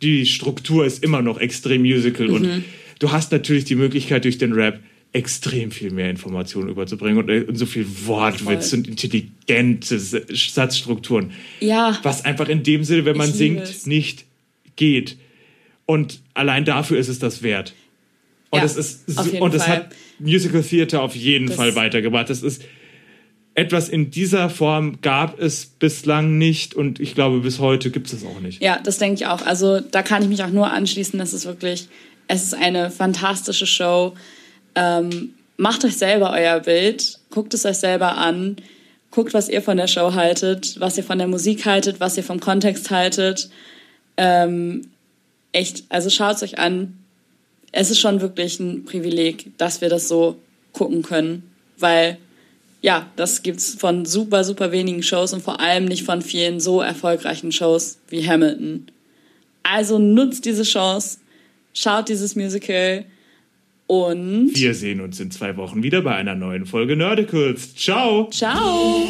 die 0.00 0.24
Struktur 0.26 0.86
ist 0.86 1.02
immer 1.02 1.20
noch 1.20 1.40
extrem 1.40 1.82
Musical 1.82 2.28
Mhm. 2.28 2.34
und 2.34 2.64
du 3.02 3.12
hast 3.12 3.32
natürlich 3.32 3.64
die 3.64 3.74
Möglichkeit 3.74 4.24
durch 4.24 4.38
den 4.38 4.52
Rap 4.52 4.80
extrem 5.12 5.70
viel 5.70 5.90
mehr 5.90 6.08
Informationen 6.08 6.70
überzubringen 6.70 7.18
und, 7.18 7.28
äh, 7.28 7.42
und 7.42 7.56
so 7.56 7.66
viel 7.66 7.86
Wortwitz 8.06 8.70
Voll. 8.70 8.78
und 8.78 8.88
intelligente 8.88 9.98
Satzstrukturen 9.98 11.32
Ja, 11.60 11.98
was 12.02 12.24
einfach 12.24 12.48
in 12.48 12.62
dem 12.62 12.84
Sinne, 12.84 13.04
wenn 13.04 13.16
man 13.16 13.28
Ich 13.28 13.34
singt, 13.36 13.60
es. 13.62 13.86
nicht 13.86 14.24
geht. 14.76 15.16
Und 15.84 16.20
allein 16.32 16.64
dafür 16.64 16.98
ist 16.98 17.08
es 17.08 17.18
das 17.18 17.42
wert. 17.42 17.74
Und 18.50 18.60
Ja, 18.60 18.64
es 18.64 18.76
ist 18.76 19.08
und 19.40 19.54
es 19.54 19.64
Fall. 19.64 19.76
hat 19.76 19.94
Musical 20.18 20.62
Theater 20.62 21.02
auf 21.02 21.14
jeden 21.16 21.46
Das- 21.48 21.56
Fall 21.56 21.74
weitergebracht. 21.74 22.30
Das 22.30 22.42
ist 22.42 22.62
etwas 23.54 23.90
in 23.90 24.10
dieser 24.10 24.48
Form 24.48 25.02
gab 25.02 25.38
es 25.38 25.66
bislang 25.66 26.38
nicht 26.38 26.74
und 26.74 27.00
ich 27.00 27.14
glaube 27.14 27.40
bis 27.40 27.58
heute 27.58 27.90
gibt 27.90 28.06
es 28.06 28.14
es 28.14 28.24
auch 28.24 28.40
nicht. 28.40 28.62
Ja, 28.62 28.78
das 28.82 28.96
denke 28.96 29.16
ich 29.16 29.26
auch. 29.26 29.42
Also 29.44 29.80
da 29.80 30.02
kann 30.02 30.22
ich 30.22 30.28
mich 30.30 30.42
auch 30.42 30.50
nur 30.50 30.70
anschließen. 30.72 31.18
Das 31.18 31.34
ist 31.34 31.44
wirklich, 31.44 31.88
es 32.32 32.44
ist 32.44 32.54
eine 32.54 32.90
fantastische 32.90 33.66
Show. 33.66 34.14
Ähm, 34.74 35.34
macht 35.58 35.84
euch 35.84 35.98
selber 35.98 36.32
euer 36.32 36.60
Bild, 36.60 37.18
guckt 37.30 37.52
es 37.52 37.66
euch 37.66 37.76
selber 37.76 38.16
an, 38.16 38.56
guckt, 39.10 39.34
was 39.34 39.50
ihr 39.50 39.60
von 39.60 39.76
der 39.76 39.86
Show 39.86 40.14
haltet, 40.14 40.80
was 40.80 40.96
ihr 40.96 41.04
von 41.04 41.18
der 41.18 41.28
Musik 41.28 41.66
haltet, 41.66 42.00
was 42.00 42.16
ihr 42.16 42.24
vom 42.24 42.40
Kontext 42.40 42.90
haltet. 42.90 43.50
Ähm, 44.16 44.88
echt, 45.52 45.84
also 45.90 46.08
schaut 46.08 46.36
es 46.36 46.42
euch 46.42 46.58
an. 46.58 46.96
Es 47.70 47.90
ist 47.90 48.00
schon 48.00 48.22
wirklich 48.22 48.58
ein 48.60 48.86
Privileg, 48.86 49.52
dass 49.58 49.82
wir 49.82 49.90
das 49.90 50.08
so 50.08 50.36
gucken 50.72 51.02
können, 51.02 51.50
weil 51.78 52.16
ja, 52.80 53.06
das 53.16 53.42
gibt's 53.42 53.74
von 53.74 54.06
super, 54.06 54.42
super 54.42 54.72
wenigen 54.72 55.02
Shows 55.02 55.34
und 55.34 55.42
vor 55.42 55.60
allem 55.60 55.84
nicht 55.84 56.02
von 56.02 56.22
vielen 56.22 56.60
so 56.60 56.80
erfolgreichen 56.80 57.52
Shows 57.52 57.98
wie 58.08 58.26
Hamilton. 58.26 58.86
Also 59.62 59.98
nutzt 59.98 60.46
diese 60.46 60.64
Chance, 60.64 61.18
schaut 61.72 62.08
dieses 62.08 62.36
Musical 62.36 63.04
und 63.86 64.50
Wir 64.54 64.74
sehen 64.74 65.00
uns 65.00 65.20
in 65.20 65.30
zwei 65.30 65.56
Wochen 65.56 65.82
wieder 65.82 66.02
bei 66.02 66.14
einer 66.14 66.34
neuen 66.34 66.66
Folge 66.66 66.96
Nerdicals. 66.96 67.74
Ciao! 67.74 68.28
ciao! 68.30 69.06